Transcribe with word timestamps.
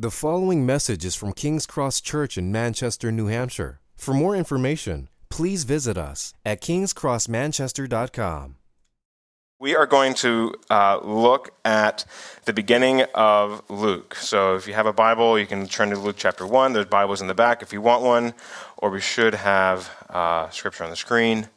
The 0.00 0.12
following 0.12 0.64
message 0.64 1.04
is 1.04 1.16
from 1.16 1.32
King's 1.32 1.66
Cross 1.66 2.02
Church 2.02 2.38
in 2.38 2.52
Manchester, 2.52 3.10
New 3.10 3.26
Hampshire. 3.26 3.80
For 3.96 4.14
more 4.14 4.36
information, 4.36 5.08
please 5.28 5.64
visit 5.64 5.98
us 5.98 6.34
at 6.46 6.60
kingscrossmanchester.com. 6.60 8.54
We 9.58 9.74
are 9.74 9.86
going 9.86 10.14
to 10.14 10.54
uh, 10.70 11.00
look 11.02 11.50
at 11.64 12.04
the 12.44 12.52
beginning 12.52 13.06
of 13.12 13.68
Luke. 13.68 14.14
So 14.14 14.54
if 14.54 14.68
you 14.68 14.74
have 14.74 14.86
a 14.86 14.92
Bible, 14.92 15.36
you 15.36 15.46
can 15.46 15.66
turn 15.66 15.90
to 15.90 15.98
Luke 15.98 16.14
chapter 16.16 16.46
1. 16.46 16.74
There's 16.74 16.86
Bibles 16.86 17.20
in 17.20 17.26
the 17.26 17.34
back 17.34 17.60
if 17.62 17.72
you 17.72 17.80
want 17.80 18.04
one, 18.04 18.34
or 18.76 18.90
we 18.90 19.00
should 19.00 19.34
have 19.34 19.90
uh, 20.10 20.48
scripture 20.50 20.84
on 20.84 20.90
the 20.90 20.96
screen. 20.96 21.48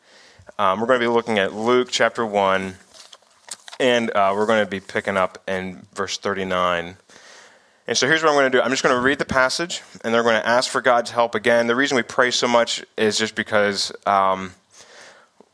Um, 0.57 0.79
we're 0.79 0.87
going 0.87 0.99
to 0.99 1.05
be 1.05 1.13
looking 1.13 1.37
at 1.37 1.53
Luke 1.53 1.89
chapter 1.91 2.25
1, 2.25 2.73
and 3.79 4.09
uh, 4.09 4.33
we're 4.35 4.47
going 4.47 4.65
to 4.65 4.69
be 4.69 4.79
picking 4.79 5.15
up 5.15 5.37
in 5.47 5.85
verse 5.93 6.17
39. 6.17 6.97
And 7.91 7.97
so 7.97 8.07
here's 8.07 8.23
what 8.23 8.29
I'm 8.29 8.35
going 8.35 8.49
to 8.49 8.57
do 8.57 8.61
I'm 8.61 8.69
just 8.69 8.83
going 8.83 8.95
to 8.95 9.01
read 9.01 9.19
the 9.19 9.25
passage, 9.25 9.81
and 10.01 10.13
they're 10.13 10.23
going 10.23 10.41
to 10.41 10.47
ask 10.47 10.71
for 10.71 10.79
God's 10.79 11.11
help 11.11 11.35
again. 11.35 11.67
The 11.67 11.75
reason 11.75 11.97
we 11.97 12.03
pray 12.03 12.31
so 12.31 12.47
much 12.47 12.85
is 12.95 13.17
just 13.17 13.35
because. 13.35 13.91
Um, 14.05 14.53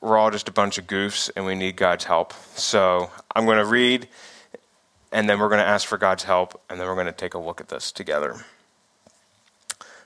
we're 0.02 0.20
all 0.20 0.30
just 0.30 0.48
a 0.48 0.52
bunch 0.52 0.78
of 0.78 0.86
goofs 0.86 1.32
and 1.36 1.48
we 1.48 1.56
need 1.56 1.76
God's 1.76 2.04
help. 2.04 2.34
So 2.56 3.10
I'm 3.36 3.46
going 3.46 3.58
to 3.58 3.66
read 3.66 4.08
and 5.12 5.28
then 5.28 5.40
we're 5.40 5.50
going 5.50 5.58
to 5.58 5.68
ask 5.68 5.88
for 5.88 5.98
God's 5.98 6.26
help 6.26 6.62
and 6.70 6.80
then 6.80 6.88
we're 6.88 6.94
going 6.94 7.08
to 7.08 7.12
take 7.12 7.34
a 7.34 7.40
look 7.40 7.60
at 7.60 7.70
this 7.70 7.92
together. 7.92 8.46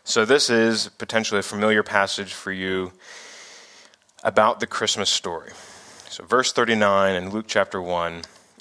So 0.05 0.23
this 0.23 0.49
is 0.49 0.87
potentially 0.97 1.39
a 1.39 1.43
familiar 1.43 1.83
passage 1.83 2.33
for 2.33 2.53
you 2.53 2.93
about 4.23 4.61
the 4.61 4.67
Christmas 4.67 5.09
story. 5.09 5.51
So 6.07 6.23
verse 6.23 6.53
39 6.53 7.13
in 7.13 7.29
Luke 7.31 7.47
chapter 7.49 7.81
1. 7.81 8.21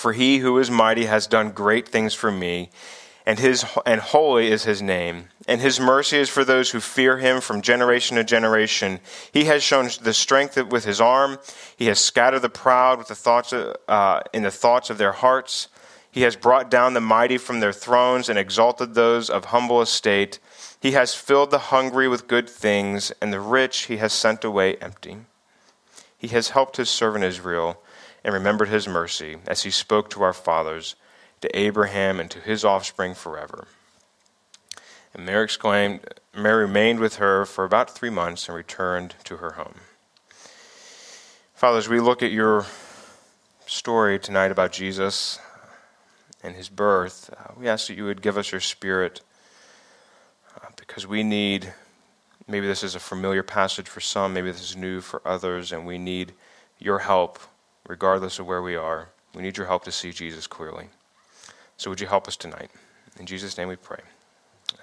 For 0.00 0.14
he 0.14 0.38
who 0.38 0.58
is 0.58 0.70
mighty 0.70 1.04
has 1.04 1.26
done 1.26 1.50
great 1.50 1.86
things 1.86 2.14
for 2.14 2.30
me 2.30 2.70
and 3.26 3.38
his 3.38 3.64
and 3.86 4.00
holy 4.00 4.50
is 4.50 4.64
his 4.64 4.80
name. 4.80 5.28
And 5.46 5.60
his 5.60 5.78
mercy 5.78 6.16
is 6.16 6.28
for 6.28 6.44
those 6.44 6.70
who 6.70 6.80
fear 6.80 7.18
him 7.18 7.40
from 7.40 7.60
generation 7.60 8.16
to 8.16 8.24
generation. 8.24 8.98
He 9.30 9.44
has 9.44 9.62
shown 9.62 9.90
the 10.00 10.14
strength 10.14 10.56
with 10.56 10.84
his 10.84 11.00
arm. 11.00 11.38
He 11.76 11.86
has 11.86 12.00
scattered 12.00 12.40
the 12.40 12.48
proud 12.48 12.98
with 12.98 13.08
the 13.08 13.14
thoughts 13.14 13.52
of, 13.52 13.76
uh, 13.88 14.22
in 14.32 14.42
the 14.42 14.50
thoughts 14.50 14.90
of 14.90 14.98
their 14.98 15.12
hearts. 15.12 15.68
He 16.10 16.22
has 16.22 16.34
brought 16.34 16.70
down 16.70 16.94
the 16.94 17.00
mighty 17.00 17.38
from 17.38 17.60
their 17.60 17.72
thrones 17.72 18.28
and 18.28 18.38
exalted 18.38 18.94
those 18.94 19.28
of 19.28 19.46
humble 19.46 19.82
estate. 19.82 20.38
He 20.80 20.92
has 20.92 21.14
filled 21.14 21.50
the 21.50 21.68
hungry 21.70 22.08
with 22.08 22.26
good 22.26 22.48
things 22.48 23.12
and 23.20 23.32
the 23.32 23.40
rich 23.40 23.82
he 23.82 23.98
has 23.98 24.12
sent 24.12 24.44
away 24.44 24.76
empty. 24.76 25.18
He 26.16 26.28
has 26.28 26.48
helped 26.48 26.78
his 26.78 26.90
servant 26.90 27.24
israel 27.24 27.82
and 28.24 28.34
remembered 28.34 28.68
his 28.68 28.86
mercy 28.86 29.36
as 29.46 29.62
he 29.62 29.70
spoke 29.70 30.10
to 30.10 30.22
our 30.22 30.32
fathers 30.32 30.94
to 31.40 31.58
Abraham 31.58 32.20
and 32.20 32.30
to 32.30 32.38
his 32.38 32.64
offspring 32.64 33.14
forever. 33.14 33.66
And 35.14 35.26
Mary 35.26 35.44
exclaimed, 35.44 36.00
Mary 36.34 36.64
remained 36.64 37.00
with 37.00 37.16
her 37.16 37.44
for 37.44 37.64
about 37.64 37.90
three 37.90 38.10
months 38.10 38.48
and 38.48 38.56
returned 38.56 39.14
to 39.24 39.38
her 39.38 39.52
home. 39.52 39.74
Father, 41.54 41.78
as 41.78 41.88
we 41.88 42.00
look 42.00 42.22
at 42.22 42.30
your 42.30 42.66
story 43.66 44.18
tonight 44.18 44.50
about 44.50 44.72
Jesus 44.72 45.38
and 46.42 46.54
his 46.54 46.68
birth, 46.68 47.30
uh, 47.36 47.52
we 47.56 47.68
ask 47.68 47.88
that 47.88 47.96
you 47.96 48.04
would 48.04 48.22
give 48.22 48.38
us 48.38 48.52
your 48.52 48.60
spirit 48.60 49.20
uh, 50.56 50.68
because 50.76 51.06
we 51.06 51.22
need, 51.22 51.72
maybe 52.46 52.66
this 52.66 52.82
is 52.82 52.94
a 52.94 53.00
familiar 53.00 53.42
passage 53.42 53.88
for 53.88 54.00
some, 54.00 54.32
maybe 54.32 54.50
this 54.50 54.62
is 54.62 54.76
new 54.76 55.00
for 55.00 55.20
others, 55.24 55.72
and 55.72 55.86
we 55.86 55.98
need 55.98 56.32
your 56.78 57.00
help 57.00 57.38
regardless 57.90 58.38
of 58.38 58.46
where 58.46 58.62
we 58.62 58.76
are. 58.76 59.08
We 59.34 59.42
need 59.42 59.56
your 59.56 59.66
help 59.66 59.82
to 59.82 59.90
see 59.90 60.12
Jesus 60.12 60.46
clearly. 60.46 60.86
So 61.76 61.90
would 61.90 62.00
you 62.00 62.06
help 62.06 62.28
us 62.28 62.36
tonight? 62.36 62.70
In 63.18 63.26
Jesus' 63.26 63.58
name 63.58 63.66
we 63.66 63.74
pray. 63.74 63.98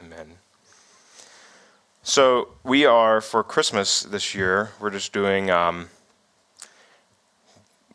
Amen. 0.03 0.34
So 2.03 2.50
we 2.66 2.85
are, 2.85 3.22
for 3.22 3.46
Christmas 3.46 4.01
this 4.01 4.35
year, 4.35 4.72
we're 4.81 4.90
just 4.90 5.13
doing, 5.13 5.50
um, 5.50 5.88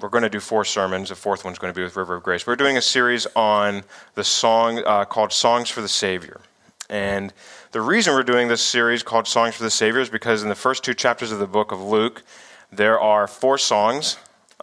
we're 0.01 0.09
going 0.09 0.23
to 0.23 0.31
do 0.31 0.41
four 0.41 0.65
sermons. 0.65 1.11
The 1.11 1.15
fourth 1.15 1.45
one's 1.45 1.59
going 1.59 1.75
to 1.75 1.79
be 1.79 1.85
with 1.85 1.95
River 1.95 2.17
of 2.17 2.23
Grace. 2.23 2.47
We're 2.47 2.57
doing 2.57 2.79
a 2.79 2.83
series 2.83 3.27
on 3.37 3.85
the 4.15 4.25
song 4.25 4.83
uh, 4.87 5.05
called 5.05 5.31
Songs 5.31 5.69
for 5.69 5.83
the 5.83 5.89
Savior. 5.89 6.41
And 6.89 7.35
the 7.73 7.83
reason 7.83 8.15
we're 8.15 8.23
doing 8.23 8.49
this 8.49 8.63
series 8.63 9.03
called 9.03 9.27
Songs 9.27 9.57
for 9.57 9.63
the 9.63 9.71
Savior 9.71 10.01
is 10.01 10.09
because 10.09 10.43
in 10.43 10.49
the 10.49 10.55
first 10.55 10.83
two 10.83 10.95
chapters 10.95 11.33
of 11.33 11.39
the 11.39 11.47
book 11.47 11.71
of 11.71 11.83
Luke, 11.83 12.23
there 12.71 12.99
are 12.99 13.27
four 13.27 13.59
songs 13.59 14.17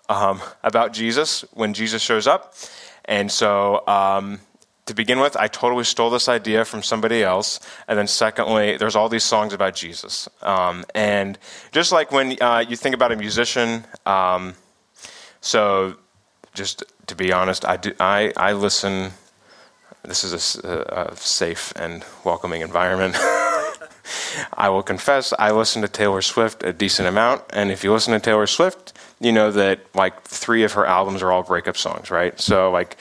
um, 0.09 0.41
about 0.63 0.91
Jesus 0.91 1.45
when 1.53 1.73
Jesus 1.73 2.01
shows 2.01 2.27
up. 2.27 2.53
And 3.05 3.31
so, 3.31 3.87
um, 3.87 4.39
to 4.85 4.95
begin 4.95 5.19
with, 5.19 5.37
I 5.37 5.47
totally 5.47 5.83
stole 5.83 6.09
this 6.09 6.27
idea 6.27 6.65
from 6.65 6.81
somebody 6.81 7.23
else. 7.23 7.59
And 7.87 7.97
then, 7.97 8.07
secondly, 8.07 8.75
there's 8.75 8.95
all 8.95 9.07
these 9.07 9.23
songs 9.23 9.53
about 9.53 9.75
Jesus. 9.75 10.27
Um, 10.41 10.83
and 10.95 11.37
just 11.71 11.91
like 11.91 12.11
when 12.11 12.41
uh, 12.41 12.65
you 12.67 12.75
think 12.75 12.95
about 12.95 13.11
a 13.11 13.15
musician, 13.15 13.85
um, 14.07 14.55
so 15.41 15.95
just 16.55 16.83
to 17.07 17.15
be 17.15 17.31
honest, 17.31 17.65
I, 17.65 17.77
do, 17.77 17.93
I, 17.99 18.33
I 18.35 18.53
listen. 18.53 19.11
This 20.03 20.23
is 20.23 20.55
a, 20.63 21.09
a 21.11 21.15
safe 21.15 21.71
and 21.75 22.03
welcoming 22.23 22.61
environment. 22.61 23.15
I 24.53 24.69
will 24.69 24.83
confess, 24.83 25.33
I 25.37 25.51
listen 25.51 25.81
to 25.81 25.87
Taylor 25.87 26.21
Swift 26.21 26.63
a 26.63 26.73
decent 26.73 27.07
amount. 27.07 27.43
And 27.51 27.71
if 27.71 27.83
you 27.83 27.91
listen 27.91 28.13
to 28.13 28.19
Taylor 28.19 28.47
Swift, 28.47 28.93
you 29.19 29.31
know 29.31 29.51
that 29.51 29.81
like 29.93 30.21
three 30.23 30.63
of 30.63 30.73
her 30.73 30.85
albums 30.85 31.21
are 31.21 31.31
all 31.31 31.43
breakup 31.43 31.77
songs, 31.77 32.09
right? 32.09 32.39
So 32.39 32.71
like, 32.71 32.97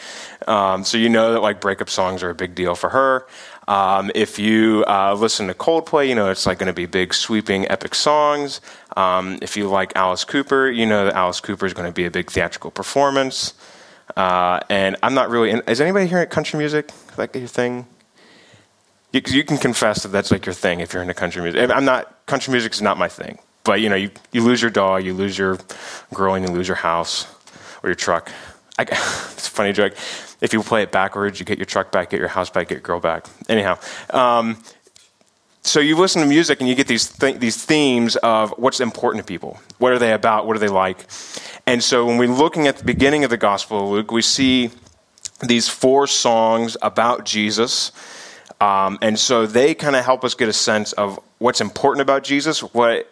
um, 0.46 0.84
so 0.84 0.98
you 0.98 1.08
know 1.08 1.32
that 1.34 1.40
like 1.40 1.60
breakup 1.60 1.88
songs 1.88 2.22
are 2.22 2.30
a 2.30 2.34
big 2.34 2.54
deal 2.54 2.74
for 2.74 2.90
her. 2.90 3.26
Um, 3.68 4.10
if 4.14 4.38
you 4.38 4.84
uh, 4.88 5.14
listen 5.14 5.46
to 5.48 5.54
Coldplay, 5.54 6.08
you 6.08 6.14
know 6.14 6.30
it's 6.30 6.46
like 6.46 6.58
going 6.58 6.68
to 6.68 6.72
be 6.72 6.86
big, 6.86 7.12
sweeping, 7.12 7.68
epic 7.68 7.94
songs. 7.94 8.60
Um, 8.96 9.38
if 9.42 9.56
you 9.56 9.68
like 9.68 9.92
Alice 9.94 10.24
Cooper, 10.24 10.70
you 10.70 10.86
know 10.86 11.04
that 11.04 11.14
Alice 11.14 11.40
Cooper 11.40 11.66
is 11.66 11.74
going 11.74 11.86
to 11.86 11.94
be 11.94 12.06
a 12.06 12.10
big 12.10 12.30
theatrical 12.30 12.70
performance. 12.70 13.54
Uh, 14.16 14.60
and 14.70 14.96
I'm 15.02 15.14
not 15.14 15.28
really. 15.28 15.50
In, 15.50 15.62
is 15.68 15.80
anybody 15.80 16.06
here 16.06 16.18
at 16.18 16.30
country 16.30 16.58
music? 16.58 16.90
Like 17.18 17.34
your 17.34 17.46
thing? 17.46 17.86
You, 19.12 19.22
you, 19.26 19.44
can 19.44 19.56
confess 19.56 20.02
that 20.02 20.10
that's 20.10 20.30
like 20.30 20.44
your 20.44 20.54
thing 20.54 20.80
if 20.80 20.92
you're 20.92 21.02
into 21.02 21.14
country 21.14 21.42
music. 21.42 21.70
I'm 21.70 21.84
not. 21.84 22.26
Country 22.26 22.52
music 22.52 22.72
is 22.72 22.82
not 22.82 22.98
my 22.98 23.08
thing. 23.08 23.38
But 23.64 23.80
you 23.80 23.88
know, 23.88 23.96
you, 23.96 24.10
you 24.32 24.42
lose 24.42 24.60
your 24.60 24.70
dog, 24.70 25.04
you 25.04 25.14
lose 25.14 25.36
your 25.36 25.58
girl, 26.12 26.34
and 26.34 26.46
you 26.46 26.52
lose 26.52 26.68
your 26.68 26.76
house 26.76 27.26
or 27.82 27.88
your 27.88 27.94
truck. 27.94 28.30
I, 28.78 28.82
it's 28.82 29.48
a 29.48 29.50
funny 29.50 29.72
joke. 29.72 29.94
If 30.40 30.52
you 30.52 30.62
play 30.62 30.82
it 30.82 30.92
backwards, 30.92 31.40
you 31.40 31.46
get 31.46 31.58
your 31.58 31.66
truck 31.66 31.90
back, 31.90 32.10
get 32.10 32.20
your 32.20 32.28
house 32.28 32.50
back, 32.50 32.68
get 32.68 32.76
your 32.76 32.82
girl 32.82 33.00
back. 33.00 33.26
Anyhow, 33.48 33.78
um, 34.10 34.62
so 35.62 35.80
you 35.80 35.96
listen 35.96 36.22
to 36.22 36.28
music 36.28 36.60
and 36.60 36.68
you 36.68 36.74
get 36.74 36.86
these 36.86 37.08
th- 37.10 37.38
these 37.38 37.62
themes 37.62 38.16
of 38.16 38.54
what's 38.56 38.80
important 38.80 39.26
to 39.26 39.28
people. 39.30 39.58
What 39.78 39.92
are 39.92 39.98
they 39.98 40.12
about? 40.12 40.46
What 40.46 40.56
are 40.56 40.60
they 40.60 40.68
like? 40.68 41.06
And 41.66 41.82
so 41.82 42.06
when 42.06 42.16
we're 42.16 42.28
looking 42.28 42.66
at 42.66 42.78
the 42.78 42.84
beginning 42.84 43.24
of 43.24 43.30
the 43.30 43.36
Gospel 43.36 43.84
of 43.84 43.90
Luke, 43.90 44.10
we 44.10 44.22
see 44.22 44.70
these 45.40 45.68
four 45.68 46.06
songs 46.06 46.76
about 46.80 47.26
Jesus. 47.26 47.92
Um, 48.60 48.98
and 49.00 49.18
so 49.18 49.46
they 49.46 49.74
kind 49.74 49.96
of 49.96 50.04
help 50.04 50.24
us 50.24 50.34
get 50.34 50.48
a 50.48 50.52
sense 50.52 50.92
of 50.92 51.20
what's 51.38 51.60
important 51.60 52.02
about 52.02 52.24
Jesus, 52.24 52.60
what 52.60 53.08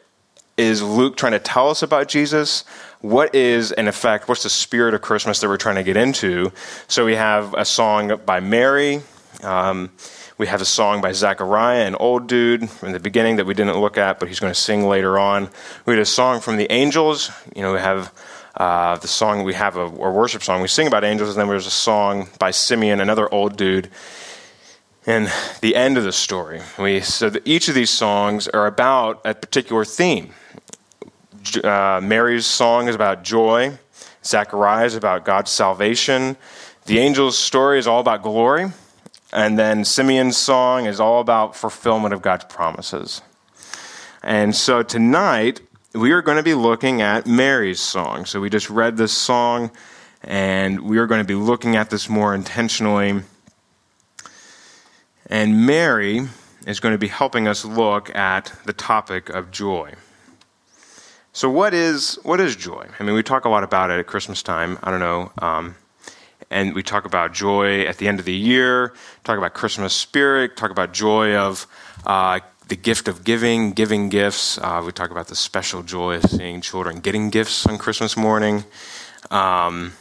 is 0.57 0.83
Luke 0.83 1.17
trying 1.17 1.33
to 1.33 1.39
tell 1.39 1.69
us 1.71 1.83
about 1.83 2.09
Jesus? 2.09 2.65
What 3.01 3.35
is, 3.35 3.73
in 3.73 3.89
effect, 3.89 4.29
what's 4.29 4.43
the 4.43 4.51
spirit 4.51 4.95
of 4.95 5.03
Christmas 5.03 5.41
that 5.41 5.49
we're 5.49 5.59
trying 5.59 5.77
to 5.77 5.85
get 5.85 5.97
into? 5.97 6.51
So 6.89 7.05
we 7.05 7.15
have 7.15 7.55
a 7.55 7.65
song 7.65 8.19
by 8.25 8.41
Mary. 8.41 9.03
Um, 9.43 9.91
We 10.39 10.49
have 10.49 10.61
a 10.61 10.67
song 10.67 11.01
by 11.01 11.13
Zechariah, 11.13 11.87
an 11.87 11.95
old 11.95 12.27
dude 12.27 12.69
in 12.83 12.93
the 12.93 13.01
beginning 13.01 13.37
that 13.37 13.47
we 13.47 13.55
didn't 13.55 13.81
look 13.81 13.97
at, 13.97 14.19
but 14.19 14.29
he's 14.29 14.39
going 14.39 14.53
to 14.53 14.61
sing 14.61 14.87
later 14.87 15.19
on. 15.19 15.49
We 15.87 15.95
had 15.95 16.03
a 16.03 16.05
song 16.05 16.41
from 16.41 16.59
the 16.59 16.71
angels. 16.71 17.31
You 17.55 17.63
know, 17.63 17.73
we 17.73 17.79
have 17.79 18.13
uh, 18.55 18.99
the 18.99 19.09
song, 19.09 19.45
we 19.45 19.55
have 19.55 19.79
a, 19.79 19.87
a 19.87 20.11
worship 20.11 20.43
song. 20.43 20.61
We 20.61 20.69
sing 20.69 20.87
about 20.87 21.05
angels, 21.05 21.31
and 21.31 21.39
then 21.39 21.49
there's 21.49 21.67
a 21.67 21.71
song 21.71 22.29
by 22.39 22.51
Simeon, 22.51 23.01
another 23.01 23.33
old 23.33 23.57
dude 23.57 23.89
and 25.07 25.33
the 25.61 25.77
end 25.77 25.97
of 25.97 26.05
the 26.05 26.13
story. 26.13 26.61
We, 26.79 27.01
so 27.01 27.31
each 27.45 27.69
of 27.69 27.75
these 27.75 27.91
songs 27.91 28.49
are 28.49 28.67
about 28.67 29.21
a 29.25 29.35
particular 29.35 29.85
theme. 29.85 30.35
Uh, 31.63 32.01
Mary's 32.03 32.45
song 32.45 32.89
is 32.89 32.95
about 32.97 33.23
joy. 33.23 33.79
Zechariah 34.25 34.85
is 34.85 34.97
about 34.97 35.25
God's 35.25 35.53
salvation. 35.53 36.37
The 36.87 37.01
angel's 37.01 37.39
story 37.39 37.79
is 37.79 37.87
all 37.87 38.01
about 38.01 38.23
glory. 38.23 38.73
And 39.33 39.59
then 39.59 39.85
Simeon's 39.85 40.37
song 40.37 40.87
is 40.87 40.99
all 40.99 41.21
about 41.21 41.55
fulfillment 41.55 42.13
of 42.13 42.23
God's 42.23 42.45
promises. 42.45 43.23
And 44.23 44.57
so 44.57 44.83
tonight, 44.83 45.61
we 45.95 46.11
are 46.11 46.23
going 46.23 46.37
to 46.37 46.43
be 46.43 46.55
looking 46.55 47.01
at 47.01 47.27
Mary's 47.27 47.81
song. 47.81 48.25
So 48.25 48.41
we 48.41 48.51
just 48.51 48.71
read 48.71 48.97
this 48.97 49.13
song, 49.13 49.71
and 50.25 50.81
we 50.81 50.99
are 50.99 51.07
going 51.07 51.21
to 51.21 51.27
be 51.27 51.35
looking 51.35 51.77
at 51.77 51.91
this 51.91 52.09
more 52.09 52.35
intentionally 52.35 53.23
and 55.29 55.67
Mary 55.67 56.29
is 56.67 56.81
going 56.81 56.93
to 56.93 56.99
be 56.99 57.09
helping 57.09 57.49
us 57.49 57.65
look 57.65 58.15
at 58.15 58.53
the 58.65 58.73
topic 58.73 59.29
of 59.29 59.51
joy. 59.51 59.95
So, 61.33 61.51
what 61.51 61.75
is, 61.75 62.19
what 62.23 62.41
is 62.41 62.57
joy? 62.57 62.87
I 62.99 63.03
mean, 63.03 63.15
we 63.15 63.23
talk 63.23 63.45
a 63.45 63.49
lot 63.49 63.63
about 63.63 63.91
it 63.91 63.99
at 63.99 64.07
Christmas 64.07 64.43
time. 64.43 64.79
I 64.83 64.91
don't 64.91 65.01
know. 65.01 65.33
Um, 65.39 65.77
and 66.51 66.75
we 66.75 66.83
talk 66.83 67.05
about 67.05 67.35
joy 67.35 67.83
at 67.83 67.99
the 67.99 68.09
end 68.09 68.21
of 68.21 68.25
the 68.25 68.35
year, 68.35 68.95
talk 69.25 69.37
about 69.37 69.53
Christmas 69.55 69.93
spirit, 69.95 70.57
talk 70.57 70.71
about 70.71 70.93
joy 70.93 71.35
of 71.35 71.67
uh, 72.07 72.41
the 72.69 72.77
gift 72.77 73.09
of 73.09 73.25
giving, 73.25 73.73
giving 73.73 74.09
gifts. 74.09 74.59
Uh, 74.59 74.83
we 74.85 74.93
talk 74.93 75.11
about 75.11 75.29
the 75.29 75.37
special 75.37 75.83
joy 75.83 76.17
of 76.17 76.25
seeing 76.25 76.61
children 76.61 77.01
getting 77.01 77.31
gifts 77.31 77.67
on 77.67 77.79
Christmas 77.79 78.17
morning. 78.17 78.65
Um, 79.31 79.93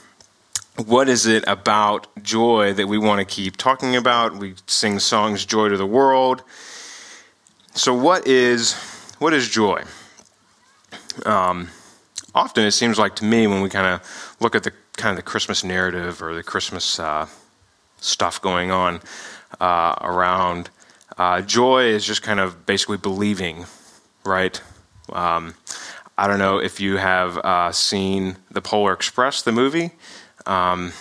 what 0.83 1.07
is 1.07 1.25
it 1.25 1.43
about 1.47 2.07
joy 2.21 2.73
that 2.73 2.87
we 2.87 2.97
want 2.97 3.19
to 3.19 3.25
keep 3.25 3.55
talking 3.55 3.95
about? 3.95 4.35
We 4.35 4.55
sing 4.67 4.99
songs, 4.99 5.45
Joy 5.45 5.69
to 5.69 5.77
the 5.77 5.85
World. 5.85 6.43
So, 7.73 7.93
what 7.93 8.27
is, 8.27 8.73
what 9.19 9.33
is 9.33 9.49
joy? 9.49 9.83
Um, 11.25 11.69
often 12.33 12.65
it 12.65 12.71
seems 12.71 12.99
like 12.99 13.15
to 13.17 13.25
me 13.25 13.47
when 13.47 13.61
we 13.61 13.69
kind 13.69 13.87
of 13.87 14.35
look 14.41 14.55
at 14.55 14.63
the 14.63 14.73
kind 14.97 15.11
of 15.11 15.17
the 15.17 15.29
Christmas 15.29 15.63
narrative 15.63 16.21
or 16.21 16.33
the 16.33 16.43
Christmas 16.43 16.99
uh, 16.99 17.27
stuff 17.97 18.41
going 18.41 18.71
on 18.71 19.01
uh, 19.61 19.95
around, 20.01 20.69
uh, 21.17 21.41
joy 21.41 21.85
is 21.85 22.05
just 22.05 22.21
kind 22.21 22.39
of 22.39 22.65
basically 22.65 22.97
believing, 22.97 23.65
right? 24.25 24.61
Um, 25.13 25.55
I 26.17 26.27
don't 26.27 26.39
know 26.39 26.59
if 26.59 26.79
you 26.81 26.97
have 26.97 27.37
uh, 27.37 27.71
seen 27.71 28.37
The 28.51 28.61
Polar 28.61 28.93
Express, 28.93 29.41
the 29.41 29.51
movie. 29.51 29.91
Um, 30.45 30.93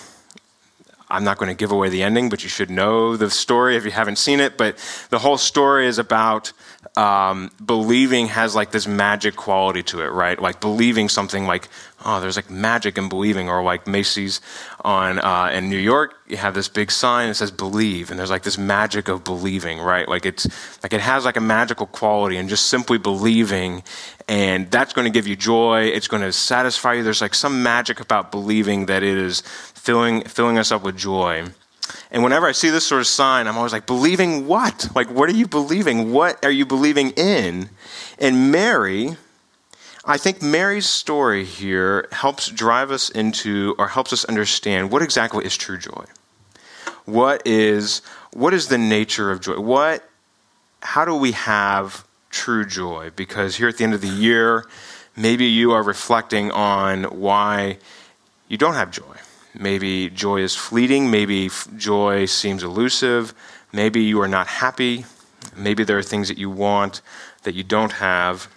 I'm 1.14 1.24
not 1.24 1.38
going 1.38 1.48
to 1.48 1.54
give 1.54 1.72
away 1.72 1.88
the 1.88 2.02
ending, 2.02 2.28
but 2.28 2.42
you 2.42 2.48
should 2.48 2.70
know 2.70 3.16
the 3.16 3.30
story 3.30 3.76
if 3.76 3.84
you 3.84 3.90
haven't 3.90 4.16
seen 4.16 4.40
it. 4.40 4.58
But 4.58 4.76
the 5.10 5.18
whole 5.18 5.38
story 5.38 5.86
is 5.86 5.98
about 5.98 6.52
um, 6.96 7.50
believing 7.64 8.26
has 8.28 8.54
like 8.54 8.70
this 8.70 8.86
magic 8.86 9.36
quality 9.36 9.82
to 9.84 10.00
it, 10.02 10.08
right? 10.08 10.40
Like 10.40 10.60
believing 10.60 11.08
something 11.08 11.46
like, 11.46 11.68
oh, 12.04 12.20
there's 12.20 12.36
like 12.36 12.50
magic 12.50 12.98
in 12.98 13.08
believing, 13.08 13.48
or 13.48 13.62
like 13.62 13.86
Macy's 13.86 14.40
on 14.84 15.18
uh, 15.18 15.50
in 15.52 15.70
New 15.70 15.78
York, 15.78 16.14
you 16.26 16.36
have 16.36 16.54
this 16.54 16.68
big 16.68 16.90
sign 16.90 17.28
that 17.28 17.34
says 17.34 17.50
believe, 17.50 18.10
and 18.10 18.18
there's 18.18 18.30
like 18.30 18.42
this 18.42 18.58
magic 18.58 19.08
of 19.08 19.24
believing, 19.24 19.80
right? 19.80 20.08
Like 20.08 20.24
it's 20.26 20.46
like 20.82 20.92
it 20.92 21.00
has 21.00 21.24
like 21.24 21.36
a 21.36 21.40
magical 21.40 21.86
quality, 21.86 22.36
and 22.36 22.48
just 22.48 22.66
simply 22.66 22.98
believing, 22.98 23.82
and 24.28 24.70
that's 24.70 24.92
going 24.92 25.04
to 25.06 25.10
give 25.10 25.26
you 25.26 25.36
joy. 25.36 25.84
It's 25.84 26.08
going 26.08 26.22
to 26.22 26.32
satisfy 26.32 26.94
you. 26.94 27.02
There's 27.02 27.20
like 27.20 27.34
some 27.34 27.62
magic 27.62 28.00
about 28.00 28.30
believing 28.30 28.86
that 28.86 29.02
it 29.02 29.18
is 29.18 29.42
filling 29.84 30.22
filling 30.22 30.56
us 30.56 30.72
up 30.72 30.82
with 30.82 30.96
joy. 30.96 31.44
And 32.10 32.22
whenever 32.22 32.46
I 32.46 32.52
see 32.52 32.70
this 32.70 32.86
sort 32.86 33.02
of 33.02 33.06
sign, 33.06 33.46
I'm 33.46 33.58
always 33.58 33.72
like, 33.72 33.86
believing 33.86 34.46
what? 34.46 34.88
Like, 34.94 35.10
what 35.10 35.28
are 35.28 35.34
you 35.34 35.46
believing? 35.46 36.12
What 36.12 36.42
are 36.42 36.50
you 36.50 36.64
believing 36.64 37.10
in? 37.10 37.68
And 38.18 38.50
Mary, 38.50 39.16
I 40.06 40.16
think 40.16 40.40
Mary's 40.40 40.88
story 40.88 41.44
here 41.44 42.08
helps 42.12 42.48
drive 42.48 42.90
us 42.90 43.10
into 43.10 43.74
or 43.78 43.88
helps 43.88 44.12
us 44.14 44.24
understand 44.24 44.90
what 44.90 45.02
exactly 45.02 45.44
is 45.44 45.56
true 45.56 45.76
joy. 45.76 46.04
What 47.04 47.46
is 47.46 48.00
what 48.32 48.54
is 48.54 48.68
the 48.68 48.78
nature 48.78 49.30
of 49.30 49.42
joy? 49.42 49.60
What 49.60 50.08
how 50.82 51.04
do 51.04 51.14
we 51.14 51.32
have 51.32 52.06
true 52.30 52.64
joy? 52.64 53.10
Because 53.14 53.56
here 53.56 53.68
at 53.68 53.76
the 53.76 53.84
end 53.84 53.92
of 53.92 54.00
the 54.00 54.08
year, 54.08 54.64
maybe 55.16 55.44
you 55.44 55.72
are 55.72 55.82
reflecting 55.82 56.50
on 56.50 57.04
why 57.04 57.76
you 58.48 58.56
don't 58.56 58.74
have 58.74 58.90
joy. 58.90 59.16
Maybe 59.54 60.10
joy 60.10 60.40
is 60.40 60.56
fleeting. 60.56 61.10
Maybe 61.10 61.50
joy 61.76 62.26
seems 62.26 62.62
elusive. 62.62 63.34
Maybe 63.72 64.02
you 64.02 64.20
are 64.20 64.28
not 64.28 64.46
happy. 64.46 65.04
Maybe 65.56 65.84
there 65.84 65.98
are 65.98 66.02
things 66.02 66.28
that 66.28 66.38
you 66.38 66.50
want 66.50 67.00
that 67.44 67.54
you 67.54 67.62
don't 67.62 67.92
have. 67.92 68.48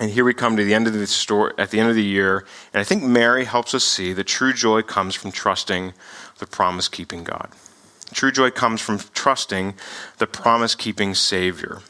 And 0.00 0.10
here 0.10 0.24
we 0.24 0.34
come 0.34 0.56
to 0.56 0.64
the 0.64 0.74
end 0.74 0.86
of 0.86 0.94
the 0.94 1.06
story, 1.06 1.52
at 1.58 1.70
the 1.70 1.78
end 1.78 1.88
of 1.90 1.94
the 1.94 2.02
year, 2.02 2.44
and 2.72 2.80
I 2.80 2.84
think 2.84 3.04
Mary 3.04 3.44
helps 3.44 3.72
us 3.72 3.84
see 3.84 4.12
that 4.14 4.24
true 4.24 4.52
joy 4.52 4.82
comes 4.82 5.14
from 5.14 5.30
trusting 5.30 5.92
the 6.38 6.46
promise 6.46 6.88
keeping 6.88 7.22
God. 7.22 7.50
True 8.12 8.32
joy 8.32 8.50
comes 8.50 8.80
from 8.80 8.98
trusting 9.14 9.74
the 10.18 10.26
promise 10.26 10.74
keeping 10.74 11.14
Savior. 11.14 11.82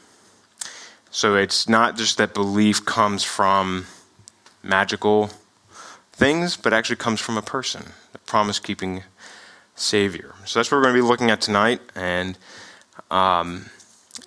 So 1.09 1.35
it's 1.35 1.67
not 1.67 1.97
just 1.97 2.17
that 2.17 2.33
belief 2.33 2.85
comes 2.85 3.23
from 3.23 3.87
magical 4.61 5.31
things, 6.11 6.55
but 6.55 6.73
actually 6.73 6.97
comes 6.97 7.19
from 7.19 7.37
a 7.37 7.41
person, 7.41 7.93
promise 8.33 8.57
keeping 8.57 9.03
Savior. 9.75 10.33
So 10.45 10.57
that's 10.57 10.71
what 10.71 10.77
we're 10.77 10.85
going 10.85 10.95
to 10.95 11.01
be 11.03 11.07
looking 11.07 11.29
at 11.29 11.39
tonight. 11.39 11.81
And 11.93 12.35
um, 13.11 13.65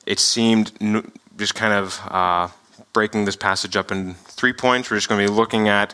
it 0.06 0.20
seemed 0.20 0.70
just 1.37 1.56
kind 1.56 1.73
of 1.73 2.00
uh, 2.06 2.49
breaking 2.93 3.25
this 3.25 3.35
passage 3.35 3.75
up 3.75 3.91
in 3.91 4.14
three 4.14 4.53
points. 4.53 4.88
We're 4.88 4.99
just 4.99 5.08
going 5.08 5.26
to 5.26 5.29
be 5.29 5.37
looking 5.37 5.67
at 5.67 5.93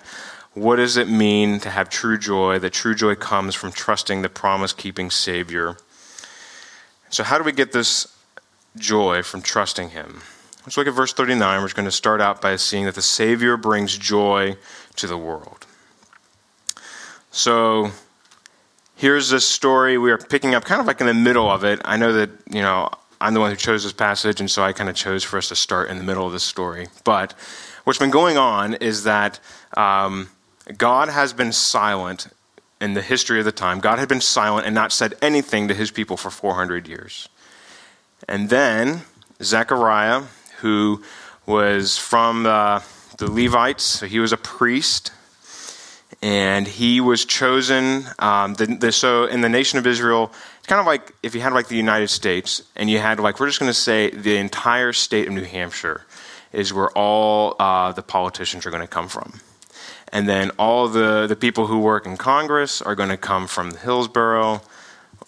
what 0.52 0.76
does 0.76 0.98
it 0.98 1.08
mean 1.08 1.58
to 1.60 1.70
have 1.70 1.88
true 1.88 2.18
joy, 2.18 2.58
that 2.58 2.74
true 2.74 2.94
joy 2.94 3.14
comes 3.14 3.54
from 3.54 3.72
trusting 3.72 4.20
the 4.20 4.28
promise 4.28 4.74
keeping 4.74 5.10
Savior. 5.10 5.78
So, 7.08 7.24
how 7.24 7.38
do 7.38 7.44
we 7.44 7.52
get 7.52 7.72
this 7.72 8.14
joy 8.76 9.22
from 9.22 9.40
trusting 9.40 9.88
Him? 9.88 10.20
Let's 10.66 10.76
look 10.76 10.86
at 10.86 10.92
verse 10.92 11.14
39. 11.14 11.60
We're 11.60 11.64
just 11.64 11.76
going 11.76 11.86
to 11.86 11.90
start 11.90 12.20
out 12.20 12.42
by 12.42 12.56
seeing 12.56 12.84
that 12.84 12.94
the 12.94 13.00
Savior 13.00 13.56
brings 13.56 13.96
joy 13.96 14.56
to 14.96 15.06
the 15.06 15.16
world. 15.16 15.61
So 17.34 17.90
here's 18.96 19.30
this 19.30 19.46
story. 19.46 19.96
We 19.96 20.10
are 20.12 20.18
picking 20.18 20.54
up 20.54 20.66
kind 20.66 20.82
of 20.82 20.86
like 20.86 21.00
in 21.00 21.06
the 21.06 21.14
middle 21.14 21.50
of 21.50 21.64
it. 21.64 21.80
I 21.82 21.96
know 21.96 22.12
that, 22.12 22.28
you 22.50 22.60
know, 22.60 22.90
I'm 23.22 23.32
the 23.32 23.40
one 23.40 23.50
who 23.50 23.56
chose 23.56 23.84
this 23.84 23.92
passage, 23.92 24.38
and 24.38 24.50
so 24.50 24.62
I 24.62 24.74
kind 24.74 24.90
of 24.90 24.94
chose 24.94 25.24
for 25.24 25.38
us 25.38 25.48
to 25.48 25.56
start 25.56 25.88
in 25.88 25.96
the 25.96 26.04
middle 26.04 26.26
of 26.26 26.32
this 26.32 26.44
story. 26.44 26.88
But 27.04 27.32
what's 27.84 27.98
been 27.98 28.10
going 28.10 28.36
on 28.36 28.74
is 28.74 29.04
that 29.04 29.40
um, 29.76 30.28
God 30.76 31.08
has 31.08 31.32
been 31.32 31.52
silent 31.52 32.26
in 32.82 32.92
the 32.92 33.00
history 33.00 33.38
of 33.38 33.46
the 33.46 33.52
time. 33.52 33.80
God 33.80 33.98
had 33.98 34.10
been 34.10 34.20
silent 34.20 34.66
and 34.66 34.74
not 34.74 34.92
said 34.92 35.14
anything 35.22 35.68
to 35.68 35.74
his 35.74 35.90
people 35.90 36.18
for 36.18 36.30
400 36.30 36.86
years. 36.86 37.30
And 38.28 38.50
then 38.50 39.02
Zechariah, 39.42 40.24
who 40.58 41.02
was 41.46 41.96
from 41.96 42.44
uh, 42.44 42.80
the 43.16 43.30
Levites, 43.30 43.84
so 43.84 44.06
he 44.06 44.18
was 44.18 44.32
a 44.32 44.36
priest, 44.36 45.12
and 46.22 46.68
he 46.68 47.00
was 47.00 47.24
chosen. 47.24 48.04
Um, 48.20 48.54
the, 48.54 48.66
the, 48.66 48.92
so 48.92 49.24
in 49.24 49.40
the 49.40 49.48
nation 49.48 49.78
of 49.78 49.86
Israel, 49.86 50.32
it's 50.58 50.68
kind 50.68 50.80
of 50.80 50.86
like 50.86 51.12
if 51.22 51.34
you 51.34 51.40
had 51.40 51.52
like 51.52 51.66
the 51.68 51.76
United 51.76 52.08
States, 52.08 52.62
and 52.76 52.88
you 52.88 52.98
had 52.98 53.18
like 53.18 53.40
we're 53.40 53.48
just 53.48 53.58
going 53.58 53.70
to 53.70 53.74
say 53.74 54.10
the 54.10 54.36
entire 54.36 54.92
state 54.92 55.26
of 55.26 55.34
New 55.34 55.44
Hampshire 55.44 56.06
is 56.52 56.72
where 56.72 56.90
all 56.90 57.56
uh, 57.58 57.92
the 57.92 58.02
politicians 58.02 58.64
are 58.64 58.70
going 58.70 58.82
to 58.82 58.88
come 58.88 59.08
from, 59.08 59.40
and 60.12 60.28
then 60.28 60.50
all 60.58 60.88
the 60.88 61.26
the 61.26 61.36
people 61.36 61.66
who 61.66 61.80
work 61.80 62.06
in 62.06 62.16
Congress 62.16 62.80
are 62.80 62.94
going 62.94 63.10
to 63.10 63.16
come 63.16 63.46
from 63.46 63.76
Hillsborough. 63.76 64.62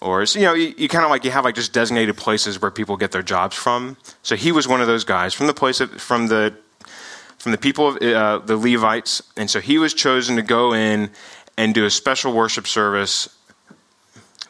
Or 0.01 0.23
you 0.23 0.41
know, 0.41 0.53
you, 0.53 0.73
you 0.77 0.87
kind 0.89 1.05
of 1.05 1.09
like 1.09 1.23
you 1.23 1.31
have 1.31 1.45
like 1.45 1.55
just 1.55 1.73
designated 1.73 2.17
places 2.17 2.61
where 2.61 2.69
people 2.69 2.95
get 2.95 3.11
their 3.11 3.23
jobs 3.23 3.55
from. 3.55 3.97
So 4.23 4.35
he 4.35 4.51
was 4.51 4.67
one 4.67 4.81
of 4.81 4.87
those 4.87 5.03
guys 5.03 5.33
from 5.33 5.47
the 5.47 5.53
place 5.53 5.79
of, 5.79 5.89
from 6.01 6.27
the 6.27 6.53
from 7.45 7.51
the 7.51 7.59
people 7.59 7.89
of 7.89 7.97
uh, 7.97 8.39
the 8.39 8.57
Levites. 8.57 9.21
And 9.37 9.51
so 9.51 9.61
he 9.61 9.77
was 9.77 9.93
chosen 9.93 10.35
to 10.37 10.41
go 10.41 10.73
in 10.73 11.11
and 11.55 11.75
do 11.75 11.85
a 11.85 11.91
special 11.91 12.33
worship 12.33 12.65
service 12.65 13.29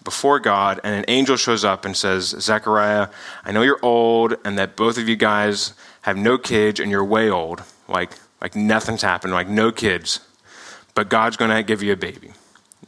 before 0.06 0.40
God. 0.40 0.80
And 0.82 0.96
an 0.96 1.04
angel 1.10 1.36
shows 1.36 1.66
up 1.66 1.84
and 1.84 1.98
says, 1.98 2.28
Zechariah, 2.40 3.10
I 3.44 3.52
know 3.52 3.64
you're 3.64 3.82
old 3.82 4.36
and 4.46 4.58
that 4.58 4.78
both 4.78 4.98
of 4.98 5.10
you 5.10 5.18
guys 5.18 5.74
have 6.04 6.16
no 6.16 6.38
kids 6.38 6.80
and 6.80 6.90
you're 6.90 7.04
way 7.04 7.30
old. 7.30 7.64
Like, 7.90 8.12
like 8.40 8.56
nothing's 8.56 9.02
happened, 9.02 9.34
like 9.34 9.50
no 9.50 9.74
kids. 9.74 10.22
But 10.94 11.10
God's 11.10 11.36
going 11.36 11.52
to 11.52 11.64
give 11.64 11.84
you 11.84 11.92
a 11.92 11.98
baby. 11.98 12.32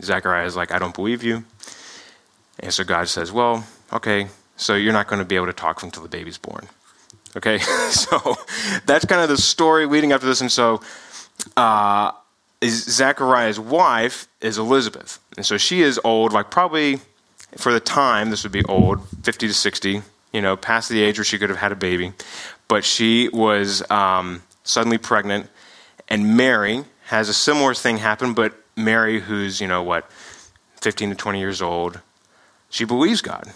Zechariah 0.01 0.45
is 0.45 0.55
like, 0.55 0.71
I 0.71 0.79
don't 0.79 0.95
believe 0.95 1.21
you. 1.21 1.43
And 2.59 2.73
so 2.73 2.85
God 2.85 3.09
says, 3.09 3.29
Well, 3.29 3.67
okay, 3.91 4.27
So 4.55 4.73
you're 4.73 4.93
not 4.93 5.07
going 5.07 5.19
to 5.19 5.25
be 5.25 5.35
able 5.35 5.47
to 5.47 5.53
talk 5.53 5.83
until 5.83 6.03
the 6.03 6.07
baby's 6.07 6.37
born. 6.37 6.69
Okay? 7.35 7.57
so 7.89 8.35
that's 8.85 9.05
kind 9.05 9.21
of 9.21 9.29
the 9.29 9.37
story 9.37 9.85
leading 9.85 10.11
up 10.11 10.21
to 10.21 10.27
this. 10.27 10.41
And 10.41 10.51
so 10.51 10.81
uh, 11.55 12.11
Zechariah's 12.63 13.59
wife 13.59 14.27
is 14.41 14.57
Elizabeth. 14.57 15.19
And 15.35 15.45
so 15.45 15.57
she 15.57 15.81
is 15.81 15.99
old, 16.03 16.33
like 16.33 16.49
probably 16.49 16.99
for 17.57 17.71
the 17.71 17.79
time, 17.79 18.29
this 18.29 18.43
would 18.43 18.51
be 18.51 18.63
old, 18.65 19.07
50 19.23 19.47
to 19.47 19.53
60, 19.53 20.01
you 20.33 20.41
know, 20.41 20.57
past 20.57 20.89
the 20.89 21.01
age 21.01 21.17
where 21.17 21.25
she 21.25 21.37
could 21.37 21.49
have 21.49 21.59
had 21.59 21.71
a 21.71 21.75
baby. 21.75 22.13
But 22.67 22.83
she 22.83 23.29
was 23.29 23.89
um, 23.89 24.43
suddenly 24.63 24.97
pregnant. 24.97 25.49
And 26.09 26.35
Mary 26.35 26.85
has 27.05 27.29
a 27.29 27.33
similar 27.33 27.73
thing 27.73 27.97
happen, 27.97 28.33
but 28.33 28.53
Mary, 28.75 29.19
who's, 29.19 29.61
you 29.61 29.67
know, 29.67 29.81
what, 29.83 30.09
15 30.81 31.09
to 31.09 31.15
20 31.15 31.39
years 31.39 31.61
old, 31.61 32.01
she 32.69 32.85
believes 32.85 33.21
God. 33.21 33.51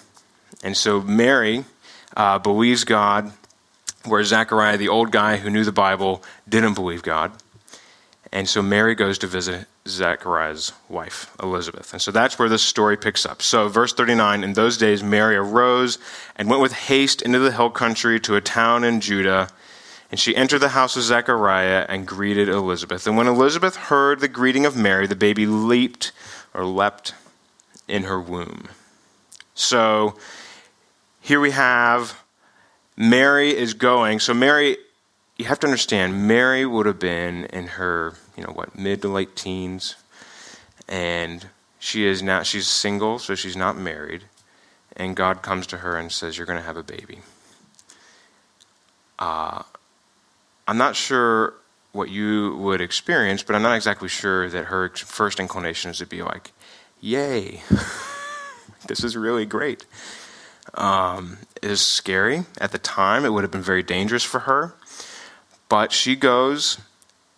And 0.63 0.75
so 0.75 1.01
Mary 1.01 1.65
uh, 2.15 2.39
believes 2.39 2.83
God, 2.83 3.31
where 4.05 4.24
Zechariah, 4.24 4.77
the 4.77 4.89
old 4.89 5.12
guy 5.12 5.38
who 5.38 5.50
knew 5.50 5.63
the 5.63 5.72
Bible, 5.72 6.24
didn't 6.48 6.74
believe 6.74 7.03
God. 7.03 7.31
And 8.31 8.48
so 8.48 8.62
Mary 8.62 8.96
goes 8.96 9.17
to 9.20 9.27
visit 9.27 9.67
Zechariah's 9.88 10.72
wife, 10.88 11.36
Elizabeth. 11.41 11.91
And 11.91 12.01
so 12.01 12.12
that's 12.12 12.39
where 12.39 12.48
this 12.48 12.62
story 12.62 12.96
picks 12.96 13.25
up. 13.25 13.41
So, 13.41 13.67
verse 13.67 13.93
39 13.93 14.43
In 14.43 14.53
those 14.53 14.77
days, 14.77 15.03
Mary 15.03 15.36
arose 15.36 15.98
and 16.36 16.50
went 16.50 16.62
with 16.62 16.72
haste 16.72 17.22
into 17.22 17.39
the 17.39 17.51
hill 17.51 17.70
country 17.70 18.20
to 18.22 18.36
a 18.36 18.41
town 18.41 18.84
in 18.84 19.01
Judah. 19.01 19.50
And 20.12 20.20
she 20.20 20.36
entered 20.36 20.60
the 20.60 20.70
house 20.70 20.96
of 20.98 21.03
Zechariah 21.03 21.86
and 21.89 22.05
greeted 22.05 22.48
Elizabeth. 22.50 23.08
And 23.08 23.17
when 23.17 23.27
Elizabeth 23.27 23.75
heard 23.75 24.20
the 24.20 24.27
greeting 24.27 24.65
of 24.65 24.75
Mary, 24.75 25.08
the 25.08 25.15
baby 25.15 25.46
leaped 25.46 26.12
or 26.53 26.65
leapt 26.65 27.13
in 27.88 28.03
her 28.03 28.20
womb. 28.20 28.67
So, 29.55 30.15
here 31.22 31.39
we 31.39 31.51
have 31.51 32.20
Mary 32.95 33.55
is 33.55 33.74
going. 33.74 34.19
So, 34.19 34.33
Mary, 34.33 34.77
you 35.38 35.45
have 35.45 35.60
to 35.62 35.67
understand, 35.67 36.27
Mary 36.27 36.65
would 36.65 36.86
have 36.86 37.00
been 37.00 37.45
in 37.45 37.67
her, 37.67 38.15
you 38.38 38.43
know, 38.43 38.51
what, 38.51 38.77
mid 38.77 39.01
to 39.01 39.07
late 39.07 39.36
teens. 39.36 39.95
And 40.88 41.48
she 41.79 42.05
is 42.05 42.21
now, 42.21 42.43
she's 42.43 42.67
single, 42.67 43.17
so 43.17 43.33
she's 43.36 43.55
not 43.55 43.77
married. 43.77 44.24
And 44.95 45.15
God 45.15 45.41
comes 45.41 45.67
to 45.67 45.77
her 45.77 45.98
and 45.98 46.12
says, 46.12 46.38
You're 46.38 46.48
going 46.48 46.60
to 46.60 46.65
have 46.65 46.77
a 46.77 46.83
baby. 46.83 47.19
Uh, 49.17 49.63
I'm 50.67 50.77
not 50.77 50.95
sure 50.95 51.53
what 51.91 52.10
you 52.10 52.55
would 52.57 52.81
experience, 52.81 53.41
but 53.43 53.55
I'm 53.55 53.62
not 53.62 53.75
exactly 53.75 54.10
sure 54.10 54.50
that 54.50 54.65
her 54.65 54.89
first 54.89 55.39
inclination 55.39 55.91
is 55.91 56.00
to 56.00 56.05
be 56.05 56.21
like, 56.21 56.51
Yay, 57.00 57.62
this 58.88 59.03
is 59.03 59.15
really 59.15 59.45
great 59.45 59.86
um, 60.74 61.38
is 61.62 61.82
scary. 61.82 62.46
At 62.60 62.72
the 62.72 62.77
time, 62.77 63.25
it 63.25 63.34
would 63.34 63.44
have 63.44 63.51
been 63.51 63.62
very 63.62 63.84
dangerous 63.84 64.24
for 64.24 64.41
her. 64.41 64.74
But 65.70 65.91
she 65.91 66.15
goes, 66.15 66.80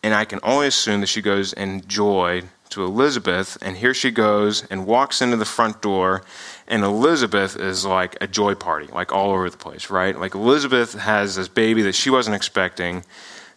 and 0.01 0.13
I 0.13 0.25
can 0.25 0.39
only 0.44 0.68
assume 0.68 1.01
that 1.01 1.08
she 1.08 1.22
goes 1.22 1.53
in 1.53 1.88
joy 1.88 2.44
to 2.74 2.84
Elizabeth, 2.84 3.58
and 3.62 3.77
here 3.77 3.94
she 3.94 4.10
goes 4.10 4.65
and 4.72 4.88
walks 4.88 5.22
into 5.22 5.38
the 5.38 5.46
front 5.46 5.82
door, 5.82 6.24
and 6.68 6.84
Elizabeth 6.84 7.56
is 7.56 7.86
like 7.86 8.18
a 8.20 8.27
joy 8.27 8.56
party, 8.56 8.88
like 8.88 9.12
all 9.12 9.32
over 9.32 9.50
the 9.50 9.58
place, 9.58 9.92
right? 9.92 10.20
Like 10.20 10.34
Elizabeth 10.34 10.94
has 10.94 11.36
this 11.36 11.48
baby 11.48 11.84
that 11.84 11.94
she 11.94 12.10
wasn't 12.10 12.36
expecting 12.36 13.06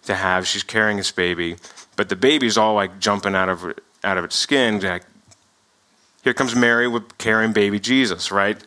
to 0.04 0.14
have. 0.14 0.46
She's 0.46 0.62
carrying 0.62 0.98
this 0.98 1.12
baby, 1.12 1.56
but 1.96 2.10
the 2.10 2.16
baby's 2.16 2.58
all 2.58 2.74
like 2.74 2.98
jumping 2.98 3.34
out 3.34 3.48
of 3.48 3.64
out 4.04 4.18
of 4.18 4.24
its 4.24 4.36
skin. 4.36 4.80
Like, 4.80 5.04
here 6.22 6.34
comes 6.34 6.54
Mary 6.54 6.86
with 6.86 7.16
carrying 7.16 7.52
baby 7.52 7.80
Jesus, 7.80 8.30
right? 8.30 8.62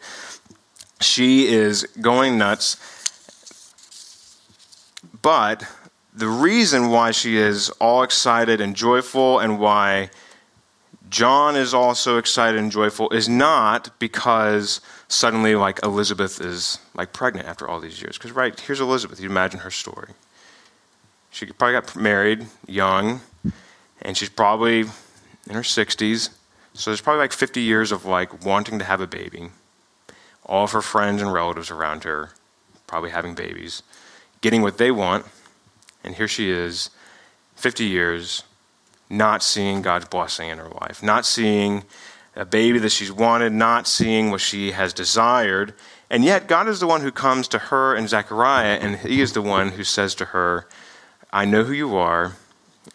She 1.01 1.47
is 1.47 1.83
going 2.01 2.37
nuts. 2.37 2.77
But 5.21 5.65
the 6.13 6.27
reason 6.27 6.89
why 6.89 7.11
she 7.11 7.37
is 7.37 7.69
all 7.79 8.03
excited 8.03 8.59
and 8.59 8.75
joyful 8.75 9.39
and 9.39 9.59
why 9.59 10.09
John 11.09 11.55
is 11.55 11.73
also 11.73 12.17
excited 12.17 12.59
and 12.59 12.71
joyful 12.71 13.09
is 13.11 13.27
not 13.27 13.97
because 13.99 14.81
suddenly 15.07 15.55
like 15.55 15.79
Elizabeth 15.83 16.39
is 16.41 16.79
like 16.93 17.13
pregnant 17.13 17.47
after 17.47 17.67
all 17.67 17.79
these 17.79 18.01
years. 18.01 18.17
Because 18.17 18.31
right, 18.31 18.57
here's 18.59 18.81
Elizabeth. 18.81 19.19
You 19.19 19.29
imagine 19.29 19.61
her 19.61 19.71
story. 19.71 20.09
She 21.31 21.45
probably 21.45 21.73
got 21.73 21.95
married 21.95 22.47
young, 22.67 23.21
and 24.01 24.17
she's 24.17 24.29
probably 24.29 24.79
in 24.81 25.55
her 25.55 25.61
60s. 25.61 26.29
So 26.73 26.91
there's 26.91 27.01
probably 27.01 27.19
like 27.19 27.33
50 27.33 27.61
years 27.61 27.91
of 27.91 28.05
like 28.05 28.45
wanting 28.45 28.79
to 28.79 28.85
have 28.85 29.01
a 29.01 29.07
baby 29.07 29.49
all 30.45 30.63
of 30.63 30.71
her 30.71 30.81
friends 30.81 31.21
and 31.21 31.31
relatives 31.31 31.71
around 31.71 32.03
her, 32.03 32.31
probably 32.87 33.11
having 33.11 33.35
babies, 33.35 33.83
getting 34.41 34.61
what 34.61 34.77
they 34.77 34.91
want. 34.91 35.25
And 36.03 36.15
here 36.15 36.27
she 36.27 36.49
is, 36.49 36.89
50 37.55 37.85
years, 37.85 38.43
not 39.09 39.43
seeing 39.43 39.81
God's 39.81 40.05
blessing 40.05 40.49
in 40.49 40.57
her 40.57 40.69
life, 40.69 41.03
not 41.03 41.25
seeing 41.25 41.83
a 42.35 42.45
baby 42.45 42.79
that 42.79 42.91
she's 42.91 43.11
wanted, 43.11 43.51
not 43.51 43.87
seeing 43.87 44.31
what 44.31 44.41
she 44.41 44.71
has 44.71 44.93
desired. 44.93 45.73
And 46.09 46.23
yet, 46.23 46.47
God 46.47 46.67
is 46.67 46.79
the 46.79 46.87
one 46.87 47.01
who 47.01 47.11
comes 47.11 47.47
to 47.49 47.59
her 47.59 47.95
and 47.95 48.07
Zechariah, 48.07 48.77
and 48.79 48.97
He 48.97 49.21
is 49.21 49.33
the 49.33 49.41
one 49.41 49.69
who 49.69 49.83
says 49.83 50.15
to 50.15 50.25
her, 50.25 50.67
I 51.31 51.45
know 51.45 51.63
who 51.63 51.73
you 51.73 51.95
are. 51.97 52.33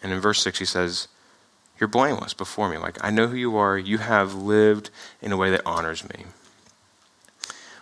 And 0.01 0.11
in 0.11 0.19
verse 0.19 0.41
6, 0.41 0.59
He 0.59 0.65
says, 0.65 1.07
You're 1.79 1.87
blameless 1.87 2.33
before 2.33 2.69
me. 2.69 2.77
Like, 2.77 2.97
I 3.03 3.11
know 3.11 3.27
who 3.27 3.37
you 3.37 3.55
are. 3.55 3.77
You 3.77 3.99
have 3.99 4.33
lived 4.33 4.89
in 5.21 5.31
a 5.31 5.37
way 5.37 5.51
that 5.51 5.61
honors 5.65 6.03
me 6.09 6.25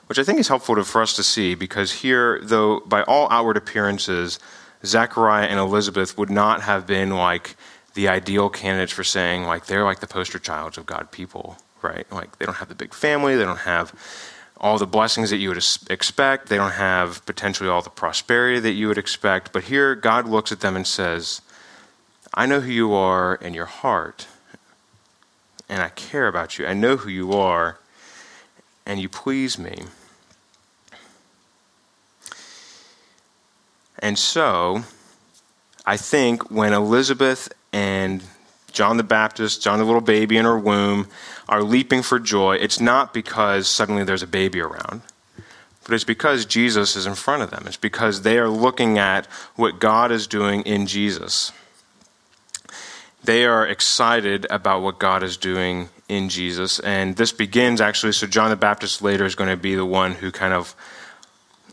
which 0.07 0.19
I 0.19 0.23
think 0.23 0.39
is 0.39 0.47
helpful 0.47 0.75
to, 0.75 0.83
for 0.83 1.01
us 1.01 1.15
to 1.15 1.23
see 1.23 1.55
because 1.55 1.91
here, 1.91 2.39
though 2.41 2.81
by 2.81 3.03
all 3.03 3.27
outward 3.31 3.57
appearances, 3.57 4.39
Zechariah 4.85 5.47
and 5.47 5.59
Elizabeth 5.59 6.17
would 6.17 6.29
not 6.29 6.61
have 6.61 6.85
been 6.85 7.11
like 7.11 7.55
the 7.93 8.07
ideal 8.07 8.49
candidates 8.49 8.91
for 8.91 9.03
saying 9.03 9.43
like 9.43 9.65
they're 9.67 9.83
like 9.83 9.99
the 9.99 10.07
poster 10.07 10.39
childs 10.39 10.77
of 10.77 10.85
God 10.85 11.11
people, 11.11 11.57
right? 11.81 12.11
Like 12.11 12.37
they 12.37 12.45
don't 12.45 12.55
have 12.55 12.69
the 12.69 12.75
big 12.75 12.93
family, 12.93 13.35
they 13.35 13.45
don't 13.45 13.59
have 13.59 13.93
all 14.59 14.77
the 14.77 14.87
blessings 14.87 15.29
that 15.29 15.37
you 15.37 15.49
would 15.49 15.63
expect, 15.89 16.47
they 16.47 16.55
don't 16.55 16.71
have 16.71 17.25
potentially 17.25 17.69
all 17.69 17.81
the 17.81 17.89
prosperity 17.89 18.59
that 18.59 18.71
you 18.71 18.87
would 18.87 18.97
expect. 18.97 19.51
But 19.51 19.65
here, 19.65 19.93
God 19.93 20.27
looks 20.27 20.51
at 20.51 20.61
them 20.61 20.75
and 20.75 20.87
says, 20.87 21.41
I 22.33 22.45
know 22.45 22.61
who 22.61 22.71
you 22.71 22.93
are 22.93 23.35
in 23.35 23.53
your 23.53 23.65
heart, 23.65 24.27
and 25.69 25.81
I 25.81 25.89
care 25.89 26.27
about 26.27 26.57
you. 26.57 26.65
I 26.65 26.73
know 26.73 26.97
who 26.97 27.09
you 27.09 27.33
are, 27.33 27.77
and 28.85 28.99
you 28.99 29.09
please 29.09 29.57
me. 29.57 29.83
And 33.99 34.19
so, 34.19 34.83
I 35.85 35.97
think 35.97 36.51
when 36.51 36.73
Elizabeth 36.73 37.51
and 37.71 38.23
John 38.71 38.97
the 38.97 39.03
Baptist, 39.03 39.63
John 39.63 39.79
the 39.79 39.85
little 39.85 40.01
baby 40.01 40.37
in 40.37 40.45
her 40.45 40.57
womb, 40.57 41.07
are 41.47 41.63
leaping 41.63 42.01
for 42.01 42.19
joy, 42.19 42.55
it's 42.55 42.79
not 42.79 43.13
because 43.13 43.67
suddenly 43.67 44.03
there's 44.03 44.23
a 44.23 44.27
baby 44.27 44.59
around, 44.59 45.01
but 45.83 45.93
it's 45.93 46.03
because 46.03 46.45
Jesus 46.45 46.95
is 46.95 47.05
in 47.05 47.15
front 47.15 47.43
of 47.43 47.51
them. 47.51 47.63
It's 47.67 47.77
because 47.77 48.23
they 48.23 48.37
are 48.37 48.49
looking 48.49 48.97
at 48.97 49.25
what 49.55 49.79
God 49.79 50.11
is 50.11 50.27
doing 50.27 50.61
in 50.63 50.87
Jesus. 50.87 51.51
They 53.23 53.45
are 53.45 53.65
excited 53.65 54.45
about 54.49 54.81
what 54.81 54.99
God 54.99 55.23
is 55.23 55.37
doing 55.37 55.89
in 56.09 56.29
Jesus. 56.29 56.79
And 56.79 57.15
this 57.15 57.31
begins 57.31 57.81
actually, 57.81 58.13
so 58.13 58.27
John 58.27 58.49
the 58.49 58.55
Baptist 58.55 59.01
later 59.01 59.25
is 59.25 59.35
going 59.35 59.49
to 59.49 59.57
be 59.57 59.75
the 59.75 59.85
one 59.85 60.13
who 60.13 60.31
kind 60.31 60.53
of 60.53 60.75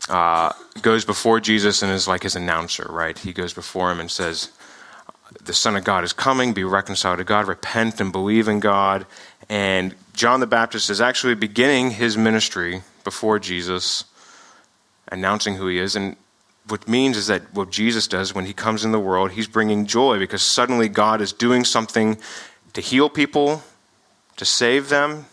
uh, 0.09 0.51
goes 0.81 1.05
before 1.05 1.39
Jesus 1.39 1.81
and 1.81 1.91
is 1.91 2.07
like 2.07 2.23
his 2.23 2.35
announcer, 2.35 2.87
right? 2.89 3.17
He 3.17 3.33
goes 3.33 3.53
before 3.53 3.91
him 3.91 3.99
and 3.99 4.09
says, 4.09 4.51
The 5.43 5.53
Son 5.53 5.75
of 5.75 5.83
God 5.83 6.03
is 6.03 6.13
coming, 6.13 6.53
be 6.53 6.63
reconciled 6.63 7.19
to 7.19 7.23
God, 7.23 7.47
repent 7.47 8.01
and 8.01 8.11
believe 8.11 8.47
in 8.47 8.59
God. 8.59 9.05
And 9.49 9.95
John 10.13 10.39
the 10.39 10.47
Baptist 10.47 10.89
is 10.89 11.01
actually 11.01 11.35
beginning 11.35 11.91
his 11.91 12.17
ministry 12.17 12.81
before 13.03 13.39
Jesus, 13.39 14.05
announcing 15.11 15.55
who 15.55 15.67
he 15.67 15.77
is. 15.77 15.95
And 15.95 16.15
what 16.67 16.87
means 16.87 17.17
is 17.17 17.27
that 17.27 17.53
what 17.53 17.71
Jesus 17.71 18.07
does 18.07 18.33
when 18.33 18.45
he 18.45 18.53
comes 18.53 18.85
in 18.85 18.91
the 18.91 18.99
world, 18.99 19.31
he's 19.31 19.47
bringing 19.47 19.85
joy 19.85 20.19
because 20.19 20.41
suddenly 20.41 20.87
God 20.87 21.21
is 21.21 21.33
doing 21.33 21.65
something 21.65 22.17
to 22.73 22.81
heal 22.81 23.09
people, 23.09 23.63
to 24.41 24.45
save 24.45 24.89
them, 24.89 25.27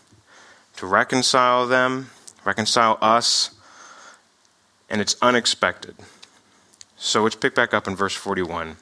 to 0.75 0.85
reconcile 0.85 1.65
them, 1.65 2.11
reconcile 2.45 2.95
us, 3.01 3.49
and 4.87 5.01
it's 5.01 5.15
unexpected. 5.19 5.95
So 6.95 7.23
let's 7.23 7.35
pick 7.35 7.55
back 7.55 7.73
up 7.73 7.87
in 7.87 7.95
verse 7.95 8.13
41. 8.13 8.75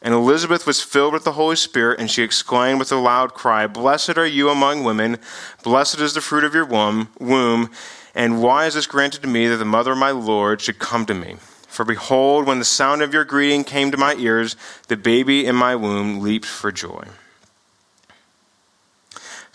And 0.00 0.14
Elizabeth 0.14 0.66
was 0.66 0.80
filled 0.80 1.12
with 1.12 1.24
the 1.24 1.32
Holy 1.32 1.54
Spirit, 1.54 2.00
and 2.00 2.10
she 2.10 2.22
exclaimed 2.22 2.78
with 2.78 2.90
a 2.90 2.96
loud 2.96 3.34
cry, 3.34 3.66
Blessed 3.66 4.16
are 4.16 4.26
you 4.26 4.48
among 4.48 4.84
women, 4.84 5.18
blessed 5.62 6.00
is 6.00 6.14
the 6.14 6.22
fruit 6.22 6.44
of 6.44 6.54
your 6.54 6.64
womb, 6.64 7.70
and 8.14 8.42
why 8.42 8.64
is 8.64 8.72
this 8.72 8.86
granted 8.86 9.20
to 9.20 9.28
me 9.28 9.48
that 9.48 9.58
the 9.58 9.66
mother 9.66 9.92
of 9.92 9.98
my 9.98 10.12
Lord 10.12 10.62
should 10.62 10.78
come 10.78 11.04
to 11.04 11.12
me? 11.12 11.36
For 11.66 11.84
behold, 11.84 12.46
when 12.46 12.58
the 12.58 12.64
sound 12.64 13.02
of 13.02 13.12
your 13.12 13.26
greeting 13.26 13.64
came 13.64 13.90
to 13.90 13.98
my 13.98 14.14
ears, 14.14 14.56
the 14.86 14.96
baby 14.96 15.44
in 15.44 15.56
my 15.56 15.76
womb 15.76 16.20
leaped 16.20 16.46
for 16.46 16.72
joy. 16.72 17.04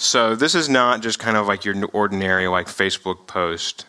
So 0.03 0.35
this 0.35 0.53
is 0.53 0.67
not 0.67 1.01
just 1.01 1.17
kind 1.17 1.37
of 1.37 1.47
like 1.47 1.63
your 1.63 1.75
ordinary 1.93 2.49
like 2.49 2.67
Facebook 2.67 3.25
post. 3.25 3.85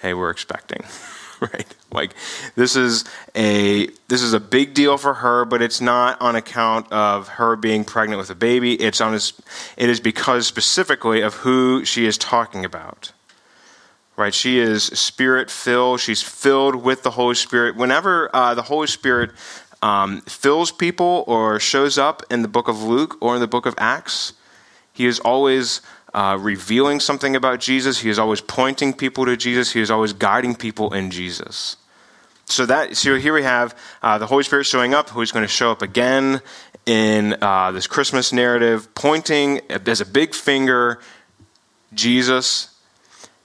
hey, 0.00 0.14
we're 0.14 0.30
expecting. 0.30 0.82
right? 1.40 1.66
Like 1.92 2.14
this 2.54 2.74
is 2.74 3.04
a 3.36 3.88
this 4.08 4.22
is 4.22 4.32
a 4.32 4.40
big 4.40 4.72
deal 4.72 4.96
for 4.96 5.14
her, 5.14 5.44
but 5.44 5.60
it's 5.60 5.82
not 5.82 6.20
on 6.22 6.36
account 6.36 6.90
of 6.90 7.28
her 7.28 7.54
being 7.54 7.84
pregnant 7.84 8.18
with 8.18 8.30
a 8.30 8.34
baby. 8.34 8.74
It's 8.80 9.02
on 9.02 9.12
his, 9.12 9.34
it 9.76 9.90
is 9.90 10.00
because 10.00 10.46
specifically 10.46 11.20
of 11.20 11.34
who 11.34 11.84
she 11.84 12.06
is 12.06 12.16
talking 12.16 12.64
about. 12.64 13.12
Right? 14.16 14.34
She 14.34 14.58
is 14.58 14.84
spirit 14.84 15.50
filled. 15.50 16.00
She's 16.00 16.22
filled 16.22 16.76
with 16.76 17.02
the 17.02 17.10
Holy 17.10 17.34
Spirit. 17.34 17.76
Whenever 17.76 18.34
uh, 18.34 18.54
the 18.54 18.62
Holy 18.62 18.86
Spirit 18.86 19.30
um, 19.82 20.22
fills 20.22 20.72
people 20.72 21.24
or 21.26 21.60
shows 21.60 21.98
up 21.98 22.22
in 22.30 22.40
the 22.40 22.48
book 22.48 22.68
of 22.68 22.82
Luke 22.82 23.18
or 23.20 23.34
in 23.34 23.40
the 23.40 23.46
book 23.46 23.66
of 23.66 23.74
Acts, 23.76 24.32
he 24.98 25.06
is 25.06 25.20
always 25.20 25.80
uh, 26.12 26.36
revealing 26.40 26.98
something 26.98 27.36
about 27.36 27.60
Jesus. 27.60 28.00
He 28.00 28.10
is 28.10 28.18
always 28.18 28.40
pointing 28.40 28.92
people 28.92 29.26
to 29.26 29.36
Jesus. 29.36 29.70
He 29.70 29.80
is 29.80 29.92
always 29.92 30.12
guiding 30.12 30.56
people 30.56 30.92
in 30.92 31.12
Jesus. 31.12 31.76
So 32.46 32.66
that 32.66 32.96
so 32.96 33.14
here 33.14 33.32
we 33.32 33.44
have 33.44 33.78
uh, 34.02 34.18
the 34.18 34.26
Holy 34.26 34.42
Spirit 34.42 34.64
showing 34.64 34.94
up, 34.94 35.10
who's 35.10 35.30
going 35.30 35.44
to 35.44 35.52
show 35.52 35.70
up 35.70 35.82
again 35.82 36.40
in 36.84 37.36
uh, 37.40 37.70
this 37.70 37.86
Christmas 37.86 38.32
narrative, 38.32 38.92
pointing 38.96 39.60
as 39.70 40.00
a 40.00 40.04
big 40.04 40.34
finger, 40.34 40.98
Jesus. 41.94 42.74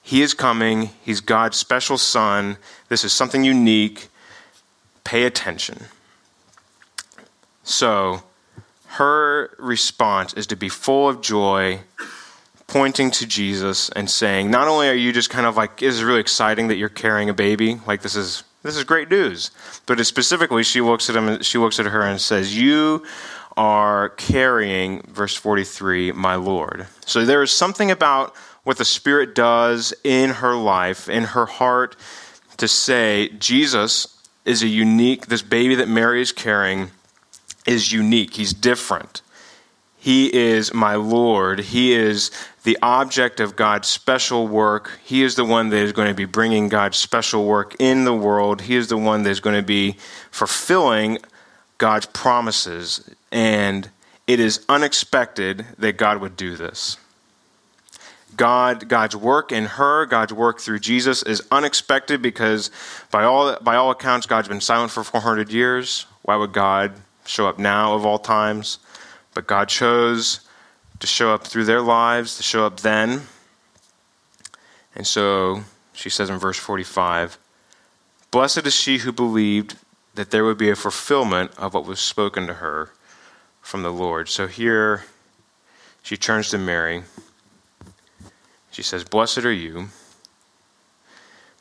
He 0.02 0.24
is 0.24 0.34
coming. 0.34 0.90
He's 1.04 1.22
God's 1.22 1.58
special 1.58 2.00
son. 2.00 2.58
This 2.90 3.04
is 3.04 3.14
something 3.14 3.44
unique. 3.44 4.08
Pay 5.04 5.26
attention. 5.26 5.86
So, 7.64 8.24
her 8.94 9.56
response 9.58 10.34
is 10.34 10.48
to 10.48 10.56
be 10.56 10.70
full 10.70 11.10
of 11.10 11.22
joy 11.22 11.82
pointing 12.68 13.12
to 13.12 13.26
Jesus 13.26 13.90
and 13.90 14.10
saying, 14.10 14.52
not 14.52 14.68
only 14.68 14.88
are 14.88 14.94
you 14.94 15.12
just 15.12 15.30
kind 15.30 15.46
of 15.46 15.58
like, 15.58 15.82
is 15.82 16.04
really 16.04 16.20
exciting 16.20 16.68
that 16.68 16.78
you're 16.78 16.90
carrying 16.90 17.30
a 17.30 17.34
baby, 17.34 17.80
like 17.88 18.02
this 18.02 18.16
is 18.16 18.44
this 18.62 18.78
is 18.78 18.84
great 18.84 19.10
news, 19.10 19.52
but 19.86 20.04
specifically 20.06 20.64
she 20.64 20.80
looks 20.80 21.10
at 21.10 21.16
him, 21.16 21.42
she 21.42 21.58
looks 21.58 21.80
at 21.80 21.86
her 21.88 22.02
and 22.02 22.22
says, 22.22 22.58
"You 22.58 23.04
are 23.58 24.10
carrying," 24.10 25.02
verse 25.02 25.36
forty-three, 25.36 26.14
"my 26.14 26.36
Lord." 26.36 26.88
So 27.06 27.26
there 27.26 27.44
is 27.44 27.52
something 27.52 27.92
about 27.92 28.34
what 28.64 28.78
the 28.78 28.86
Spirit 28.86 29.36
does 29.36 29.94
in 30.04 30.30
her 30.30 30.56
life, 30.56 31.10
in 31.10 31.24
her 31.24 31.46
heart, 31.46 31.98
to 32.56 32.68
say 32.68 33.30
Jesus 33.38 34.08
is 34.46 34.64
a 34.64 34.68
unique. 34.68 35.28
This 35.28 35.42
baby 35.42 35.76
that 35.76 35.90
Mary 35.90 36.22
is 36.22 36.32
carrying 36.32 36.92
is 37.66 37.92
unique. 37.92 38.36
He's 38.36 38.54
different. 38.54 39.22
He 39.98 40.34
is 40.34 40.74
my 40.74 40.96
Lord. 40.96 41.60
He 41.60 41.94
is 41.94 42.30
the 42.64 42.78
object 42.82 43.40
of 43.40 43.56
God's 43.56 43.88
special 43.88 44.48
work. 44.50 45.00
He 45.04 45.24
is 45.24 45.36
the 45.36 45.46
one 45.46 45.70
that 45.70 45.78
is 45.78 45.94
going 45.94 46.10
to 46.10 46.14
be 46.14 46.26
bringing 46.26 46.68
God's 46.68 46.98
special 46.98 47.46
work 47.46 47.76
in 47.80 48.04
the 48.04 48.14
world. 48.14 48.64
He 48.64 48.76
is 48.76 48.90
the 48.90 48.98
one 48.98 49.24
that 49.24 49.30
is 49.30 49.40
going 49.40 49.56
to 49.56 49.66
be 49.66 49.96
fulfilling 50.30 51.20
God's 51.78 52.06
promises. 52.08 53.10
And 53.32 53.90
it 54.28 54.42
is 54.42 54.66
unexpected 54.68 55.66
that 55.78 55.96
God 55.96 56.20
would 56.20 56.36
do 56.36 56.58
this. 56.58 56.98
God, 58.36 58.90
God's 58.90 59.16
work 59.16 59.52
in 59.52 59.66
her, 59.66 60.06
God's 60.06 60.34
work 60.34 60.60
through 60.60 60.80
Jesus 60.80 61.24
is 61.24 61.42
unexpected 61.52 62.22
because 62.22 62.72
by 63.12 63.24
all, 63.24 63.58
by 63.62 63.76
all 63.76 63.92
accounts, 63.92 64.26
God's 64.26 64.48
been 64.48 64.60
silent 64.60 64.92
for 64.92 65.04
400 65.04 65.52
years. 65.52 66.08
Why 66.24 66.36
would 66.36 66.52
God 66.52 66.94
show 67.26 67.48
up 67.48 67.60
now 67.60 67.96
of 67.96 68.06
all 68.06 68.20
times? 68.20 68.80
But 69.34 69.48
God 69.48 69.70
chose 69.70 70.42
to 71.00 71.08
show 71.08 71.34
up 71.34 71.46
through 71.46 71.66
their 71.66 71.82
lives, 71.82 72.38
to 72.38 72.44
show 72.44 72.66
up 72.66 72.82
then. 72.82 73.24
And 74.96 75.08
so 75.08 75.64
she 75.94 76.10
says 76.10 76.30
in 76.30 76.38
verse 76.38 76.58
45 76.58 77.38
Blessed 78.32 78.66
is 78.66 78.76
she 78.76 79.00
who 79.00 79.12
believed 79.12 79.78
that 80.16 80.32
there 80.32 80.44
would 80.44 80.58
be 80.58 80.70
a 80.70 80.76
fulfillment 80.76 81.52
of 81.58 81.74
what 81.74 81.86
was 81.86 82.00
spoken 82.00 82.48
to 82.48 82.56
her 82.56 82.92
from 83.62 83.84
the 83.84 83.92
Lord. 83.92 84.30
So 84.30 84.48
here 84.48 85.04
she 86.02 86.18
turns 86.18 86.50
to 86.50 86.58
Mary. 86.58 87.04
She 88.72 88.82
says, 88.82 89.04
Blessed 89.04 89.40
are 89.40 89.52
you. 89.52 89.90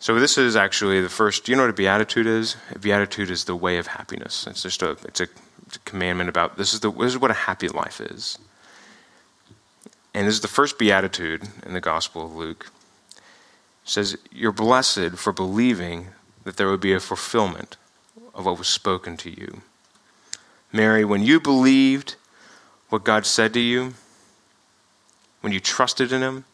So 0.00 0.18
this 0.18 0.36
is 0.36 0.56
actually 0.56 1.00
the 1.00 1.08
first. 1.08 1.44
Do 1.44 1.52
you 1.52 1.56
know 1.56 1.62
what 1.62 1.70
a 1.70 1.74
beatitude 1.74 2.26
is? 2.26 2.56
A 2.74 2.78
beatitude 2.78 3.30
is 3.30 3.44
the 3.44 3.54
way 3.54 3.76
of 3.78 3.86
happiness. 3.86 4.46
It's 4.48 4.62
just 4.62 4.82
a. 4.82 4.92
It's 5.04 5.20
a 5.20 5.28
commandment 5.80 6.28
about 6.28 6.56
this 6.56 6.74
is, 6.74 6.80
the, 6.80 6.90
this 6.90 7.12
is 7.12 7.18
what 7.18 7.30
a 7.30 7.34
happy 7.34 7.68
life 7.68 8.00
is. 8.00 8.38
And 10.14 10.26
this 10.26 10.34
is 10.34 10.40
the 10.40 10.48
first 10.48 10.78
beatitude 10.78 11.48
in 11.64 11.72
the 11.72 11.80
Gospel 11.80 12.24
of 12.24 12.34
Luke. 12.34 12.70
It 13.16 13.22
says, 13.84 14.16
You're 14.30 14.52
blessed 14.52 15.12
for 15.16 15.32
believing 15.32 16.08
that 16.44 16.56
there 16.56 16.68
would 16.68 16.80
be 16.80 16.92
a 16.92 17.00
fulfillment 17.00 17.76
of 18.34 18.46
what 18.46 18.58
was 18.58 18.68
spoken 18.68 19.16
to 19.18 19.30
you. 19.30 19.62
Mary, 20.72 21.04
when 21.04 21.22
you 21.22 21.40
believed 21.40 22.16
what 22.88 23.04
God 23.04 23.26
said 23.26 23.52
to 23.54 23.60
you, 23.60 23.94
when 25.40 25.52
you 25.52 25.60
trusted 25.60 26.12
in 26.12 26.22
Him, 26.22 26.44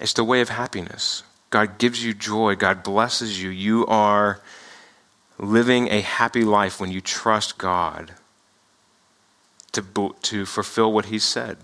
it's 0.00 0.12
the 0.12 0.24
way 0.24 0.40
of 0.40 0.48
happiness. 0.48 1.22
God 1.50 1.78
gives 1.78 2.04
you 2.04 2.14
joy. 2.14 2.56
God 2.56 2.82
blesses 2.82 3.40
you. 3.42 3.48
You 3.48 3.86
are 3.86 4.40
living 5.38 5.88
a 5.88 6.00
happy 6.00 6.44
life 6.44 6.80
when 6.80 6.90
you 6.90 7.00
trust 7.00 7.58
God 7.58 8.12
to, 9.72 10.14
to 10.22 10.46
fulfill 10.46 10.92
what 10.92 11.06
He 11.06 11.18
said. 11.18 11.58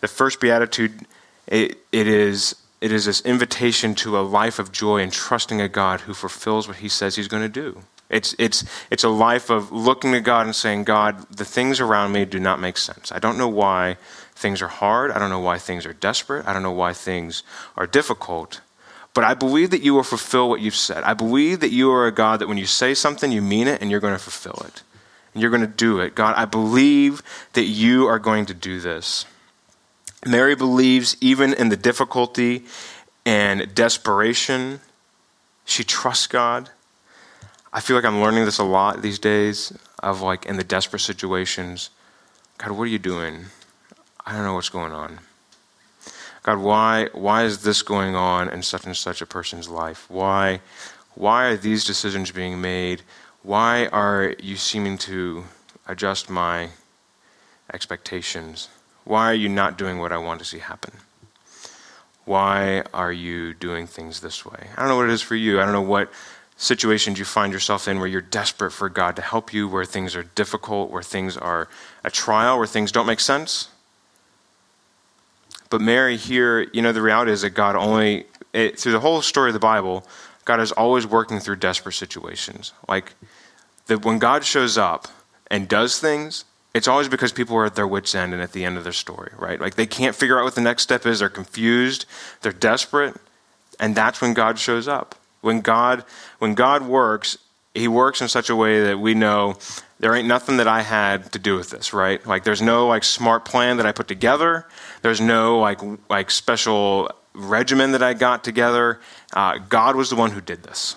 The 0.00 0.08
first 0.08 0.40
beatitude, 0.40 1.06
it, 1.46 1.78
it, 1.92 2.06
is, 2.06 2.56
it 2.80 2.92
is 2.92 3.06
this 3.06 3.20
invitation 3.22 3.94
to 3.96 4.18
a 4.18 4.20
life 4.20 4.58
of 4.58 4.72
joy 4.72 4.98
and 4.98 5.12
trusting 5.12 5.60
a 5.60 5.68
God 5.68 6.02
who 6.02 6.14
fulfills 6.14 6.68
what 6.68 6.78
He 6.78 6.88
says 6.88 7.16
He's 7.16 7.28
going 7.28 7.42
to 7.42 7.48
do. 7.48 7.82
It's, 8.08 8.36
it's, 8.38 8.64
it's 8.90 9.02
a 9.02 9.08
life 9.08 9.50
of 9.50 9.72
looking 9.72 10.12
to 10.12 10.20
God 10.20 10.46
and 10.46 10.54
saying, 10.54 10.84
God, 10.84 11.28
the 11.28 11.44
things 11.44 11.80
around 11.80 12.12
me 12.12 12.24
do 12.24 12.38
not 12.38 12.60
make 12.60 12.78
sense. 12.78 13.10
I 13.10 13.18
don't 13.18 13.36
know 13.36 13.48
why 13.48 13.96
things 14.34 14.62
are 14.62 14.68
hard. 14.68 15.10
I 15.10 15.18
don't 15.18 15.30
know 15.30 15.40
why 15.40 15.58
things 15.58 15.84
are 15.86 15.92
desperate. 15.92 16.46
I 16.46 16.52
don't 16.52 16.62
know 16.62 16.70
why 16.70 16.92
things 16.92 17.42
are 17.76 17.86
difficult. 17.86 18.60
But 19.16 19.24
I 19.24 19.32
believe 19.32 19.70
that 19.70 19.80
you 19.80 19.94
will 19.94 20.02
fulfill 20.02 20.50
what 20.50 20.60
you've 20.60 20.76
said. 20.76 21.02
I 21.02 21.14
believe 21.14 21.60
that 21.60 21.72
you 21.72 21.90
are 21.90 22.06
a 22.06 22.12
God 22.12 22.38
that 22.38 22.48
when 22.48 22.58
you 22.58 22.66
say 22.66 22.92
something, 22.92 23.32
you 23.32 23.40
mean 23.40 23.66
it 23.66 23.80
and 23.80 23.90
you're 23.90 23.98
going 23.98 24.12
to 24.12 24.22
fulfill 24.22 24.62
it. 24.66 24.82
And 25.32 25.40
you're 25.40 25.50
going 25.50 25.62
to 25.62 25.66
do 25.66 26.00
it. 26.00 26.14
God, 26.14 26.34
I 26.36 26.44
believe 26.44 27.22
that 27.54 27.62
you 27.62 28.06
are 28.08 28.18
going 28.18 28.44
to 28.44 28.52
do 28.52 28.78
this. 28.78 29.24
Mary 30.26 30.54
believes 30.54 31.16
even 31.22 31.54
in 31.54 31.70
the 31.70 31.78
difficulty 31.78 32.66
and 33.24 33.74
desperation, 33.74 34.80
she 35.64 35.82
trusts 35.82 36.26
God. 36.26 36.68
I 37.72 37.80
feel 37.80 37.96
like 37.96 38.04
I'm 38.04 38.20
learning 38.20 38.44
this 38.44 38.58
a 38.58 38.64
lot 38.64 39.00
these 39.00 39.18
days 39.18 39.72
of 40.02 40.20
like 40.20 40.44
in 40.44 40.58
the 40.58 40.64
desperate 40.64 41.00
situations. 41.00 41.88
God, 42.58 42.72
what 42.72 42.82
are 42.82 42.88
you 42.88 42.98
doing? 42.98 43.46
I 44.26 44.34
don't 44.34 44.42
know 44.42 44.52
what's 44.52 44.68
going 44.68 44.92
on. 44.92 45.20
God, 46.46 46.58
why, 46.58 47.08
why 47.12 47.42
is 47.42 47.64
this 47.64 47.82
going 47.82 48.14
on 48.14 48.48
in 48.48 48.62
such 48.62 48.86
and 48.86 48.96
such 48.96 49.20
a 49.20 49.26
person's 49.26 49.68
life? 49.68 50.08
Why, 50.08 50.60
why 51.16 51.46
are 51.46 51.56
these 51.56 51.84
decisions 51.84 52.30
being 52.30 52.60
made? 52.60 53.02
Why 53.42 53.86
are 53.86 54.32
you 54.38 54.54
seeming 54.54 54.96
to 54.98 55.42
adjust 55.88 56.30
my 56.30 56.68
expectations? 57.74 58.68
Why 59.02 59.28
are 59.28 59.34
you 59.34 59.48
not 59.48 59.76
doing 59.76 59.98
what 59.98 60.12
I 60.12 60.18
want 60.18 60.38
to 60.38 60.44
see 60.44 60.60
happen? 60.60 60.94
Why 62.24 62.84
are 62.94 63.12
you 63.12 63.52
doing 63.52 63.88
things 63.88 64.20
this 64.20 64.46
way? 64.46 64.68
I 64.76 64.80
don't 64.80 64.88
know 64.88 64.96
what 64.96 65.08
it 65.08 65.12
is 65.12 65.22
for 65.22 65.34
you. 65.34 65.60
I 65.60 65.64
don't 65.64 65.72
know 65.72 65.82
what 65.82 66.12
situations 66.56 67.18
you 67.18 67.24
find 67.24 67.52
yourself 67.52 67.88
in 67.88 67.98
where 67.98 68.06
you're 68.06 68.20
desperate 68.20 68.70
for 68.70 68.88
God 68.88 69.16
to 69.16 69.22
help 69.22 69.52
you, 69.52 69.66
where 69.66 69.84
things 69.84 70.14
are 70.14 70.22
difficult, 70.22 70.92
where 70.92 71.02
things 71.02 71.36
are 71.36 71.66
a 72.04 72.10
trial, 72.10 72.56
where 72.56 72.68
things 72.68 72.92
don't 72.92 73.06
make 73.06 73.20
sense. 73.20 73.68
But 75.70 75.80
Mary 75.80 76.16
here, 76.16 76.62
you 76.72 76.82
know, 76.82 76.92
the 76.92 77.02
reality 77.02 77.32
is 77.32 77.42
that 77.42 77.50
God 77.50 77.76
only, 77.76 78.26
it, 78.52 78.78
through 78.78 78.92
the 78.92 79.00
whole 79.00 79.22
story 79.22 79.50
of 79.50 79.54
the 79.54 79.60
Bible, 79.60 80.06
God 80.44 80.60
is 80.60 80.72
always 80.72 81.06
working 81.06 81.40
through 81.40 81.56
desperate 81.56 81.94
situations. 81.94 82.72
Like, 82.88 83.14
that 83.86 84.04
when 84.04 84.18
God 84.18 84.44
shows 84.44 84.78
up 84.78 85.08
and 85.50 85.68
does 85.68 85.98
things, 85.98 86.44
it's 86.74 86.88
always 86.88 87.08
because 87.08 87.32
people 87.32 87.56
are 87.56 87.64
at 87.64 87.74
their 87.74 87.86
wits' 87.86 88.14
end 88.14 88.32
and 88.32 88.42
at 88.42 88.52
the 88.52 88.64
end 88.64 88.76
of 88.76 88.84
their 88.84 88.92
story, 88.92 89.32
right? 89.38 89.60
Like, 89.60 89.74
they 89.74 89.86
can't 89.86 90.14
figure 90.14 90.38
out 90.38 90.44
what 90.44 90.54
the 90.54 90.60
next 90.60 90.82
step 90.82 91.06
is. 91.06 91.20
They're 91.20 91.28
confused, 91.28 92.04
they're 92.42 92.52
desperate, 92.52 93.16
and 93.80 93.94
that's 93.94 94.20
when 94.20 94.34
God 94.34 94.58
shows 94.58 94.86
up. 94.86 95.14
When 95.40 95.60
God, 95.60 96.04
when 96.38 96.54
God 96.54 96.82
works, 96.82 97.38
He 97.74 97.88
works 97.88 98.20
in 98.20 98.28
such 98.28 98.50
a 98.50 98.56
way 98.56 98.82
that 98.82 98.98
we 98.98 99.14
know 99.14 99.56
there 99.98 100.14
ain't 100.14 100.28
nothing 100.28 100.58
that 100.58 100.68
I 100.68 100.82
had 100.82 101.32
to 101.32 101.38
do 101.38 101.56
with 101.56 101.70
this, 101.70 101.92
right? 101.92 102.24
Like 102.26 102.44
there's 102.44 102.62
no 102.62 102.86
like 102.86 103.04
smart 103.04 103.44
plan 103.44 103.78
that 103.78 103.86
I 103.86 103.92
put 103.92 104.08
together. 104.08 104.66
There's 105.02 105.20
no 105.20 105.58
like 105.58 105.80
like 106.10 106.30
special 106.30 107.10
regimen 107.34 107.92
that 107.92 108.02
I 108.02 108.14
got 108.14 108.44
together. 108.44 109.00
Uh, 109.32 109.58
God 109.58 109.96
was 109.96 110.10
the 110.10 110.16
one 110.16 110.32
who 110.32 110.40
did 110.40 110.62
this. 110.62 110.96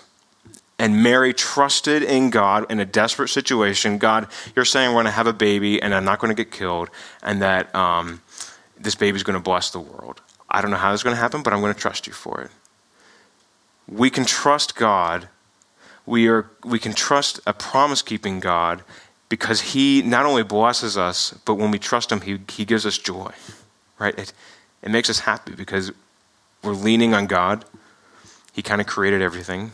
And 0.78 1.02
Mary 1.02 1.34
trusted 1.34 2.02
in 2.02 2.30
God 2.30 2.70
in 2.70 2.80
a 2.80 2.86
desperate 2.86 3.28
situation. 3.28 3.98
God, 3.98 4.28
you're 4.56 4.64
saying 4.64 4.88
we're 4.90 4.94
going 5.02 5.04
to 5.06 5.10
have 5.10 5.26
a 5.26 5.34
baby 5.34 5.82
and 5.82 5.94
I'm 5.94 6.04
not 6.04 6.18
going 6.20 6.34
to 6.34 6.44
get 6.44 6.50
killed, 6.50 6.88
and 7.22 7.42
that 7.42 7.74
um, 7.74 8.22
this 8.78 8.94
baby's 8.94 9.22
going 9.22 9.38
to 9.38 9.42
bless 9.42 9.70
the 9.70 9.80
world. 9.80 10.22
I 10.48 10.62
don't 10.62 10.70
know 10.70 10.78
how 10.78 10.92
this 10.92 11.00
is 11.00 11.04
going 11.04 11.14
to 11.16 11.20
happen, 11.20 11.42
but 11.42 11.52
I'm 11.52 11.60
going 11.60 11.74
to 11.74 11.78
trust 11.80 12.06
you 12.06 12.12
for 12.12 12.40
it. 12.40 12.50
we 13.86 14.08
can 14.10 14.24
trust 14.24 14.76
God. 14.76 15.28
We, 16.10 16.26
are, 16.26 16.50
we 16.64 16.80
can 16.80 16.92
trust 16.92 17.38
a 17.46 17.52
promise 17.52 18.02
keeping 18.02 18.40
God 18.40 18.82
because 19.28 19.60
He 19.60 20.02
not 20.02 20.26
only 20.26 20.42
blesses 20.42 20.98
us, 20.98 21.38
but 21.44 21.54
when 21.54 21.70
we 21.70 21.78
trust 21.78 22.10
Him, 22.10 22.22
He, 22.22 22.40
he 22.48 22.64
gives 22.64 22.84
us 22.84 22.98
joy, 22.98 23.30
right? 23.96 24.18
It, 24.18 24.32
it 24.82 24.90
makes 24.90 25.08
us 25.08 25.20
happy 25.20 25.52
because 25.52 25.92
we're 26.64 26.72
leaning 26.72 27.14
on 27.14 27.28
God. 27.28 27.64
He 28.52 28.60
kind 28.60 28.80
of 28.80 28.88
created 28.88 29.22
everything, 29.22 29.70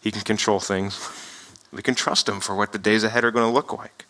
He 0.00 0.12
can 0.12 0.22
control 0.22 0.60
things. 0.60 1.08
We 1.72 1.82
can 1.82 1.96
trust 1.96 2.28
Him 2.28 2.38
for 2.38 2.54
what 2.54 2.70
the 2.70 2.78
days 2.78 3.02
ahead 3.02 3.24
are 3.24 3.32
going 3.32 3.48
to 3.48 3.52
look 3.52 3.76
like. 3.76 4.04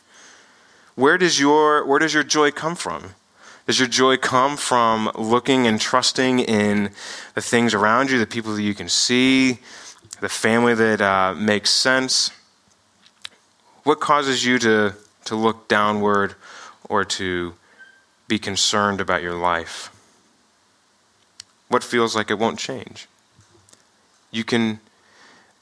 Where 0.94 1.16
does 1.16 1.40
your, 1.40 1.86
where 1.86 1.98
does 1.98 2.12
your 2.12 2.22
joy 2.22 2.50
come 2.50 2.74
from? 2.74 3.14
Does 3.66 3.78
your 3.78 3.88
joy 3.88 4.18
come 4.18 4.58
from 4.58 5.10
looking 5.14 5.66
and 5.66 5.80
trusting 5.80 6.40
in 6.40 6.90
the 7.34 7.40
things 7.40 7.72
around 7.72 8.10
you, 8.10 8.18
the 8.18 8.26
people 8.26 8.54
that 8.54 8.62
you 8.62 8.74
can 8.74 8.90
see, 8.90 9.60
the 10.20 10.28
family 10.28 10.74
that 10.74 11.00
uh, 11.00 11.34
makes 11.34 11.70
sense? 11.70 12.30
What 13.84 14.00
causes 14.00 14.44
you 14.44 14.58
to, 14.60 14.94
to 15.24 15.36
look 15.36 15.68
downward 15.68 16.34
or 16.88 17.04
to 17.04 17.54
be 18.28 18.38
concerned 18.38 19.00
about 19.00 19.22
your 19.22 19.34
life? 19.34 19.90
What 21.68 21.82
feels 21.82 22.14
like 22.14 22.30
it 22.30 22.38
won't 22.38 22.58
change? 22.58 23.08
You 24.30 24.44
can, 24.44 24.80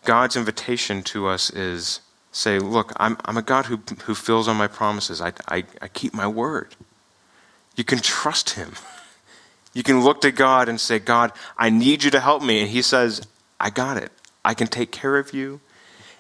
God's 0.05 0.37
invitation 0.37 1.03
to 1.05 1.29
us 1.29 1.51
is 1.51 2.01
say, 2.33 2.59
Look, 2.59 2.93
I'm, 2.97 3.17
I'm 3.25 3.37
a 3.37 3.43
God 3.43 3.67
who, 3.67 3.81
who 4.05 4.15
fills 4.15 4.49
on 4.49 4.57
my 4.57 4.69
promises. 4.69 5.21
I, 5.21 5.33
I, 5.49 5.65
I 5.81 5.89
keep 5.89 6.15
my 6.15 6.27
word. 6.27 6.77
You 7.77 7.85
can 7.85 8.01
trust 8.01 8.51
Him. 8.51 8.73
You 9.73 9.83
can 9.83 10.03
look 10.03 10.21
to 10.23 10.33
God 10.33 10.69
and 10.69 10.81
say, 10.81 10.99
God, 10.99 11.33
I 11.57 11.71
need 11.71 12.03
you 12.03 12.11
to 12.11 12.21
help 12.21 12.43
me. 12.43 12.61
And 12.61 12.71
He 12.71 12.83
says, 12.83 13.27
I 13.61 13.71
got 13.71 13.97
it. 13.97 14.13
I 14.45 14.55
can 14.55 14.67
take 14.67 14.93
care 14.93 15.17
of 15.17 15.33
you. 15.33 15.61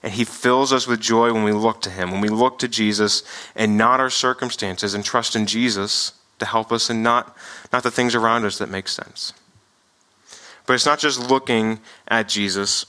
And 0.02 0.12
He 0.12 0.24
fills 0.24 0.72
us 0.72 0.86
with 0.86 1.00
joy 1.00 1.32
when 1.32 1.42
we 1.42 1.52
look 1.52 1.82
to 1.82 1.90
Him, 1.90 2.12
when 2.12 2.20
we 2.20 2.28
look 2.28 2.58
to 2.60 2.68
Jesus 2.68 3.22
and 3.56 3.76
not 3.76 4.00
our 4.00 4.10
circumstances 4.10 4.94
and 4.94 5.04
trust 5.04 5.34
in 5.34 5.46
Jesus 5.46 6.12
to 6.38 6.46
help 6.46 6.70
us 6.70 6.88
and 6.88 7.02
not, 7.02 7.36
not 7.72 7.82
the 7.82 7.90
things 7.90 8.14
around 8.14 8.44
us 8.44 8.58
that 8.58 8.68
make 8.68 8.88
sense. 8.88 9.32
But 10.66 10.74
it's 10.74 10.86
not 10.86 10.98
just 10.98 11.30
looking 11.30 11.80
at 12.06 12.28
Jesus, 12.28 12.86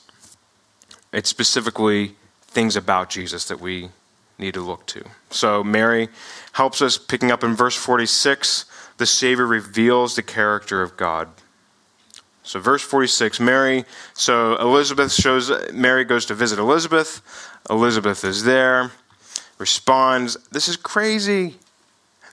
it's 1.12 1.30
specifically 1.30 2.16
things 2.42 2.76
about 2.76 3.10
Jesus 3.10 3.46
that 3.46 3.60
we 3.60 3.90
need 4.38 4.54
to 4.54 4.62
look 4.62 4.86
to. 4.88 5.04
So 5.30 5.64
Mary 5.64 6.10
helps 6.54 6.82
us, 6.82 6.98
picking 6.98 7.32
up 7.32 7.44
in 7.44 7.56
verse 7.56 7.76
46, 7.76 8.66
the 8.98 9.06
Savior 9.06 9.46
reveals 9.46 10.16
the 10.16 10.22
character 10.22 10.82
of 10.82 10.98
God. 10.98 11.30
So, 12.44 12.60
verse 12.60 12.82
46, 12.82 13.40
Mary, 13.40 13.86
so 14.14 14.56
Elizabeth 14.58 15.12
shows, 15.12 15.52
Mary 15.72 16.04
goes 16.04 16.26
to 16.28 16.34
visit 16.34 16.58
Elizabeth. 16.58 17.22
Elizabeth 17.70 18.24
is 18.24 18.44
there, 18.44 18.92
responds, 19.58 20.36
This 20.52 20.68
is 20.68 20.76
crazy. 20.76 21.56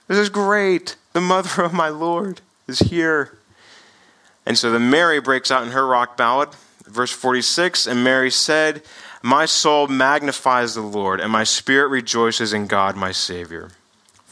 This 0.07 0.17
is 0.17 0.29
great. 0.29 0.95
The 1.13 1.21
mother 1.21 1.61
of 1.63 1.73
my 1.73 1.89
Lord 1.89 2.41
is 2.67 2.79
here. 2.79 3.37
And 4.45 4.57
so 4.57 4.71
then 4.71 4.89
Mary 4.89 5.19
breaks 5.19 5.51
out 5.51 5.63
in 5.63 5.71
her 5.71 5.85
rock 5.85 6.15
ballad, 6.15 6.49
verse 6.85 7.11
46, 7.11 7.85
and 7.85 8.03
Mary 8.03 8.31
said, 8.31 8.81
My 9.21 9.45
soul 9.45 9.87
magnifies 9.87 10.73
the 10.73 10.81
Lord, 10.81 11.19
and 11.19 11.31
my 11.31 11.43
spirit 11.43 11.89
rejoices 11.89 12.53
in 12.53 12.65
God 12.67 12.95
my 12.95 13.11
Savior 13.11 13.71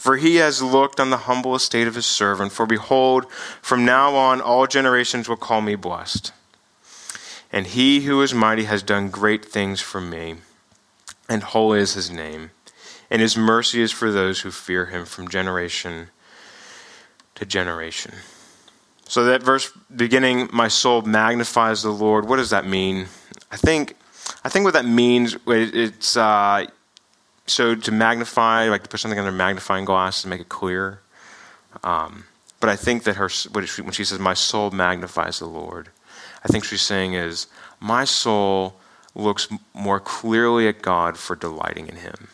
for 0.06 0.18
he 0.18 0.36
has 0.36 0.62
looked 0.62 1.00
on 1.00 1.10
the 1.10 1.26
humble 1.26 1.56
estate 1.56 1.88
of 1.88 1.96
his 1.96 2.06
servant. 2.06 2.52
For 2.52 2.68
behold, 2.68 3.26
from 3.60 3.86
now 3.86 4.14
on 4.14 4.40
all 4.40 4.68
generations 4.68 5.28
will 5.28 5.36
call 5.36 5.62
me 5.62 5.74
blessed. 5.74 6.32
And 7.52 7.66
he 7.66 8.02
who 8.02 8.22
is 8.22 8.32
mighty 8.32 8.66
has 8.66 8.84
done 8.84 9.10
great 9.10 9.44
things 9.44 9.82
for 9.82 10.00
me, 10.00 10.36
and 11.28 11.42
holy 11.42 11.80
is 11.80 11.96
his 11.96 12.12
name. 12.12 12.52
And 13.10 13.20
his 13.20 13.36
mercy 13.36 13.82
is 13.82 13.92
for 13.92 14.12
those 14.12 14.42
who 14.42 14.52
fear 14.52 14.86
him 14.86 15.06
from 15.06 15.28
generation 15.28 16.10
to 17.34 17.44
generation. 17.44 18.14
So 19.08 19.24
that 19.24 19.42
verse 19.42 19.72
beginning, 19.96 20.50
my 20.54 20.68
soul 20.68 21.02
magnifies 21.02 21.82
the 21.82 21.90
Lord. 21.90 22.28
What 22.28 22.36
does 22.36 22.52
that 22.52 22.68
mean? 22.68 23.08
I 23.52 23.58
think, 23.58 23.96
I 24.44 24.50
think 24.50 24.66
what 24.66 24.76
that 24.76 24.86
means, 24.86 25.36
it's 25.48 26.16
uh, 26.16 26.68
so 27.48 27.76
to 27.76 27.92
magnify, 27.92 28.70
like 28.70 28.84
to 28.84 28.90
put 28.90 29.00
something 29.00 29.20
under 29.20 29.30
a 29.30 29.34
magnifying 29.34 29.86
glass 29.86 30.22
to 30.22 30.28
make 30.28 30.42
it 30.42 30.50
clear. 30.50 31.00
Um, 31.84 32.26
but 32.60 32.70
I 32.70 32.76
think 32.76 33.04
that 33.04 33.18
her, 33.18 33.30
when 33.52 33.92
she 33.92 34.06
says, 34.06 34.20
"My 34.20 34.34
soul 34.34 34.72
magnifies 34.72 35.40
the 35.40 35.46
Lord," 35.46 35.90
I 36.44 36.48
think 36.48 36.64
she's 36.64 36.82
saying 36.82 37.14
is, 37.14 37.48
"My 37.80 38.06
soul 38.06 38.80
looks 39.14 39.48
more 39.74 40.00
clearly 40.00 40.68
at 40.68 40.82
God 40.82 41.18
for 41.18 41.36
delighting 41.36 41.88
in 41.88 41.98
Him. 41.98 42.30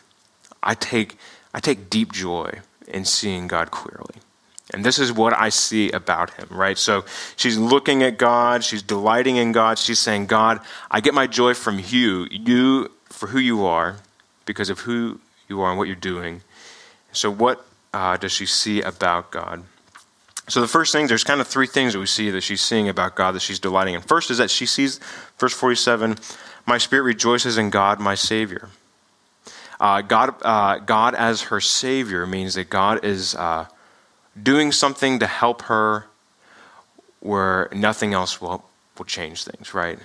I 0.62 0.74
take, 0.74 1.18
I 1.52 1.60
take 1.60 1.90
deep 1.90 2.12
joy 2.12 2.60
in 2.88 3.04
seeing 3.04 3.48
God 3.48 3.70
clearly." 3.70 4.22
And 4.72 4.84
this 4.84 4.98
is 4.98 5.12
what 5.12 5.38
I 5.38 5.50
see 5.50 5.90
about 5.90 6.30
him, 6.30 6.48
right? 6.50 6.78
So 6.78 7.04
she's 7.36 7.58
looking 7.58 8.02
at 8.02 8.16
God, 8.16 8.64
she's 8.64 8.82
delighting 8.82 9.36
in 9.36 9.52
God, 9.52 9.78
she's 9.78 9.98
saying, 9.98 10.26
God, 10.26 10.60
I 10.90 11.00
get 11.00 11.12
my 11.12 11.26
joy 11.26 11.52
from 11.52 11.78
you, 11.78 12.26
you 12.30 12.90
for 13.04 13.28
who 13.28 13.38
you 13.38 13.66
are, 13.66 13.96
because 14.44 14.70
of 14.70 14.80
who 14.80 15.20
you 15.48 15.60
are 15.60 15.70
and 15.70 15.78
what 15.78 15.86
you're 15.86 15.96
doing. 15.96 16.42
So, 17.12 17.30
what 17.30 17.64
uh, 17.92 18.16
does 18.16 18.32
she 18.32 18.46
see 18.46 18.80
about 18.80 19.30
God? 19.30 19.62
So, 20.48 20.60
the 20.60 20.68
first 20.68 20.92
thing, 20.92 21.06
there's 21.06 21.24
kind 21.24 21.40
of 21.40 21.46
three 21.46 21.66
things 21.66 21.92
that 21.92 21.98
we 21.98 22.06
see 22.06 22.30
that 22.30 22.40
she's 22.42 22.60
seeing 22.60 22.88
about 22.88 23.14
God 23.14 23.32
that 23.32 23.42
she's 23.42 23.58
delighting 23.58 23.94
in. 23.94 24.00
First 24.00 24.30
is 24.30 24.38
that 24.38 24.50
she 24.50 24.66
sees, 24.66 24.98
verse 25.38 25.52
47, 25.52 26.16
my 26.66 26.78
spirit 26.78 27.02
rejoices 27.02 27.58
in 27.58 27.70
God, 27.70 28.00
my 28.00 28.14
Savior. 28.14 28.70
Uh, 29.78 30.00
God, 30.00 30.34
uh, 30.42 30.78
God 30.78 31.14
as 31.14 31.42
her 31.42 31.60
Savior 31.60 32.26
means 32.26 32.54
that 32.54 32.70
God 32.70 33.04
is 33.04 33.34
uh, 33.34 33.66
doing 34.40 34.72
something 34.72 35.18
to 35.18 35.26
help 35.26 35.62
her 35.62 36.06
where 37.20 37.68
nothing 37.72 38.14
else 38.14 38.40
will, 38.40 38.64
will 38.96 39.04
change 39.04 39.44
things, 39.44 39.74
right? 39.74 39.98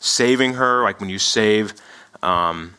Saving 0.00 0.54
her, 0.54 0.82
like 0.82 1.00
when 1.00 1.08
you 1.08 1.18
save. 1.18 1.74
Um, 2.22 2.74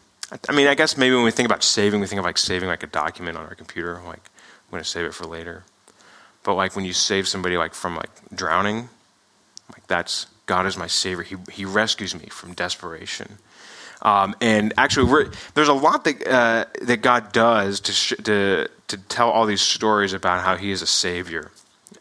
I 0.47 0.53
mean, 0.53 0.67
I 0.67 0.75
guess 0.75 0.97
maybe 0.97 1.15
when 1.15 1.23
we 1.23 1.31
think 1.31 1.45
about 1.45 1.63
saving, 1.63 1.99
we 1.99 2.07
think 2.07 2.19
of 2.19 2.25
like 2.25 2.37
saving 2.37 2.69
like 2.69 2.83
a 2.83 2.87
document 2.87 3.37
on 3.37 3.45
our 3.45 3.55
computer, 3.55 3.95
like 4.05 4.29
I'm 4.65 4.71
going 4.71 4.83
to 4.83 4.89
save 4.89 5.05
it 5.05 5.13
for 5.13 5.25
later. 5.25 5.63
But 6.43 6.55
like 6.55 6.75
when 6.75 6.85
you 6.85 6.93
save 6.93 7.27
somebody 7.27 7.57
like 7.57 7.73
from 7.73 7.95
like 7.95 8.09
drowning, 8.33 8.89
like 9.71 9.85
that's 9.87 10.27
God 10.45 10.65
is 10.65 10.77
my 10.77 10.87
savior. 10.87 11.23
He 11.23 11.35
he 11.51 11.65
rescues 11.65 12.15
me 12.15 12.27
from 12.27 12.53
desperation. 12.53 13.37
Um, 14.01 14.35
and 14.41 14.73
actually, 14.77 15.29
there's 15.53 15.67
a 15.67 15.73
lot 15.73 16.03
that 16.05 16.27
uh, 16.27 16.65
that 16.81 16.97
God 16.97 17.31
does 17.31 17.79
to 17.81 17.91
sh- 17.91 18.13
to 18.23 18.67
to 18.87 18.97
tell 18.97 19.29
all 19.29 19.45
these 19.45 19.61
stories 19.61 20.13
about 20.13 20.43
how 20.43 20.55
He 20.55 20.71
is 20.71 20.81
a 20.81 20.87
savior. 20.87 21.51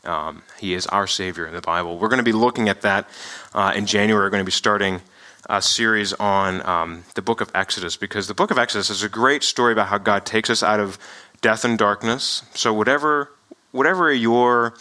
Um, 0.04 0.42
he 0.58 0.72
is 0.74 0.86
our 0.86 1.06
savior 1.06 1.46
in 1.46 1.52
the 1.52 1.60
Bible. 1.60 1.98
We're 1.98 2.08
going 2.08 2.18
to 2.18 2.24
be 2.24 2.32
looking 2.32 2.68
at 2.68 2.82
that 2.82 3.08
uh, 3.52 3.72
in 3.74 3.86
January. 3.86 4.24
We're 4.24 4.30
going 4.30 4.40
to 4.40 4.46
be 4.46 4.52
starting 4.52 5.02
uh, 5.50 5.60
series 5.60 6.12
on 6.14 6.64
um, 6.64 7.04
the 7.16 7.22
book 7.22 7.40
of 7.40 7.50
Exodus 7.56 7.96
because 7.96 8.28
the 8.28 8.34
book 8.34 8.52
of 8.52 8.58
Exodus 8.58 8.88
is 8.88 9.02
a 9.02 9.08
great 9.08 9.42
story 9.42 9.72
about 9.72 9.88
how 9.88 9.98
God 9.98 10.24
takes 10.24 10.48
us 10.48 10.62
out 10.62 10.78
of 10.78 10.96
death 11.40 11.64
and 11.64 11.76
darkness. 11.76 12.44
So, 12.54 12.72
whatever, 12.72 13.32
whatever 13.72 14.12
your 14.12 14.74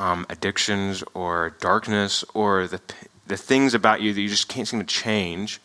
um, 0.00 0.26
addictions 0.28 1.04
or 1.14 1.54
darkness 1.60 2.24
or 2.34 2.66
the, 2.66 2.80
the 3.28 3.36
things 3.36 3.74
about 3.74 4.00
you 4.00 4.12
that 4.12 4.20
you 4.20 4.28
just 4.28 4.48
can't 4.48 4.66
seem 4.66 4.80
to 4.80 4.86
change, 4.86 5.60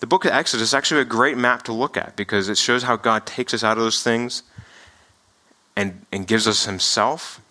the 0.00 0.06
book 0.06 0.24
of 0.24 0.30
Exodus 0.30 0.68
is 0.68 0.74
actually 0.74 1.02
a 1.02 1.04
great 1.04 1.36
map 1.36 1.62
to 1.64 1.74
look 1.74 1.98
at 1.98 2.16
because 2.16 2.48
it 2.48 2.56
shows 2.56 2.82
how 2.82 2.96
God 2.96 3.26
takes 3.26 3.52
us 3.52 3.62
out 3.62 3.76
of 3.76 3.84
those 3.84 4.02
things 4.02 4.42
and, 5.76 6.06
and 6.10 6.26
gives 6.26 6.48
us 6.48 6.64
Himself 6.64 7.42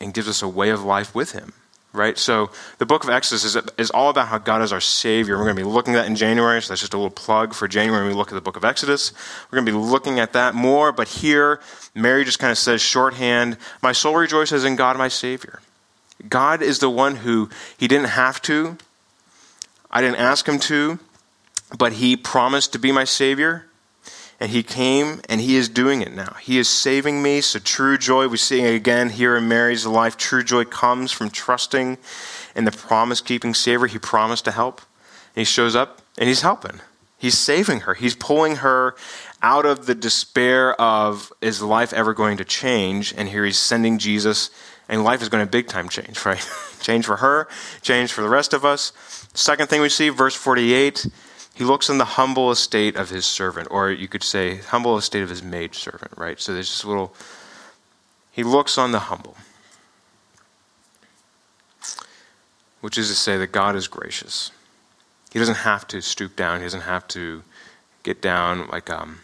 and 0.00 0.14
gives 0.14 0.28
us 0.28 0.42
a 0.42 0.48
way 0.48 0.70
of 0.70 0.84
life 0.84 1.12
with 1.12 1.32
Him 1.32 1.54
right? 1.92 2.16
So 2.16 2.50
the 2.78 2.86
book 2.86 3.04
of 3.04 3.10
Exodus 3.10 3.44
is, 3.44 3.56
is 3.76 3.90
all 3.90 4.10
about 4.10 4.28
how 4.28 4.38
God 4.38 4.62
is 4.62 4.72
our 4.72 4.80
Savior. 4.80 5.36
We're 5.36 5.44
going 5.44 5.56
to 5.56 5.62
be 5.62 5.68
looking 5.68 5.94
at 5.94 6.02
that 6.02 6.06
in 6.06 6.16
January, 6.16 6.60
so 6.62 6.68
that's 6.68 6.80
just 6.80 6.94
a 6.94 6.96
little 6.96 7.10
plug 7.10 7.54
for 7.54 7.68
January 7.68 8.02
when 8.04 8.12
we 8.12 8.18
look 8.18 8.28
at 8.28 8.34
the 8.34 8.40
book 8.40 8.56
of 8.56 8.64
Exodus. 8.64 9.12
We're 9.50 9.56
going 9.56 9.66
to 9.66 9.72
be 9.72 9.78
looking 9.78 10.18
at 10.18 10.32
that 10.32 10.54
more, 10.54 10.92
but 10.92 11.08
here, 11.08 11.60
Mary 11.94 12.24
just 12.24 12.38
kind 12.38 12.50
of 12.50 12.58
says 12.58 12.80
shorthand, 12.80 13.58
My 13.82 13.92
soul 13.92 14.16
rejoices 14.16 14.64
in 14.64 14.76
God, 14.76 14.96
my 14.96 15.08
Savior. 15.08 15.60
God 16.28 16.62
is 16.62 16.78
the 16.78 16.90
one 16.90 17.16
who 17.16 17.50
He 17.76 17.88
didn't 17.88 18.08
have 18.08 18.40
to, 18.42 18.78
I 19.90 20.00
didn't 20.00 20.16
ask 20.16 20.48
Him 20.48 20.58
to, 20.60 20.98
but 21.76 21.94
He 21.94 22.16
promised 22.16 22.72
to 22.72 22.78
be 22.78 22.92
my 22.92 23.04
Savior. 23.04 23.66
And 24.42 24.50
he 24.50 24.64
came 24.64 25.20
and 25.28 25.40
he 25.40 25.54
is 25.54 25.68
doing 25.68 26.02
it 26.02 26.12
now. 26.12 26.34
He 26.40 26.58
is 26.58 26.68
saving 26.68 27.22
me. 27.22 27.40
So, 27.42 27.60
true 27.60 27.96
joy, 27.96 28.26
we 28.26 28.38
see 28.38 28.64
again 28.64 29.10
here 29.10 29.36
in 29.36 29.46
Mary's 29.46 29.86
life, 29.86 30.16
true 30.16 30.42
joy 30.42 30.64
comes 30.64 31.12
from 31.12 31.30
trusting 31.30 31.96
in 32.56 32.64
the 32.64 32.72
promise 32.72 33.20
keeping 33.20 33.54
Savior. 33.54 33.86
He 33.86 34.00
promised 34.00 34.44
to 34.46 34.50
help. 34.50 34.80
And 35.36 35.42
he 35.42 35.44
shows 35.44 35.76
up 35.76 36.02
and 36.18 36.26
he's 36.26 36.40
helping. 36.40 36.80
He's 37.16 37.38
saving 37.38 37.82
her. 37.82 37.94
He's 37.94 38.16
pulling 38.16 38.56
her 38.56 38.96
out 39.42 39.64
of 39.64 39.86
the 39.86 39.94
despair 39.94 40.74
of 40.74 41.32
is 41.40 41.62
life 41.62 41.92
ever 41.92 42.12
going 42.12 42.36
to 42.38 42.44
change? 42.44 43.14
And 43.16 43.28
here 43.28 43.44
he's 43.44 43.60
sending 43.60 43.96
Jesus 43.96 44.50
and 44.88 45.04
life 45.04 45.22
is 45.22 45.28
going 45.28 45.46
to 45.46 45.48
big 45.48 45.68
time 45.68 45.88
change, 45.88 46.26
right? 46.26 46.44
change 46.80 47.06
for 47.06 47.18
her, 47.18 47.46
change 47.80 48.12
for 48.12 48.22
the 48.22 48.28
rest 48.28 48.52
of 48.52 48.64
us. 48.64 48.92
Second 49.34 49.68
thing 49.68 49.80
we 49.80 49.88
see, 49.88 50.08
verse 50.08 50.34
48, 50.34 51.06
he 51.54 51.64
looks 51.64 51.90
on 51.90 51.98
the 51.98 52.04
humble 52.04 52.50
estate 52.50 52.96
of 52.96 53.10
his 53.10 53.26
servant, 53.26 53.68
or 53.70 53.90
you 53.90 54.08
could 54.08 54.22
say, 54.22 54.56
humble 54.56 54.96
estate 54.96 55.22
of 55.22 55.28
his 55.28 55.42
maid 55.42 55.74
servant, 55.74 56.12
right? 56.16 56.40
So 56.40 56.54
there's 56.54 56.70
this 56.70 56.84
little, 56.84 57.14
he 58.30 58.42
looks 58.42 58.78
on 58.78 58.92
the 58.92 59.00
humble, 59.00 59.36
which 62.80 62.96
is 62.96 63.08
to 63.08 63.14
say 63.14 63.36
that 63.36 63.52
God 63.52 63.76
is 63.76 63.86
gracious. 63.86 64.50
He 65.32 65.38
doesn't 65.38 65.56
have 65.56 65.86
to 65.88 66.00
stoop 66.00 66.36
down, 66.36 66.60
he 66.60 66.64
doesn't 66.64 66.82
have 66.82 67.06
to 67.08 67.42
get 68.02 68.22
down 68.22 68.68
like, 68.68 68.88
um, 68.90 69.20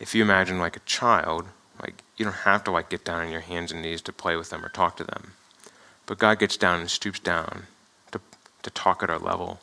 if 0.00 0.14
you 0.14 0.22
imagine 0.22 0.58
like 0.58 0.76
a 0.76 0.80
child, 0.80 1.46
like 1.80 2.02
you 2.16 2.24
don't 2.24 2.34
have 2.34 2.64
to 2.64 2.70
like 2.70 2.88
get 2.88 3.04
down 3.04 3.20
on 3.20 3.30
your 3.30 3.40
hands 3.40 3.72
and 3.72 3.82
knees 3.82 4.00
to 4.02 4.12
play 4.12 4.36
with 4.36 4.50
them 4.50 4.64
or 4.64 4.68
talk 4.68 4.96
to 4.96 5.04
them. 5.04 5.32
But 6.06 6.18
God 6.18 6.38
gets 6.38 6.56
down 6.56 6.80
and 6.80 6.90
stoops 6.90 7.18
down 7.18 7.64
to, 8.12 8.20
to 8.62 8.70
talk 8.70 9.02
at 9.02 9.10
our 9.10 9.18
level. 9.18 9.60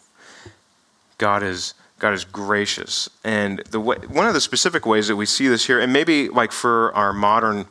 God 1.22 1.44
is 1.44 1.76
God 2.00 2.16
is 2.16 2.26
gracious, 2.26 3.08
and 3.24 3.60
the 3.70 3.80
way, 3.80 3.98
one 4.10 4.26
of 4.26 4.34
the 4.34 4.42
specific 4.42 4.88
ways 4.88 5.08
that 5.08 5.16
we 5.16 5.28
see 5.28 5.48
this 5.48 5.68
here, 5.68 5.80
and 5.80 5.94
maybe 5.94 6.30
like 6.30 6.52
for 6.52 6.92
our 6.96 7.14
modern 7.14 7.68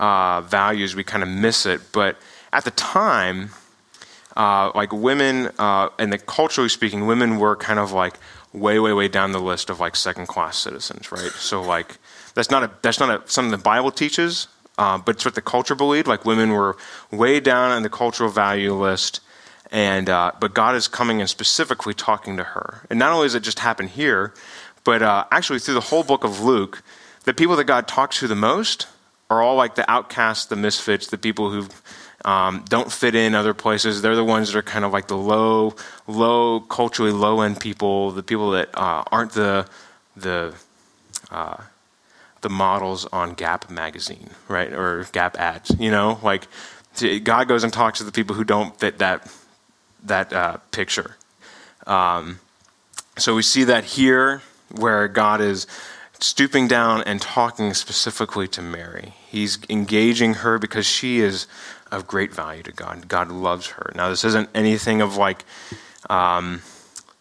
uh, 0.00 0.40
values, 0.40 0.96
we 0.96 1.04
kind 1.04 1.22
of 1.22 1.28
miss 1.28 1.64
it, 1.64 1.80
but 1.92 2.16
at 2.52 2.64
the 2.64 2.72
time, 2.72 3.50
uh, 4.36 4.72
like 4.74 4.92
women, 4.92 5.50
uh, 5.60 5.90
and 5.96 6.12
the 6.12 6.18
culturally 6.18 6.68
speaking, 6.68 7.06
women 7.06 7.38
were 7.38 7.54
kind 7.54 7.78
of 7.78 7.92
like 7.92 8.14
way, 8.52 8.80
way, 8.80 8.92
way 8.92 9.06
down 9.06 9.30
the 9.30 9.38
list 9.38 9.70
of 9.70 9.78
like 9.78 9.94
second 9.94 10.26
class 10.26 10.58
citizens, 10.58 11.12
right? 11.12 11.30
So 11.30 11.62
like 11.62 11.98
that's 12.34 12.50
not 12.50 12.64
a 12.64 12.70
that's 12.82 12.98
not 12.98 13.10
a, 13.10 13.30
something 13.30 13.52
the 13.52 13.58
Bible 13.58 13.92
teaches, 13.92 14.48
uh, 14.76 14.98
but 14.98 15.14
it's 15.14 15.24
what 15.24 15.36
the 15.36 15.40
culture 15.40 15.76
believed. 15.76 16.08
Like 16.08 16.24
women 16.24 16.50
were 16.50 16.76
way 17.12 17.38
down 17.38 17.70
on 17.70 17.84
the 17.84 17.90
cultural 17.90 18.28
value 18.28 18.74
list, 18.74 19.20
and 19.70 20.08
uh, 20.08 20.32
but 20.40 20.54
God 20.54 20.74
is 20.74 20.88
coming 20.88 21.20
and 21.20 21.28
specifically 21.28 21.94
talking 21.94 22.36
to 22.36 22.44
her. 22.44 22.82
And 22.90 22.98
not 22.98 23.12
only 23.12 23.26
does 23.26 23.34
it 23.34 23.42
just 23.42 23.58
happen 23.60 23.88
here, 23.88 24.32
but 24.84 25.02
uh, 25.02 25.24
actually 25.30 25.58
through 25.58 25.74
the 25.74 25.80
whole 25.80 26.02
book 26.02 26.24
of 26.24 26.40
Luke, 26.40 26.82
the 27.24 27.34
people 27.34 27.56
that 27.56 27.64
God 27.64 27.88
talks 27.88 28.20
to 28.20 28.28
the 28.28 28.36
most 28.36 28.86
are 29.28 29.42
all 29.42 29.56
like 29.56 29.74
the 29.74 29.90
outcasts, 29.90 30.46
the 30.46 30.56
misfits, 30.56 31.08
the 31.08 31.18
people 31.18 31.50
who 31.50 31.66
um, 32.24 32.64
don't 32.68 32.90
fit 32.90 33.14
in 33.14 33.34
other 33.34 33.54
places. 33.54 34.02
They're 34.02 34.16
the 34.16 34.24
ones 34.24 34.52
that 34.52 34.58
are 34.58 34.62
kind 34.62 34.84
of 34.84 34.92
like 34.92 35.08
the 35.08 35.16
low, 35.16 35.74
low, 36.06 36.60
culturally 36.60 37.12
low 37.12 37.40
end 37.40 37.60
people, 37.60 38.12
the 38.12 38.22
people 38.22 38.52
that 38.52 38.68
uh, 38.74 39.02
aren't 39.10 39.32
the 39.32 39.66
the 40.16 40.54
uh, 41.30 41.56
the 42.42 42.48
models 42.48 43.06
on 43.06 43.34
Gap 43.34 43.70
magazine, 43.70 44.30
right, 44.48 44.72
or 44.72 45.04
Gap 45.12 45.36
ads. 45.36 45.74
You 45.78 45.90
know, 45.90 46.18
like 46.22 46.46
God 47.24 47.48
goes 47.48 47.64
and 47.64 47.72
talks 47.72 47.98
to 47.98 48.04
the 48.04 48.12
people 48.12 48.36
who 48.36 48.44
don't 48.44 48.78
fit 48.78 48.98
that 48.98 49.28
that 50.06 50.32
uh, 50.32 50.56
picture. 50.70 51.16
Um, 51.86 52.40
so 53.18 53.34
we 53.34 53.42
see 53.42 53.64
that 53.64 53.84
here, 53.84 54.42
where 54.70 55.08
God 55.08 55.40
is 55.40 55.66
stooping 56.18 56.66
down 56.66 57.02
and 57.02 57.20
talking 57.20 57.74
specifically 57.74 58.48
to 58.48 58.62
Mary. 58.62 59.14
He's 59.28 59.58
engaging 59.68 60.34
her 60.34 60.58
because 60.58 60.86
she 60.86 61.20
is 61.20 61.46
of 61.92 62.06
great 62.06 62.32
value 62.32 62.62
to 62.64 62.72
God. 62.72 63.08
God 63.08 63.30
loves 63.30 63.68
her. 63.68 63.92
Now, 63.94 64.08
this 64.08 64.24
isn't 64.24 64.48
anything 64.54 65.00
of 65.00 65.16
like. 65.16 65.44
Um, 66.10 66.62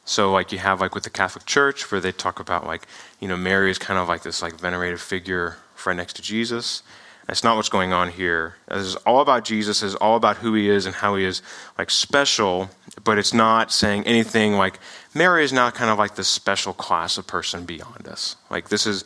so 0.05 0.31
like 0.31 0.51
you 0.51 0.59
have 0.59 0.79
like 0.79 0.93
with 0.93 1.03
the 1.03 1.09
Catholic 1.09 1.45
Church 1.45 1.91
where 1.91 1.99
they 1.99 2.11
talk 2.11 2.39
about 2.39 2.65
like 2.65 2.87
you 3.19 3.27
know 3.27 3.35
Mary 3.35 3.71
is 3.71 3.79
kind 3.79 3.99
of 3.99 4.07
like 4.07 4.21
this 4.21 4.41
like 4.41 4.53
venerated 4.53 4.99
figure 4.99 5.57
right 5.85 5.95
next 5.95 6.15
to 6.15 6.21
Jesus. 6.21 6.83
That's 7.27 7.43
not 7.43 7.55
what's 7.55 7.69
going 7.69 7.91
on 7.91 8.11
here. 8.11 8.55
This 8.67 8.85
is 8.85 8.95
all 8.97 9.21
about 9.21 9.45
Jesus. 9.45 9.81
Is 9.81 9.95
all 9.95 10.15
about 10.15 10.37
who 10.37 10.53
he 10.53 10.69
is 10.69 10.85
and 10.85 10.93
how 10.93 11.15
he 11.15 11.25
is 11.25 11.41
like 11.77 11.89
special, 11.89 12.69
but 13.03 13.17
it's 13.17 13.33
not 13.33 13.71
saying 13.71 14.05
anything 14.05 14.53
like 14.53 14.79
Mary 15.13 15.43
is 15.43 15.51
now 15.51 15.71
kind 15.71 15.89
of 15.89 15.97
like 15.97 16.15
this 16.15 16.27
special 16.27 16.73
class 16.73 17.17
of 17.17 17.25
person 17.25 17.65
beyond 17.65 18.07
us. 18.07 18.35
Like 18.51 18.69
this 18.69 18.85
is 18.85 19.05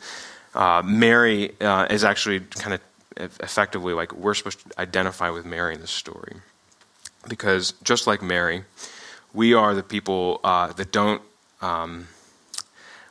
uh, 0.54 0.82
Mary 0.84 1.58
uh, 1.60 1.86
is 1.88 2.04
actually 2.04 2.40
kind 2.40 2.74
of 2.74 2.80
effectively 3.40 3.94
like 3.94 4.12
we're 4.12 4.34
supposed 4.34 4.68
to 4.68 4.80
identify 4.80 5.30
with 5.30 5.46
Mary 5.46 5.74
in 5.74 5.80
this 5.80 5.90
story 5.90 6.36
because 7.28 7.72
just 7.82 8.06
like 8.06 8.22
Mary, 8.22 8.64
we 9.32 9.54
are 9.54 9.74
the 9.74 9.82
people 9.82 10.40
uh, 10.44 10.72
that 10.72 10.92
don't 10.92 11.22
um, 11.62 12.08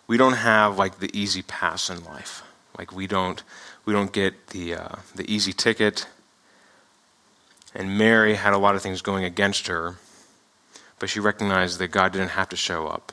we 0.08 0.18
don't 0.18 0.34
have 0.34 0.78
like 0.78 1.00
the 1.00 1.10
easy 1.18 1.42
pass 1.42 1.90
in 1.90 2.04
life. 2.04 2.44
Like 2.78 2.94
we 2.94 3.08
don't 3.08 3.44
we 3.90 3.94
don't 3.94 4.12
get 4.12 4.50
the 4.50 4.76
uh, 4.76 4.96
the 5.16 5.26
easy 5.34 5.52
ticket. 5.52 6.06
And 7.74 7.98
Mary 7.98 8.36
had 8.36 8.54
a 8.54 8.60
lot 8.60 8.76
of 8.76 8.84
things 8.84 9.02
going 9.02 9.24
against 9.24 9.66
her, 9.66 9.96
but 11.00 11.10
she 11.10 11.20
recognized 11.20 11.80
that 11.80 11.88
God 11.88 12.12
didn't 12.12 12.38
have 12.38 12.50
to 12.50 12.56
show 12.56 12.86
up. 12.86 13.12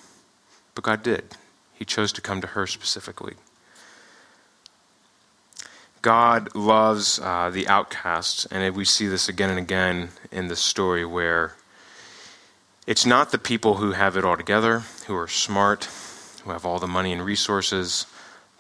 But 0.75 0.85
God 0.85 1.03
did. 1.03 1.35
He 1.73 1.87
chose 1.87 2.13
to 2.13 2.21
come 2.21 2.43
to 2.43 2.49
her 2.49 2.67
specifically. 2.67 3.37
God 6.03 6.55
loves 6.55 7.19
uh, 7.21 7.49
the 7.51 7.67
outcast, 7.69 8.47
and 8.51 8.77
we 8.77 8.85
see 8.85 9.07
this 9.07 9.31
again 9.31 9.49
and 9.49 9.59
again 9.59 10.11
in 10.31 10.49
the 10.49 10.57
story 10.57 11.07
where 11.07 11.55
it's 12.87 13.07
not 13.07 13.33
the 13.33 13.39
people 13.39 13.77
who 13.77 13.93
have 13.93 14.15
it 14.19 14.27
all 14.27 14.37
together, 14.37 14.83
who 15.07 15.17
are 15.17 15.27
smart, 15.27 15.89
who 16.45 16.51
have 16.51 16.67
all 16.67 16.79
the 16.79 16.87
money 16.87 17.15
and 17.15 17.25
resources, 17.25 18.05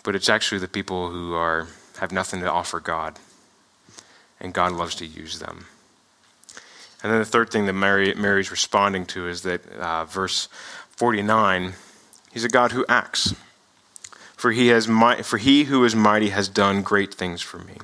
but 0.02 0.16
it's 0.16 0.31
actually 0.31 0.61
the 0.61 0.66
people 0.66 1.11
who 1.11 1.35
are 1.35 1.68
have 1.98 2.12
nothing 2.12 2.40
to 2.40 2.50
offer 2.50 2.80
God, 2.80 3.18
and 4.40 4.52
God 4.52 4.72
loves 4.72 4.94
to 4.96 5.06
use 5.06 5.38
them. 5.38 5.66
And 7.02 7.12
then 7.12 7.18
the 7.18 7.24
third 7.24 7.50
thing 7.50 7.66
that 7.66 7.72
Mary, 7.72 8.14
Mary's 8.14 8.50
responding 8.50 9.06
to 9.06 9.28
is 9.28 9.42
that 9.42 9.70
uh, 9.72 10.04
verse 10.06 10.48
49, 10.96 11.74
he's 12.32 12.44
a 12.44 12.48
God 12.48 12.72
who 12.72 12.85
acts. 12.88 13.35
For 14.37 14.52
he, 14.52 14.68
has 14.68 14.87
for 15.22 15.38
he 15.38 15.64
who 15.64 15.85
is 15.85 15.94
mighty 15.94 16.28
has 16.28 16.48
done 16.48 16.82
great 16.82 17.14
things 17.14 17.40
for 17.40 17.59
me. 17.59 17.76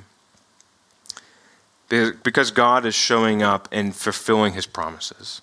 Because 1.88 2.50
God 2.50 2.86
is 2.86 2.94
showing 2.94 3.42
up 3.42 3.68
and 3.70 3.94
fulfilling 3.94 4.54
his 4.54 4.66
promises. 4.66 5.42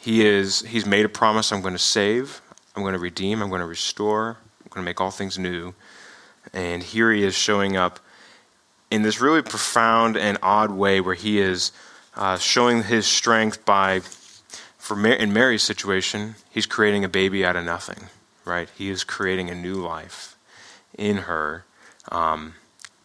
He 0.00 0.24
is, 0.24 0.60
he's 0.60 0.86
made 0.86 1.04
a 1.04 1.08
promise 1.08 1.52
I'm 1.52 1.62
going 1.62 1.74
to 1.74 1.78
save, 1.78 2.40
I'm 2.74 2.82
going 2.82 2.92
to 2.92 2.98
redeem, 2.98 3.42
I'm 3.42 3.48
going 3.48 3.60
to 3.60 3.66
restore, 3.66 4.38
I'm 4.62 4.68
going 4.70 4.84
to 4.84 4.88
make 4.88 5.00
all 5.00 5.10
things 5.10 5.38
new. 5.38 5.74
And 6.52 6.82
here 6.82 7.12
he 7.12 7.22
is 7.22 7.34
showing 7.34 7.76
up 7.76 8.00
in 8.90 9.02
this 9.02 9.20
really 9.20 9.42
profound 9.42 10.16
and 10.16 10.38
odd 10.42 10.70
way 10.70 11.00
where 11.00 11.14
he 11.14 11.38
is 11.38 11.72
uh, 12.14 12.38
showing 12.38 12.84
his 12.84 13.06
strength 13.06 13.64
by, 13.64 14.00
for 14.78 14.96
Mar- 14.96 15.12
in 15.12 15.32
Mary's 15.32 15.62
situation, 15.62 16.36
he's 16.50 16.66
creating 16.66 17.04
a 17.04 17.08
baby 17.08 17.44
out 17.44 17.56
of 17.56 17.64
nothing, 17.64 18.08
right? 18.44 18.68
He 18.76 18.88
is 18.88 19.04
creating 19.04 19.50
a 19.50 19.54
new 19.54 19.74
life 19.74 20.36
in 20.96 21.18
her 21.18 21.64
um, 22.10 22.54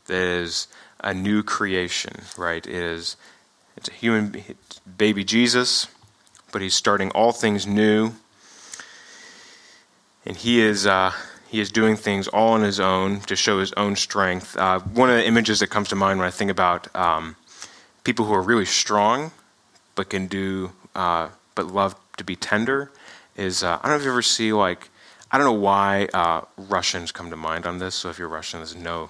that 0.06 0.16
is 0.16 0.68
a 1.04 1.14
new 1.14 1.44
creation, 1.44 2.14
right? 2.38 2.66
It 2.66 2.74
is 2.74 3.18
it's 3.76 3.90
a 3.90 3.94
human 3.94 4.44
baby 4.98 5.24
Jesus 5.24 5.88
but 6.52 6.62
he's 6.62 6.76
starting 6.76 7.10
all 7.12 7.32
things 7.32 7.66
new. 7.66 8.14
And 10.26 10.38
he 10.38 10.60
is, 10.60 10.86
uh, 10.86 11.14
he 11.52 11.60
is 11.60 11.70
doing 11.70 11.98
things 11.98 12.30
all 12.30 12.54
on 12.54 12.62
his 12.62 12.80
own 12.80 13.20
to 13.20 13.36
show 13.36 13.60
his 13.60 13.74
own 13.74 13.98
strength. 13.98 14.56
Uh, 14.56 14.80
one 14.80 15.10
of 15.10 15.18
the 15.18 15.28
images 15.28 15.60
that 15.60 15.68
comes 15.68 15.90
to 15.90 15.98
mind 15.98 16.18
when 16.18 16.26
I 16.26 16.32
think 16.32 16.50
about 16.50 16.88
um, 16.96 17.36
people 18.06 18.24
who 18.24 18.34
are 18.34 18.42
really 18.42 18.64
strong 18.64 19.32
but 19.96 20.10
can 20.10 20.28
do, 20.28 20.72
uh, 20.96 21.28
but 21.54 21.68
love 21.68 21.94
to 22.16 22.24
be 22.24 22.38
tender 22.38 22.90
is 23.36 23.64
uh, 23.64 23.80
I 23.84 23.90
don't 23.90 23.92
know 23.92 23.96
if 23.98 24.06
you 24.06 24.12
ever 24.12 24.22
see 24.22 24.54
like, 24.54 24.88
I 25.30 25.38
don't 25.38 25.46
know 25.46 25.60
why 25.60 26.08
uh, 26.14 26.46
Russians 26.56 27.12
come 27.12 27.30
to 27.30 27.36
mind 27.36 27.66
on 27.66 27.80
this. 27.80 27.96
So 27.96 28.10
if 28.10 28.18
you're 28.18 28.30
Russian, 28.30 28.62
there's 28.62 28.74
no 28.74 29.10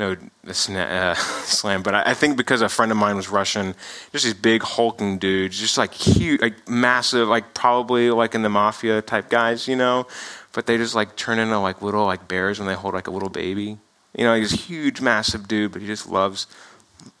no 0.00 0.16
uh, 0.48 1.14
slam, 1.44 1.82
but 1.82 1.94
I, 1.94 2.10
I, 2.10 2.14
think 2.14 2.36
because 2.36 2.62
a 2.62 2.68
friend 2.68 2.90
of 2.90 2.98
mine 2.98 3.14
was 3.14 3.28
Russian, 3.28 3.76
just 4.10 4.24
these 4.24 4.34
big 4.34 4.62
hulking 4.62 5.18
dudes, 5.18 5.60
just 5.60 5.78
like 5.78 5.94
huge, 5.94 6.40
like 6.40 6.68
massive, 6.68 7.28
like 7.28 7.54
probably 7.54 8.10
like 8.10 8.34
in 8.34 8.42
the 8.42 8.48
mafia 8.48 9.02
type 9.02 9.28
guys, 9.28 9.68
you 9.68 9.76
know, 9.76 10.06
but 10.52 10.66
they 10.66 10.76
just 10.76 10.94
like 10.94 11.14
turn 11.14 11.38
into 11.38 11.58
like 11.60 11.82
little 11.82 12.04
like 12.06 12.26
bears 12.26 12.58
when 12.58 12.66
they 12.66 12.74
hold 12.74 12.94
like 12.94 13.06
a 13.06 13.12
little 13.12 13.28
baby. 13.28 13.78
You 14.16 14.24
know, 14.24 14.34
he's 14.34 14.52
a 14.52 14.56
huge, 14.56 15.00
massive 15.00 15.46
dude, 15.46 15.70
but 15.70 15.82
he 15.82 15.86
just 15.86 16.08
loves 16.08 16.48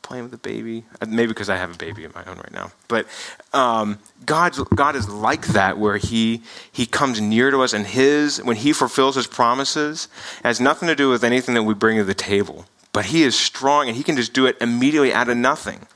playing 0.02 0.24
with 0.24 0.32
the 0.32 0.38
baby. 0.38 0.84
Uh, 1.00 1.06
maybe 1.06 1.28
because 1.28 1.48
I 1.48 1.56
have 1.56 1.74
a 1.74 1.78
baby 1.78 2.04
of 2.04 2.14
my 2.14 2.24
own 2.24 2.36
right 2.36 2.52
now. 2.52 2.72
But 2.88 3.06
um, 3.52 3.98
God's, 4.26 4.58
God 4.74 4.96
is 4.96 5.08
like 5.08 5.46
that, 5.48 5.78
where 5.78 5.96
he, 5.96 6.42
he 6.70 6.86
comes 6.86 7.20
near 7.20 7.50
to 7.50 7.60
us, 7.60 7.72
and 7.72 7.86
his, 7.86 8.42
when 8.42 8.56
He 8.56 8.72
fulfills 8.72 9.14
His 9.14 9.26
promises, 9.26 10.08
has 10.42 10.60
nothing 10.60 10.88
to 10.88 10.96
do 10.96 11.10
with 11.10 11.24
anything 11.24 11.54
that 11.54 11.62
we 11.62 11.74
bring 11.74 11.98
to 11.98 12.04
the 12.04 12.14
table. 12.14 12.66
But 12.92 13.06
He 13.06 13.22
is 13.22 13.38
strong, 13.38 13.88
and 13.88 13.96
He 13.96 14.02
can 14.02 14.16
just 14.16 14.32
do 14.32 14.46
it 14.46 14.56
immediately 14.60 15.12
out 15.12 15.28
of 15.28 15.36
nothing, 15.36 15.86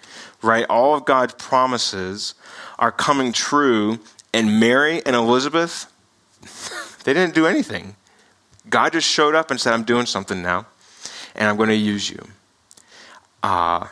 right? 0.42 0.66
All 0.68 0.94
of 0.94 1.05
God's 1.05 1.35
promises 1.35 2.35
are 2.79 2.92
coming 2.92 3.33
true, 3.33 3.99
and 4.33 4.61
Mary 4.61 5.03
and 5.05 5.16
Elizabeth, 5.16 5.92
they 7.05 7.12
didn't 7.12 7.35
do 7.35 7.47
anything. 7.47 7.97
God 8.68 8.92
just 8.92 9.09
showed 9.09 9.35
up 9.35 9.51
and 9.51 9.61
said, 9.61 9.75
I'm 9.75 9.85
doing 9.85 10.07
something 10.07 10.42
now, 10.42 10.66
and 11.35 11.49
I'm 11.49 11.57
going 11.57 11.68
to 11.68 11.75
use 11.75 12.09
you. 12.09 12.25
Uh, 13.44 13.88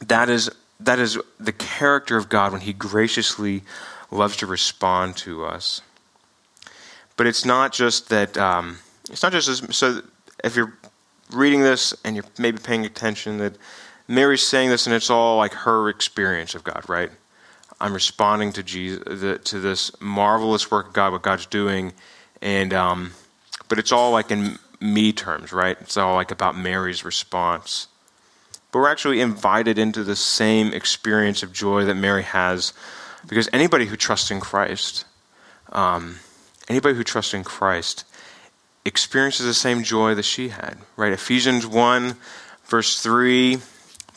that 0.00 0.30
is, 0.30 0.50
that 0.80 0.98
is 0.98 1.18
the 1.38 1.52
character 1.52 2.16
of 2.16 2.30
God 2.30 2.52
when 2.52 2.62
He 2.62 2.72
graciously 2.72 3.64
loves 4.10 4.34
to 4.38 4.46
respond 4.46 5.14
to 5.18 5.44
us. 5.44 5.82
But 7.18 7.26
it's 7.26 7.44
not 7.44 7.74
just 7.74 8.08
that, 8.08 8.38
um, 8.38 8.78
it's 9.10 9.22
not 9.22 9.30
just 9.30 9.46
as, 9.46 9.76
so 9.76 10.00
if 10.42 10.56
you're 10.56 10.72
reading 11.30 11.60
this 11.60 11.94
and 12.02 12.16
you're 12.16 12.24
maybe 12.38 12.56
paying 12.56 12.86
attention, 12.86 13.36
that 13.38 13.58
Mary's 14.08 14.42
saying 14.42 14.70
this 14.70 14.86
and 14.86 14.96
it's 14.96 15.10
all 15.10 15.36
like 15.36 15.52
her 15.52 15.90
experience 15.90 16.54
of 16.54 16.64
God, 16.64 16.88
right? 16.88 17.10
I'm 17.78 17.92
responding 17.92 18.54
to 18.54 18.62
Jesus, 18.62 19.02
the, 19.20 19.36
to 19.36 19.60
this 19.60 19.92
marvelous 20.00 20.70
work 20.70 20.86
of 20.88 20.92
God, 20.94 21.12
what 21.12 21.20
God's 21.20 21.44
doing, 21.44 21.92
and 22.40 22.72
um, 22.72 23.12
but 23.68 23.78
it's 23.78 23.92
all 23.92 24.12
like 24.12 24.30
in 24.30 24.58
me 24.80 25.12
terms, 25.12 25.52
right? 25.52 25.76
It's 25.82 25.98
all 25.98 26.14
like 26.14 26.30
about 26.30 26.56
Mary's 26.56 27.04
response. 27.04 27.88
But 28.72 28.80
we're 28.80 28.90
actually 28.90 29.20
invited 29.20 29.78
into 29.78 30.02
the 30.02 30.16
same 30.16 30.72
experience 30.72 31.42
of 31.42 31.52
joy 31.52 31.84
that 31.84 31.94
Mary 31.94 32.22
has, 32.22 32.72
because 33.28 33.48
anybody 33.52 33.86
who 33.86 33.96
trusts 33.96 34.30
in 34.30 34.40
Christ, 34.40 35.04
um, 35.70 36.18
anybody 36.68 36.96
who 36.96 37.04
trusts 37.04 37.34
in 37.34 37.44
Christ, 37.44 38.04
experiences 38.84 39.46
the 39.46 39.54
same 39.54 39.84
joy 39.84 40.14
that 40.14 40.24
she 40.24 40.48
had, 40.48 40.78
right? 40.96 41.12
Ephesians 41.12 41.66
one, 41.66 42.16
verse 42.64 43.00
three 43.00 43.58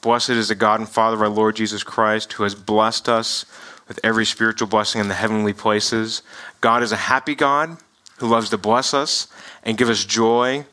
Blessed 0.02 0.30
is 0.30 0.50
the 0.50 0.56
God 0.56 0.80
and 0.80 0.88
Father 0.88 1.15
of 1.15 1.22
our 1.24 1.30
Lord 1.30 1.56
Jesus 1.56 1.82
Christ, 1.82 2.34
who 2.34 2.44
has 2.44 2.54
blessed 2.54 3.10
us 3.10 3.44
with 3.88 4.00
every 4.04 4.24
spiritual 4.24 4.68
blessing 4.68 5.02
in 5.02 5.08
the 5.08 5.15
heavenly 5.15 5.52
places. 5.52 6.22
God 6.62 6.84
is 6.84 6.91
a 6.91 6.96
happy 6.96 7.34
God 7.34 7.78
who 8.18 8.28
loves 8.28 8.52
to 8.52 8.58
bless 8.60 8.94
us 8.94 9.28
and 9.63 9.80
give 9.80 9.89
us 9.89 10.06
joy 10.06 10.65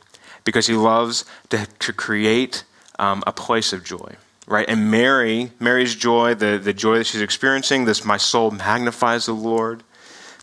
because 0.45 0.66
he 0.66 0.75
loves 0.75 1.25
to, 1.49 1.66
to 1.79 1.95
create 1.95 2.64
um, 3.03 3.23
a 3.27 3.33
place 3.33 3.73
of 3.73 3.85
joy. 3.85 4.17
Right? 4.47 4.69
And 4.69 4.91
Mary, 4.91 5.53
Mary's 5.61 5.95
joy, 5.95 6.35
the, 6.35 6.59
the 6.59 6.73
joy 6.73 6.99
that 6.99 7.07
she's 7.07 7.23
experiencing, 7.23 7.85
this 7.85 8.05
my 8.05 8.17
soul 8.17 8.51
magnifies 8.51 9.27
the 9.27 9.33
Lord. 9.33 9.83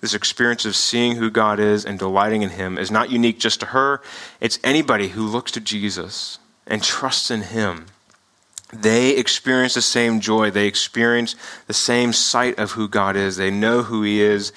This 0.02 0.14
experience 0.14 0.66
of 0.66 0.76
seeing 0.76 1.18
who 1.18 1.30
God 1.30 1.60
is 1.60 1.86
and 1.86 2.00
delighting 2.00 2.42
in 2.42 2.52
him 2.52 2.78
is 2.78 2.90
not 2.90 3.12
unique 3.12 3.40
just 3.40 3.60
to 3.60 3.68
her. 3.68 4.02
It's 4.40 4.58
anybody 4.64 5.10
who 5.10 5.28
looks 5.28 5.52
to 5.52 5.60
Jesus 5.60 6.40
and 6.66 6.82
trusts 6.82 7.30
in 7.30 7.42
him 7.42 7.88
they 8.72 9.18
experience 9.18 9.74
the 9.74 9.82
same 9.82 10.20
joy. 10.20 10.52
They 10.52 10.68
experience 10.68 11.36
the 11.68 11.74
same 11.74 12.14
sight 12.14 12.60
of 12.60 12.72
who 12.72 12.88
God 12.88 13.16
is. 13.16 13.38
They 13.38 13.52
know 13.52 13.84
who 13.84 14.04
He 14.04 14.22
is. 14.22 14.52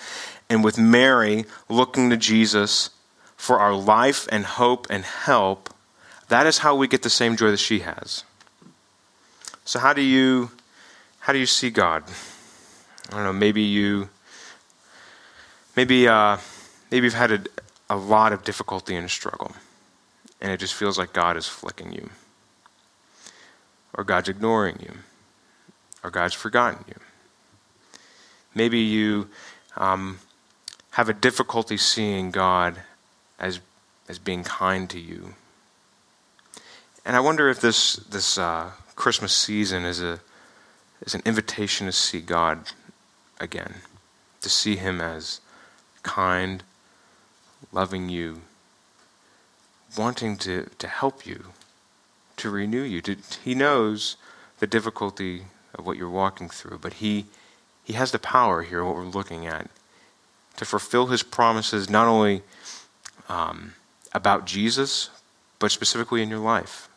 And 0.50 0.62
with 0.62 0.76
Mary 0.76 1.46
looking 1.68 2.10
to 2.10 2.16
Jesus 2.16 2.90
for 3.36 3.58
our 3.58 3.74
life 3.74 4.28
and 4.30 4.44
hope 4.44 4.86
and 4.90 5.04
help, 5.04 5.70
that 6.32 6.46
is 6.46 6.58
how 6.58 6.74
we 6.74 6.88
get 6.88 7.02
the 7.02 7.10
same 7.10 7.36
joy 7.36 7.50
that 7.50 7.58
she 7.58 7.80
has. 7.80 8.24
So 9.64 9.78
how 9.78 9.92
do 9.92 10.02
you 10.02 10.50
how 11.20 11.32
do 11.32 11.38
you 11.38 11.46
see 11.46 11.70
God? 11.70 12.04
I 13.10 13.16
don't 13.16 13.24
know, 13.24 13.32
maybe 13.32 13.62
you 13.62 14.08
maybe 15.76 16.08
uh, 16.08 16.38
maybe 16.90 17.06
you've 17.06 17.14
had 17.14 17.32
a, 17.32 17.44
a 17.90 17.96
lot 17.96 18.32
of 18.32 18.44
difficulty 18.44 18.96
and 18.96 19.10
struggle, 19.10 19.52
and 20.40 20.50
it 20.50 20.60
just 20.60 20.74
feels 20.74 20.98
like 20.98 21.12
God 21.12 21.36
is 21.36 21.46
flicking 21.46 21.92
you 21.92 22.10
or 23.94 24.04
God's 24.04 24.28
ignoring 24.28 24.78
you, 24.80 24.92
or 26.02 26.10
God's 26.10 26.34
forgotten 26.34 26.84
you. 26.88 26.94
Maybe 28.54 28.78
you 28.78 29.28
um, 29.76 30.18
have 30.92 31.08
a 31.08 31.12
difficulty 31.12 31.76
seeing 31.76 32.30
God 32.30 32.82
as, 33.38 33.60
as 34.08 34.18
being 34.18 34.44
kind 34.44 34.88
to 34.90 34.98
you. 34.98 35.34
And 37.04 37.16
I 37.16 37.20
wonder 37.20 37.48
if 37.48 37.60
this, 37.60 37.96
this 37.96 38.38
uh, 38.38 38.70
Christmas 38.94 39.32
season 39.32 39.84
is, 39.84 40.00
a, 40.00 40.20
is 41.04 41.14
an 41.14 41.22
invitation 41.24 41.86
to 41.86 41.92
see 41.92 42.20
God 42.20 42.70
again, 43.40 43.74
to 44.40 44.48
see 44.48 44.76
Him 44.76 45.00
as 45.00 45.40
kind, 46.02 46.62
loving 47.72 48.08
you, 48.08 48.42
wanting 49.96 50.36
to, 50.38 50.68
to 50.78 50.88
help 50.88 51.26
you 51.26 51.46
to 52.36 52.50
renew 52.50 52.82
you. 52.82 53.00
To, 53.02 53.16
he 53.44 53.54
knows 53.54 54.16
the 54.58 54.66
difficulty 54.66 55.44
of 55.74 55.86
what 55.86 55.96
you're 55.96 56.10
walking 56.10 56.48
through, 56.48 56.78
but 56.78 56.94
he, 56.94 57.26
he 57.84 57.94
has 57.94 58.12
the 58.12 58.18
power 58.18 58.62
here, 58.62 58.84
what 58.84 58.94
we're 58.94 59.04
looking 59.04 59.46
at, 59.46 59.70
to 60.56 60.64
fulfill 60.64 61.06
his 61.06 61.22
promises 61.22 61.88
not 61.88 62.06
only 62.06 62.42
um, 63.28 63.74
about 64.12 64.44
Jesus, 64.44 65.10
but 65.58 65.70
specifically 65.70 66.22
in 66.22 66.28
your 66.28 66.38
life, 66.38 66.88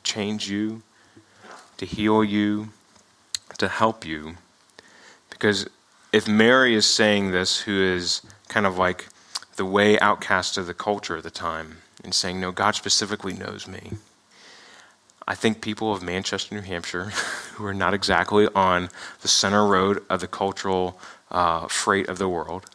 to 0.00 0.12
change 0.12 0.50
you, 0.50 0.82
to 1.76 1.86
heal 1.86 2.24
you, 2.24 2.70
to 3.58 3.68
help 3.68 4.04
you. 4.04 4.36
Because 5.28 5.68
if 6.12 6.26
Mary 6.26 6.74
is 6.74 6.86
saying 6.86 7.30
this, 7.30 7.60
who 7.60 7.80
is 7.80 8.22
kind 8.48 8.66
of 8.66 8.78
like 8.78 9.08
the 9.56 9.64
way 9.64 9.98
outcast 9.98 10.58
of 10.58 10.66
the 10.66 10.74
culture 10.74 11.16
at 11.16 11.22
the 11.22 11.30
time, 11.30 11.78
and 12.02 12.14
saying, 12.14 12.40
No, 12.40 12.50
God 12.50 12.74
specifically 12.74 13.32
knows 13.32 13.68
me. 13.68 13.92
I 15.28 15.34
think 15.34 15.60
people 15.60 15.92
of 15.92 16.02
Manchester, 16.02 16.54
New 16.54 16.62
Hampshire, 16.62 17.04
who 17.54 17.64
are 17.66 17.74
not 17.74 17.94
exactly 17.94 18.48
on 18.54 18.88
the 19.20 19.28
center 19.28 19.66
road 19.66 20.02
of 20.08 20.20
the 20.20 20.26
cultural 20.26 20.98
uh, 21.30 21.68
freight 21.68 22.08
of 22.08 22.18
the 22.18 22.28
world, 22.28 22.66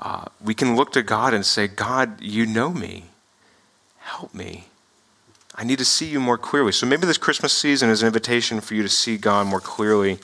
uh, 0.00 0.24
we 0.42 0.54
can 0.54 0.76
look 0.76 0.92
to 0.92 1.02
God 1.02 1.34
and 1.34 1.44
say, 1.44 1.68
God, 1.68 2.20
you 2.20 2.46
know 2.46 2.70
me. 2.70 3.04
Help 3.98 4.32
me. 4.34 4.69
I 5.54 5.64
need 5.64 5.78
to 5.78 5.84
see 5.84 6.06
you 6.06 6.20
more 6.20 6.38
clearly. 6.38 6.72
So 6.72 6.86
maybe 6.86 7.06
this 7.06 7.18
Christmas 7.18 7.52
season 7.52 7.90
is 7.90 8.02
an 8.02 8.06
invitation 8.06 8.60
for 8.60 8.74
you 8.74 8.82
to 8.82 8.88
see 8.88 9.16
God 9.16 9.46
more 9.46 9.60
clearly. 9.60 10.18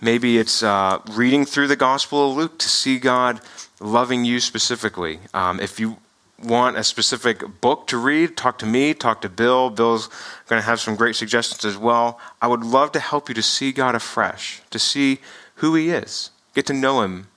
Maybe 0.00 0.38
it's 0.38 0.62
uh, 0.62 1.00
reading 1.10 1.44
through 1.44 1.68
the 1.68 1.76
Gospel 1.76 2.30
of 2.30 2.36
Luke 2.36 2.58
to 2.58 2.68
see 2.68 2.98
God 2.98 3.40
loving 3.80 4.24
you 4.24 4.40
specifically. 4.40 5.20
Um, 5.32 5.60
if 5.60 5.80
you 5.80 5.98
want 6.42 6.76
a 6.76 6.84
specific 6.84 7.60
book 7.60 7.86
to 7.88 7.96
read, 7.96 8.36
talk 8.36 8.58
to 8.58 8.66
me, 8.66 8.94
talk 8.94 9.20
to 9.22 9.28
Bill. 9.28 9.70
Bill's 9.70 10.08
going 10.46 10.60
to 10.60 10.66
have 10.66 10.80
some 10.80 10.94
great 10.94 11.16
suggestions 11.16 11.64
as 11.64 11.76
well. 11.76 12.20
I 12.40 12.46
would 12.46 12.62
love 12.62 12.92
to 12.92 13.00
help 13.00 13.28
you 13.28 13.34
to 13.34 13.42
see 13.42 13.72
God 13.72 13.94
afresh, 13.94 14.62
to 14.70 14.78
see 14.78 15.18
who 15.56 15.74
He 15.74 15.90
is, 15.90 16.30
get 16.54 16.66
to 16.66 16.72
know 16.72 17.02
Him 17.02 17.28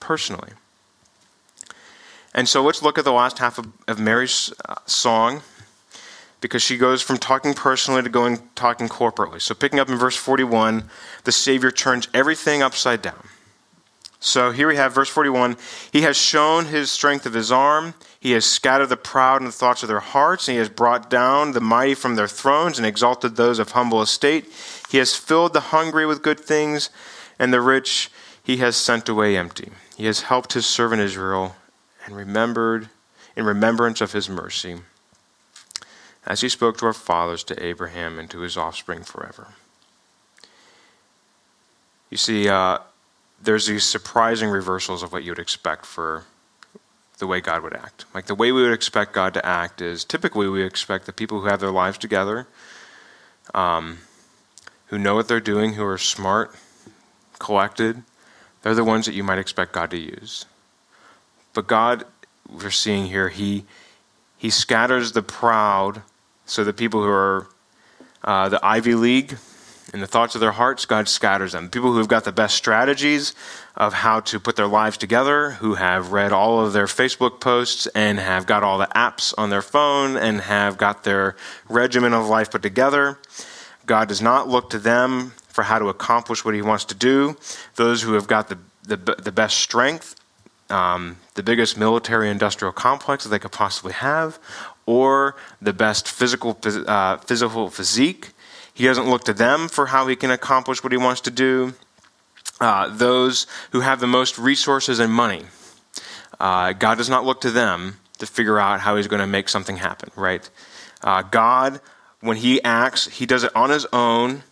personally. 0.00 0.50
And 2.34 2.48
so 2.48 2.62
let's 2.62 2.82
look 2.82 2.98
at 2.98 3.04
the 3.04 3.12
last 3.12 3.38
half 3.38 3.58
of, 3.58 3.68
of 3.86 3.98
Mary's 3.98 4.52
uh, 4.68 4.74
song 4.86 5.42
because 6.44 6.62
she 6.62 6.76
goes 6.76 7.00
from 7.00 7.16
talking 7.16 7.54
personally 7.54 8.02
to 8.02 8.10
going 8.10 8.38
talking 8.54 8.86
corporately. 8.86 9.40
So 9.40 9.54
picking 9.54 9.80
up 9.80 9.88
in 9.88 9.96
verse 9.96 10.14
41, 10.14 10.90
the 11.24 11.32
Savior 11.32 11.70
turns 11.70 12.06
everything 12.12 12.62
upside 12.62 13.00
down. 13.00 13.28
So 14.20 14.50
here 14.50 14.68
we 14.68 14.76
have 14.76 14.94
verse 14.94 15.08
41. 15.08 15.56
He 15.90 16.02
has 16.02 16.18
shown 16.18 16.66
his 16.66 16.90
strength 16.90 17.24
of 17.24 17.32
his 17.32 17.50
arm. 17.50 17.94
He 18.20 18.32
has 18.32 18.44
scattered 18.44 18.88
the 18.88 18.96
proud 18.98 19.40
in 19.40 19.46
the 19.46 19.52
thoughts 19.52 19.82
of 19.82 19.88
their 19.88 20.00
hearts. 20.00 20.46
And 20.46 20.52
he 20.52 20.58
has 20.58 20.68
brought 20.68 21.08
down 21.08 21.52
the 21.52 21.62
mighty 21.62 21.94
from 21.94 22.16
their 22.16 22.28
thrones 22.28 22.76
and 22.76 22.86
exalted 22.86 23.36
those 23.36 23.58
of 23.58 23.70
humble 23.70 24.02
estate. 24.02 24.52
He 24.90 24.98
has 24.98 25.16
filled 25.16 25.54
the 25.54 25.72
hungry 25.72 26.04
with 26.04 26.20
good 26.20 26.40
things, 26.40 26.90
and 27.38 27.54
the 27.54 27.62
rich 27.62 28.10
he 28.42 28.58
has 28.58 28.76
sent 28.76 29.08
away 29.08 29.34
empty. 29.34 29.70
He 29.96 30.04
has 30.04 30.20
helped 30.20 30.52
his 30.52 30.66
servant 30.66 31.00
Israel 31.00 31.56
and 32.04 32.14
remembered 32.14 32.90
in 33.34 33.46
remembrance 33.46 34.02
of 34.02 34.12
his 34.12 34.28
mercy, 34.28 34.80
as 36.26 36.40
he 36.40 36.48
spoke 36.48 36.78
to 36.78 36.86
our 36.86 36.92
fathers, 36.92 37.44
to 37.44 37.64
Abraham, 37.64 38.18
and 38.18 38.30
to 38.30 38.40
his 38.40 38.56
offspring 38.56 39.02
forever. 39.02 39.48
You 42.10 42.16
see, 42.16 42.48
uh, 42.48 42.78
there's 43.42 43.66
these 43.66 43.84
surprising 43.84 44.48
reversals 44.48 45.02
of 45.02 45.12
what 45.12 45.24
you 45.24 45.32
would 45.32 45.38
expect 45.38 45.84
for 45.84 46.24
the 47.18 47.26
way 47.26 47.40
God 47.40 47.62
would 47.62 47.74
act. 47.74 48.04
Like 48.14 48.26
the 48.26 48.34
way 48.34 48.52
we 48.52 48.62
would 48.62 48.72
expect 48.72 49.12
God 49.12 49.34
to 49.34 49.46
act 49.46 49.80
is 49.80 50.04
typically 50.04 50.48
we 50.48 50.62
expect 50.62 51.06
the 51.06 51.12
people 51.12 51.40
who 51.40 51.46
have 51.46 51.60
their 51.60 51.70
lives 51.70 51.98
together, 51.98 52.46
um, 53.52 53.98
who 54.86 54.98
know 54.98 55.14
what 55.14 55.28
they're 55.28 55.40
doing, 55.40 55.74
who 55.74 55.84
are 55.84 55.98
smart, 55.98 56.54
collected, 57.38 58.02
they're 58.62 58.74
the 58.74 58.84
ones 58.84 59.06
that 59.06 59.14
you 59.14 59.22
might 59.22 59.38
expect 59.38 59.72
God 59.72 59.90
to 59.90 59.98
use. 59.98 60.46
But 61.52 61.66
God, 61.66 62.04
we're 62.48 62.70
seeing 62.70 63.06
here, 63.06 63.28
He 63.28 63.64
He 64.38 64.50
scatters 64.50 65.12
the 65.12 65.22
proud, 65.22 66.02
so 66.46 66.64
the 66.64 66.72
people 66.72 67.02
who 67.02 67.08
are 67.08 67.46
uh, 68.22 68.48
the 68.48 68.64
Ivy 68.64 68.94
League, 68.94 69.36
in 69.92 70.00
the 70.00 70.06
thoughts 70.08 70.34
of 70.34 70.40
their 70.40 70.52
hearts, 70.52 70.86
God 70.86 71.08
scatters 71.08 71.52
them. 71.52 71.70
People 71.70 71.92
who 71.92 71.98
have 71.98 72.08
got 72.08 72.24
the 72.24 72.32
best 72.32 72.56
strategies 72.56 73.32
of 73.76 73.92
how 73.92 74.20
to 74.20 74.40
put 74.40 74.56
their 74.56 74.66
lives 74.66 74.96
together, 74.96 75.52
who 75.52 75.74
have 75.74 76.10
read 76.10 76.32
all 76.32 76.64
of 76.64 76.72
their 76.72 76.86
Facebook 76.86 77.40
posts 77.40 77.86
and 77.88 78.18
have 78.18 78.44
got 78.44 78.64
all 78.64 78.78
the 78.78 78.88
apps 78.88 79.32
on 79.38 79.50
their 79.50 79.62
phone 79.62 80.16
and 80.16 80.40
have 80.40 80.78
got 80.78 81.04
their 81.04 81.36
regimen 81.68 82.12
of 82.12 82.26
life 82.26 82.50
put 82.50 82.62
together. 82.62 83.18
God 83.86 84.08
does 84.08 84.20
not 84.20 84.48
look 84.48 84.68
to 84.70 84.80
them 84.80 85.32
for 85.46 85.62
how 85.62 85.78
to 85.78 85.88
accomplish 85.88 86.44
what 86.44 86.54
He 86.54 86.62
wants 86.62 86.84
to 86.86 86.94
do. 86.94 87.36
Those 87.76 88.02
who 88.02 88.14
have 88.14 88.26
got 88.26 88.48
the, 88.48 88.58
the, 88.82 88.96
the 88.96 89.32
best 89.32 89.58
strength, 89.58 90.16
um, 90.70 91.18
the 91.34 91.42
biggest 91.42 91.76
military 91.78 92.30
industrial 92.30 92.72
complex 92.72 93.22
that 93.22 93.30
they 93.30 93.38
could 93.38 93.52
possibly 93.52 93.92
have, 93.92 94.40
or 94.86 95.36
the 95.60 95.72
best 95.72 96.08
physical, 96.08 96.58
uh, 96.86 97.16
physical 97.18 97.70
physique 97.70 98.32
He 98.74 98.84
doesn't 98.84 99.08
look 99.08 99.24
to 99.24 99.32
them 99.32 99.68
for 99.68 99.86
how 99.86 100.08
he 100.08 100.16
can 100.16 100.32
accomplish 100.32 100.82
what 100.82 100.92
he 100.92 100.98
wants 100.98 101.20
to 101.22 101.30
do. 101.30 101.74
Uh, 102.60 102.88
those 102.88 103.46
who 103.70 103.80
have 103.80 104.00
the 104.00 104.06
most 104.06 104.36
resources 104.38 104.98
and 104.98 105.12
money, 105.12 105.42
uh, 106.40 106.72
God 106.72 106.98
does 106.98 107.08
not 107.08 107.24
look 107.24 107.40
to 107.42 107.50
them 107.50 107.98
to 108.18 108.26
figure 108.26 108.58
out 108.58 108.80
how 108.80 108.96
he's 108.96 109.06
going 109.06 109.20
to 109.20 109.26
make 109.26 109.48
something 109.48 109.76
happen, 109.76 110.10
right? 110.16 110.48
Uh, 111.02 111.22
God, 111.22 111.80
when 112.20 112.36
he 112.36 112.62
acts, 112.62 113.06
he 113.08 113.26
does 113.26 113.44
it 113.44 113.54
on 113.54 113.70
his 113.70 113.86
own, 113.92 114.42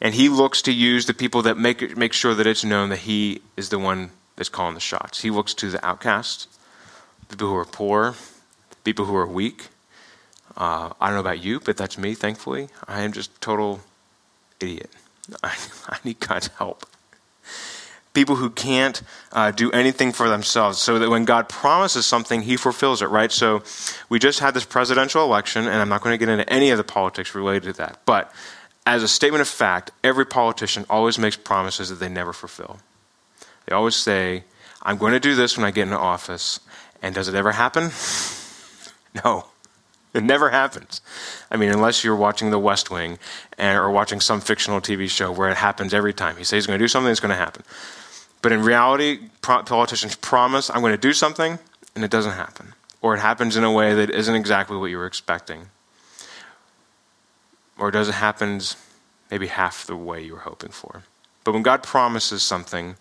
and 0.00 0.14
he 0.14 0.28
looks 0.28 0.62
to 0.62 0.72
use 0.72 1.06
the 1.06 1.14
people 1.14 1.42
that 1.42 1.56
make, 1.56 1.82
it, 1.82 1.96
make 1.96 2.12
sure 2.12 2.34
that 2.34 2.46
it's 2.46 2.64
known 2.64 2.90
that 2.90 3.00
he 3.00 3.40
is 3.56 3.70
the 3.70 3.78
one 3.78 4.10
that's 4.36 4.48
calling 4.48 4.74
the 4.74 4.80
shots. 4.80 5.22
He 5.22 5.30
looks 5.30 5.54
to 5.54 5.70
the 5.70 5.84
outcasts, 5.84 6.46
the 7.28 7.36
people 7.36 7.48
who 7.48 7.56
are 7.56 7.64
poor, 7.64 8.14
people 8.84 9.06
who 9.06 9.16
are 9.16 9.26
weak. 9.26 9.68
Uh, 10.56 10.90
I 11.00 11.06
don't 11.06 11.14
know 11.14 11.20
about 11.20 11.42
you, 11.42 11.58
but 11.58 11.76
that's 11.76 11.98
me, 11.98 12.14
thankfully. 12.14 12.68
I 12.86 13.00
am 13.00 13.12
just 13.12 13.40
total 13.40 13.80
idiot. 14.60 14.90
I, 15.42 15.56
I 15.88 15.98
need 16.04 16.20
God's 16.20 16.48
help. 16.58 16.86
People 18.12 18.36
who 18.36 18.50
can't 18.50 19.02
uh, 19.32 19.50
do 19.50 19.72
anything 19.72 20.12
for 20.12 20.28
themselves, 20.28 20.78
so 20.78 21.00
that 21.00 21.10
when 21.10 21.24
God 21.24 21.48
promises 21.48 22.06
something, 22.06 22.42
He 22.42 22.56
fulfills 22.56 23.02
it, 23.02 23.06
right? 23.06 23.32
So 23.32 23.64
we 24.08 24.20
just 24.20 24.38
had 24.38 24.54
this 24.54 24.64
presidential 24.64 25.24
election, 25.24 25.66
and 25.66 25.76
I'm 25.76 25.88
not 25.88 26.00
going 26.00 26.14
to 26.14 26.24
get 26.24 26.30
into 26.30 26.48
any 26.52 26.70
of 26.70 26.78
the 26.78 26.84
politics 26.84 27.34
related 27.34 27.64
to 27.64 27.72
that. 27.78 27.98
But 28.06 28.32
as 28.86 29.02
a 29.02 29.08
statement 29.08 29.40
of 29.40 29.48
fact, 29.48 29.90
every 30.04 30.26
politician 30.26 30.86
always 30.88 31.18
makes 31.18 31.36
promises 31.36 31.88
that 31.88 31.96
they 31.96 32.08
never 32.08 32.32
fulfill. 32.32 32.78
They 33.66 33.74
always 33.74 33.96
say, 33.96 34.44
I'm 34.82 34.98
going 34.98 35.14
to 35.14 35.20
do 35.20 35.34
this 35.34 35.56
when 35.56 35.66
I 35.66 35.72
get 35.72 35.84
into 35.84 35.98
office. 35.98 36.60
And 37.02 37.14
does 37.14 37.28
it 37.28 37.34
ever 37.34 37.52
happen? 37.52 37.90
no. 39.24 39.46
It 40.12 40.22
never 40.22 40.50
happens. 40.50 41.00
I 41.50 41.56
mean, 41.56 41.70
unless 41.70 42.04
you're 42.04 42.14
watching 42.14 42.50
The 42.50 42.58
West 42.58 42.88
Wing 42.88 43.18
and, 43.58 43.76
or 43.76 43.90
watching 43.90 44.20
some 44.20 44.40
fictional 44.40 44.80
TV 44.80 45.10
show 45.10 45.32
where 45.32 45.48
it 45.48 45.56
happens 45.56 45.92
every 45.92 46.14
time. 46.14 46.36
He 46.36 46.44
says 46.44 46.58
he's 46.58 46.66
going 46.68 46.78
to 46.78 46.82
do 46.82 46.88
something, 46.88 47.10
it's 47.10 47.18
going 47.18 47.30
to 47.30 47.36
happen. 47.36 47.64
But 48.40 48.52
in 48.52 48.62
reality, 48.62 49.18
pro- 49.40 49.64
politicians 49.64 50.14
promise, 50.14 50.70
I'm 50.70 50.82
going 50.82 50.92
to 50.92 50.98
do 50.98 51.12
something, 51.12 51.58
and 51.96 52.04
it 52.04 52.12
doesn't 52.12 52.32
happen. 52.32 52.74
Or 53.02 53.16
it 53.16 53.20
happens 53.20 53.56
in 53.56 53.64
a 53.64 53.72
way 53.72 53.92
that 53.94 54.08
isn't 54.08 54.34
exactly 54.34 54.76
what 54.76 54.86
you 54.86 54.98
were 54.98 55.06
expecting. 55.06 55.68
Or 57.76 57.88
it 57.88 57.92
does 57.92 58.08
it 58.08 58.14
happen 58.14 58.60
maybe 59.30 59.48
half 59.48 59.84
the 59.84 59.96
way 59.96 60.22
you 60.22 60.34
were 60.34 60.40
hoping 60.40 60.70
for. 60.70 61.02
But 61.42 61.52
when 61.52 61.62
God 61.62 61.82
promises 61.82 62.42
something, 62.42 62.96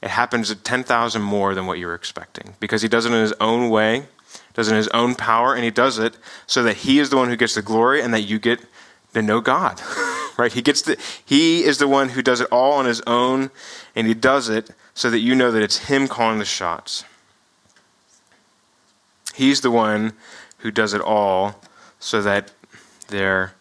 it 0.00 0.10
happens 0.10 0.50
at 0.50 0.62
10,000 0.62 1.22
more 1.22 1.54
than 1.54 1.66
what 1.66 1.78
you 1.78 1.86
were 1.86 1.94
expecting 1.94 2.54
because 2.60 2.82
he 2.82 2.88
does 2.88 3.04
it 3.04 3.12
in 3.12 3.20
his 3.20 3.32
own 3.40 3.68
way, 3.68 4.06
does 4.56 4.68
it 4.68 4.72
in 4.72 4.78
his 4.78 4.88
own 4.88 5.14
power, 5.14 5.54
and 5.54 5.62
he 5.62 5.70
does 5.70 5.98
it 5.98 6.16
so 6.46 6.62
that 6.62 6.78
he 6.78 6.98
is 6.98 7.10
the 7.10 7.16
one 7.16 7.28
who 7.28 7.36
gets 7.36 7.54
the 7.54 7.62
glory 7.62 8.00
and 8.00 8.12
that 8.14 8.22
you 8.22 8.38
get 8.38 8.60
to 9.12 9.20
know 9.20 9.40
God. 9.40 9.80
right? 10.38 10.52
He 10.52 10.62
gets 10.62 10.82
the 10.82 10.96
he 11.24 11.62
is 11.62 11.78
the 11.78 11.86
one 11.86 12.10
who 12.10 12.22
does 12.22 12.40
it 12.40 12.48
all 12.50 12.72
on 12.72 12.86
his 12.86 13.02
own 13.02 13.50
and 13.94 14.06
he 14.06 14.14
does 14.14 14.48
it 14.48 14.70
so 14.94 15.10
that 15.10 15.20
you 15.20 15.34
know 15.34 15.50
that 15.50 15.62
it's 15.62 15.88
him 15.88 16.08
calling 16.08 16.38
the 16.38 16.44
shots. 16.44 17.04
He's 19.34 19.60
the 19.60 19.70
one 19.70 20.14
who 20.58 20.70
does 20.70 20.94
it 20.94 21.02
all 21.02 21.60
so 22.00 22.22
that 22.22 22.52
there 23.08 23.54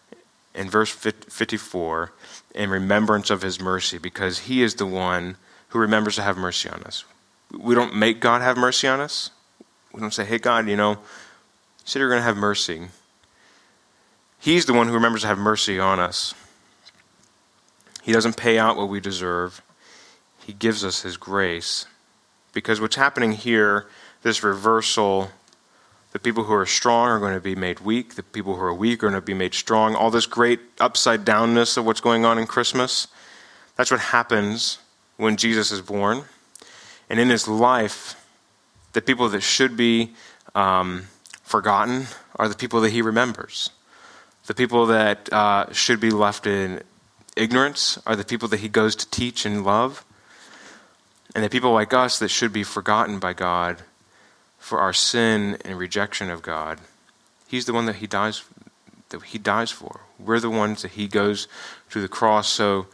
in 0.54 0.70
verse 0.70 0.90
54 0.90 2.14
in 2.54 2.70
remembrance 2.70 3.30
of 3.30 3.42
his 3.42 3.60
mercy 3.60 3.98
because 3.98 4.40
he 4.40 4.64
is 4.64 4.76
the 4.76 4.86
one 4.86 5.36
who 5.70 5.80
remembers 5.80 6.16
to 6.16 6.22
have 6.22 6.38
mercy 6.38 6.70
on 6.70 6.84
us. 6.84 7.04
We 7.52 7.76
don't 7.76 7.96
make 7.96 8.22
God 8.22 8.42
have 8.42 8.56
mercy 8.56 8.88
on 8.88 9.02
us. 9.02 9.32
We 9.96 10.02
don't 10.02 10.14
say, 10.14 10.26
hey, 10.26 10.40
God, 10.40 10.68
you 10.68 10.76
know, 10.76 10.92
you 10.92 10.98
said 11.86 12.00
you're 12.00 12.10
going 12.10 12.20
to 12.20 12.26
have 12.26 12.36
mercy. 12.36 12.90
He's 14.42 14.66
the 14.66 14.74
one 14.74 14.88
who 14.88 14.94
remembers 14.94 15.22
to 15.22 15.28
have 15.28 15.38
mercy 15.38 15.80
on 15.80 16.02
us. 16.02 16.34
He 18.04 18.12
doesn't 18.12 18.36
pay 18.36 18.60
out 18.60 18.76
what 18.76 18.90
we 18.90 19.00
deserve, 19.00 19.62
He 20.46 20.52
gives 20.52 20.84
us 20.84 21.04
His 21.04 21.16
grace. 21.16 21.86
Because 22.52 22.82
what's 22.82 22.98
happening 22.98 23.32
here, 23.32 23.88
this 24.22 24.44
reversal, 24.44 25.32
the 26.12 26.20
people 26.20 26.44
who 26.44 26.54
are 26.54 26.66
strong 26.66 27.08
are 27.08 27.20
going 27.20 27.34
to 27.34 27.40
be 27.40 27.56
made 27.56 27.80
weak, 27.80 28.16
the 28.16 28.24
people 28.24 28.56
who 28.56 28.64
are 28.64 28.74
weak 28.74 29.02
are 29.02 29.10
going 29.10 29.14
to 29.14 29.22
be 29.22 29.34
made 29.34 29.54
strong. 29.54 29.96
All 29.96 30.12
this 30.12 30.26
great 30.26 30.60
upside 30.82 31.24
downness 31.24 31.78
of 31.78 31.86
what's 31.86 32.02
going 32.02 32.26
on 32.26 32.38
in 32.38 32.48
Christmas, 32.48 33.08
that's 33.78 33.92
what 33.92 34.02
happens 34.02 34.80
when 35.16 35.38
Jesus 35.38 35.72
is 35.72 35.82
born. 35.82 36.24
And 37.10 37.18
in 37.18 37.30
his 37.30 37.48
life, 37.48 38.22
the 38.96 39.02
people 39.02 39.30
that 39.30 39.42
should 39.42 39.76
be 39.76 40.14
um, 40.56 41.08
forgotten 41.44 42.08
are 42.38 42.48
the 42.48 42.56
people 42.56 42.82
that 42.82 42.92
he 42.92 43.02
remembers. 43.02 43.70
The 44.48 44.54
people 44.54 44.86
that 44.88 45.32
uh, 45.32 45.72
should 45.74 46.00
be 46.00 46.12
left 46.12 46.48
in 46.48 46.82
ignorance 47.36 48.00
are 48.08 48.16
the 48.16 48.24
people 48.24 48.48
that 48.48 48.62
he 48.62 48.70
goes 48.70 48.96
to 48.96 49.10
teach 49.10 49.46
and 49.46 49.64
love. 49.64 50.06
And 51.36 51.44
the 51.44 51.50
people 51.50 51.74
like 51.74 51.94
us 51.94 52.20
that 52.20 52.30
should 52.30 52.54
be 52.54 52.64
forgotten 52.64 53.20
by 53.20 53.34
God 53.34 53.84
for 54.58 54.80
our 54.80 54.94
sin 54.94 55.58
and 55.66 55.78
rejection 55.78 56.30
of 56.30 56.42
God, 56.42 56.80
he's 57.48 57.66
the 57.66 57.74
one 57.74 57.86
that 57.86 57.98
he 57.98 58.08
dies 58.08 58.44
that 59.10 59.22
he 59.22 59.38
dies 59.38 59.70
for. 59.70 60.02
We're 60.18 60.40
the 60.40 60.50
ones 60.50 60.82
that 60.82 60.92
he 60.92 61.08
goes 61.08 61.48
to 61.92 62.02
the 62.02 62.08
cross 62.08 62.48
so 62.48 62.88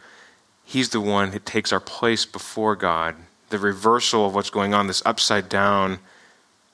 He's 0.64 0.90
the 0.90 1.00
one 1.00 1.32
that 1.32 1.44
takes 1.44 1.72
our 1.72 1.80
place 1.80 2.24
before 2.24 2.76
God. 2.76 3.16
The 3.52 3.58
reversal 3.58 4.24
of 4.24 4.34
what's 4.34 4.48
going 4.48 4.72
on, 4.72 4.86
this 4.86 5.02
upside 5.04 5.50
down, 5.50 5.98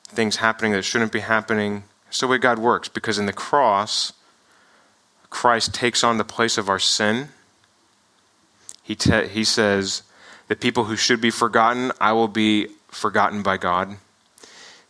things 0.04 0.36
happening 0.36 0.70
that 0.70 0.84
shouldn't 0.84 1.10
be 1.10 1.18
happening. 1.18 1.82
It's 2.06 2.20
the 2.20 2.28
way 2.28 2.38
God 2.38 2.60
works 2.60 2.88
because 2.88 3.18
in 3.18 3.26
the 3.26 3.32
cross, 3.32 4.12
Christ 5.28 5.74
takes 5.74 6.04
on 6.04 6.18
the 6.18 6.24
place 6.24 6.56
of 6.56 6.68
our 6.68 6.78
sin. 6.78 7.30
He, 8.84 8.94
te- 8.94 9.26
he 9.26 9.42
says, 9.42 10.04
The 10.46 10.54
people 10.54 10.84
who 10.84 10.94
should 10.94 11.20
be 11.20 11.30
forgotten, 11.30 11.90
I 12.00 12.12
will 12.12 12.28
be 12.28 12.68
forgotten 12.86 13.42
by 13.42 13.56
God 13.56 13.96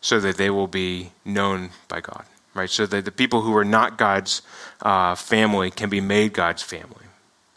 so 0.03 0.20
that 0.20 0.36
they 0.36 0.51
will 0.51 0.68
be 0.68 1.12
known 1.24 1.70
by 1.89 2.03
God. 2.03 2.26
Right? 2.53 2.68
So 2.68 2.84
that 2.84 3.07
the 3.07 3.11
people 3.11 3.41
who 3.41 3.57
are 3.57 3.64
not 3.64 3.97
God's 3.97 4.43
uh, 4.82 5.14
family 5.14 5.70
can 5.70 5.89
be 5.89 6.03
made 6.03 6.34
God's 6.34 6.62
family. 6.62 7.08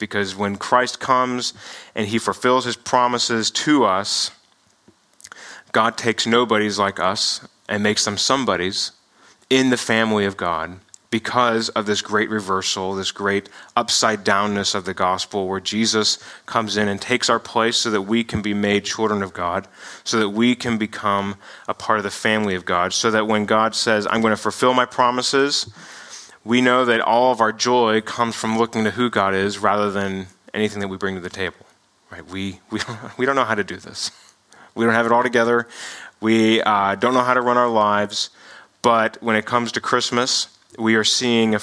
Because 0.01 0.35
when 0.35 0.57
Christ 0.57 0.99
comes 0.99 1.53
and 1.95 2.07
he 2.07 2.17
fulfills 2.17 2.65
his 2.65 2.75
promises 2.75 3.51
to 3.51 3.85
us, 3.85 4.31
God 5.71 5.95
takes 5.95 6.25
nobodies 6.25 6.79
like 6.79 6.99
us 6.99 7.47
and 7.69 7.83
makes 7.83 8.03
them 8.03 8.17
somebodies 8.17 8.91
in 9.49 9.69
the 9.69 9.77
family 9.77 10.25
of 10.25 10.35
God 10.35 10.79
because 11.11 11.69
of 11.69 11.85
this 11.85 12.01
great 12.01 12.29
reversal, 12.29 12.95
this 12.95 13.11
great 13.11 13.47
upside 13.75 14.23
downness 14.23 14.73
of 14.73 14.85
the 14.85 14.93
gospel, 14.93 15.47
where 15.47 15.59
Jesus 15.59 16.17
comes 16.47 16.77
in 16.77 16.87
and 16.87 16.99
takes 16.99 17.29
our 17.29 17.39
place 17.39 17.77
so 17.77 17.91
that 17.91 18.01
we 18.01 18.23
can 18.23 18.41
be 18.41 18.55
made 18.55 18.85
children 18.85 19.21
of 19.21 19.33
God, 19.33 19.67
so 20.03 20.17
that 20.17 20.29
we 20.29 20.55
can 20.55 20.79
become 20.79 21.35
a 21.67 21.73
part 21.75 21.99
of 21.99 22.03
the 22.03 22.09
family 22.09 22.55
of 22.55 22.65
God, 22.65 22.91
so 22.91 23.11
that 23.11 23.27
when 23.27 23.45
God 23.45 23.75
says, 23.75 24.07
I'm 24.09 24.21
going 24.21 24.31
to 24.31 24.41
fulfill 24.41 24.73
my 24.73 24.85
promises, 24.85 25.71
we 26.43 26.61
know 26.61 26.85
that 26.85 27.01
all 27.01 27.31
of 27.31 27.41
our 27.41 27.51
joy 27.51 28.01
comes 28.01 28.35
from 28.35 28.57
looking 28.57 28.83
to 28.83 28.91
who 28.91 29.09
God 29.09 29.33
is 29.33 29.59
rather 29.59 29.91
than 29.91 30.27
anything 30.53 30.79
that 30.79 30.87
we 30.87 30.97
bring 30.97 31.15
to 31.15 31.21
the 31.21 31.29
table. 31.29 31.65
Right? 32.09 32.25
We, 32.25 32.59
we, 32.69 32.79
don't, 32.79 32.99
we 33.17 33.25
don't 33.25 33.35
know 33.35 33.45
how 33.45 33.55
to 33.55 33.63
do 33.63 33.77
this. 33.77 34.11
We 34.75 34.85
don't 34.85 34.93
have 34.93 35.05
it 35.05 35.11
all 35.11 35.23
together. 35.23 35.67
We 36.19 36.61
uh, 36.61 36.95
don't 36.95 37.13
know 37.13 37.23
how 37.23 37.33
to 37.33 37.41
run 37.41 37.57
our 37.57 37.69
lives. 37.69 38.29
But 38.81 39.21
when 39.21 39.35
it 39.35 39.45
comes 39.45 39.71
to 39.73 39.81
Christmas, 39.81 40.47
we 40.79 40.95
are 40.95 41.03
seeing, 41.03 41.57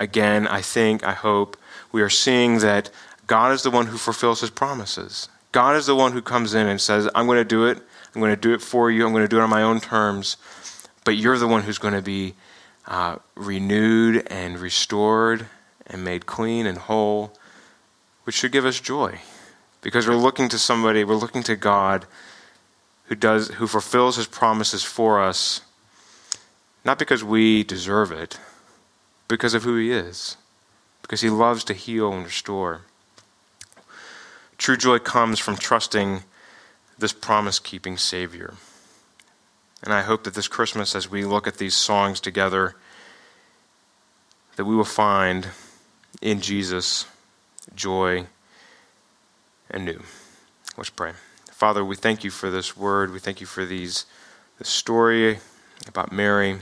again, 0.00 0.48
I 0.48 0.62
think, 0.62 1.04
I 1.04 1.12
hope, 1.12 1.56
we 1.92 2.02
are 2.02 2.10
seeing 2.10 2.58
that 2.58 2.90
God 3.26 3.52
is 3.52 3.62
the 3.62 3.70
one 3.70 3.86
who 3.86 3.98
fulfills 3.98 4.40
his 4.40 4.50
promises. 4.50 5.28
God 5.52 5.76
is 5.76 5.86
the 5.86 5.94
one 5.94 6.12
who 6.12 6.22
comes 6.22 6.54
in 6.54 6.66
and 6.66 6.80
says, 6.80 7.08
I'm 7.14 7.26
going 7.26 7.38
to 7.38 7.44
do 7.44 7.66
it. 7.66 7.78
I'm 8.14 8.20
going 8.20 8.34
to 8.34 8.40
do 8.40 8.54
it 8.54 8.62
for 8.62 8.90
you. 8.90 9.06
I'm 9.06 9.12
going 9.12 9.24
to 9.24 9.28
do 9.28 9.38
it 9.38 9.42
on 9.42 9.50
my 9.50 9.62
own 9.62 9.80
terms. 9.80 10.36
But 11.04 11.16
you're 11.16 11.38
the 11.38 11.46
one 11.46 11.62
who's 11.62 11.78
going 11.78 11.94
to 11.94 12.02
be 12.02 12.34
uh, 12.86 13.16
renewed 13.34 14.26
and 14.28 14.58
restored 14.58 15.46
and 15.86 16.04
made 16.04 16.26
clean 16.26 16.66
and 16.66 16.78
whole, 16.78 17.32
which 18.24 18.36
should 18.36 18.52
give 18.52 18.64
us 18.64 18.80
joy. 18.80 19.20
Because 19.82 20.06
we're 20.06 20.16
looking 20.16 20.48
to 20.48 20.58
somebody, 20.58 21.04
we're 21.04 21.14
looking 21.14 21.42
to 21.44 21.56
God 21.56 22.06
who 23.06 23.14
does 23.14 23.48
who 23.50 23.66
fulfills 23.66 24.16
his 24.16 24.26
promises 24.26 24.82
for 24.82 25.20
us, 25.22 25.60
not 26.84 26.98
because 26.98 27.22
we 27.22 27.62
deserve 27.62 28.10
it, 28.10 28.38
because 29.28 29.54
of 29.54 29.62
who 29.62 29.76
he 29.76 29.92
is. 29.92 30.36
Because 31.02 31.20
he 31.20 31.30
loves 31.30 31.62
to 31.64 31.74
heal 31.74 32.12
and 32.12 32.24
restore. 32.24 32.80
True 34.58 34.76
joy 34.76 34.98
comes 34.98 35.38
from 35.38 35.56
trusting 35.56 36.24
this 36.98 37.12
promise 37.12 37.60
keeping 37.60 37.96
Savior. 37.96 38.54
And 39.82 39.92
I 39.92 40.02
hope 40.02 40.24
that 40.24 40.34
this 40.34 40.48
Christmas, 40.48 40.94
as 40.94 41.10
we 41.10 41.24
look 41.24 41.46
at 41.46 41.58
these 41.58 41.76
songs 41.76 42.20
together, 42.20 42.74
that 44.56 44.64
we 44.64 44.74
will 44.74 44.84
find 44.84 45.48
in 46.22 46.40
Jesus 46.40 47.06
joy 47.74 48.26
and 49.70 49.84
new. 49.84 50.02
Let's 50.76 50.90
pray. 50.90 51.12
Father, 51.50 51.84
we 51.84 51.96
thank 51.96 52.24
you 52.24 52.30
for 52.30 52.50
this 52.50 52.76
word. 52.76 53.12
We 53.12 53.18
thank 53.18 53.40
you 53.40 53.46
for 53.46 53.64
these 53.64 54.06
this 54.58 54.68
story 54.68 55.38
about 55.86 56.12
Mary. 56.12 56.58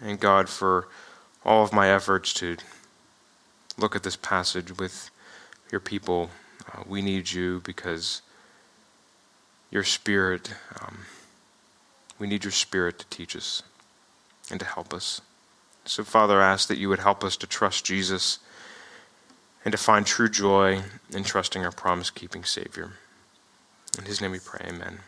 And 0.00 0.20
God, 0.20 0.48
for 0.48 0.88
all 1.44 1.64
of 1.64 1.72
my 1.72 1.90
efforts 1.90 2.32
to 2.34 2.56
look 3.76 3.96
at 3.96 4.02
this 4.02 4.16
passage 4.16 4.76
with 4.78 5.10
your 5.70 5.80
people. 5.80 6.30
Uh, 6.72 6.82
we 6.86 7.02
need 7.02 7.30
you 7.30 7.60
because 7.64 8.22
your 9.70 9.84
spirit, 9.84 10.52
um, 10.80 10.98
we 12.18 12.26
need 12.26 12.44
your 12.44 12.52
spirit 12.52 12.98
to 12.98 13.06
teach 13.06 13.36
us 13.36 13.62
and 14.50 14.60
to 14.60 14.66
help 14.66 14.92
us. 14.92 15.20
So, 15.84 16.04
Father, 16.04 16.40
I 16.40 16.52
ask 16.52 16.68
that 16.68 16.78
you 16.78 16.88
would 16.88 16.98
help 16.98 17.24
us 17.24 17.36
to 17.38 17.46
trust 17.46 17.84
Jesus 17.84 18.38
and 19.64 19.72
to 19.72 19.78
find 19.78 20.06
true 20.06 20.28
joy 20.28 20.82
in 21.10 21.24
trusting 21.24 21.64
our 21.64 21.72
promise 21.72 22.10
keeping 22.10 22.44
Savior. 22.44 22.92
In 23.98 24.04
his 24.04 24.20
name 24.20 24.32
we 24.32 24.38
pray, 24.38 24.66
amen. 24.68 25.00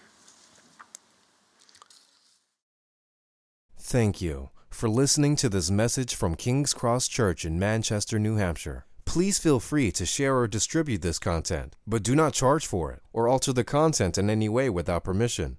Thank 3.79 4.21
you 4.21 4.51
for 4.71 4.89
listening 4.89 5.37
to 5.37 5.49
this 5.49 5.71
message 5.71 6.15
from 6.15 6.35
King's 6.35 6.73
Cross 6.73 7.09
Church 7.09 7.45
in 7.45 7.59
Manchester, 7.59 8.19
New 8.19 8.37
Hampshire. 8.37 8.87
Please 9.05 9.39
feel 9.39 9.59
free 9.59 9.91
to 9.93 10.07
share 10.07 10.39
or 10.39 10.47
distribute 10.47 11.03
this 11.03 11.19
content, 11.19 11.75
but 11.87 12.03
do 12.03 12.15
not 12.15 12.33
charge 12.33 12.67
for 12.67 12.93
it 12.93 13.03
or 13.13 13.27
alter 13.27 13.53
the 13.53 13.65
content 13.65 14.17
in 14.17 14.31
any 14.31 14.49
way 14.49 14.71
without 14.71 15.05
permission. 15.05 15.59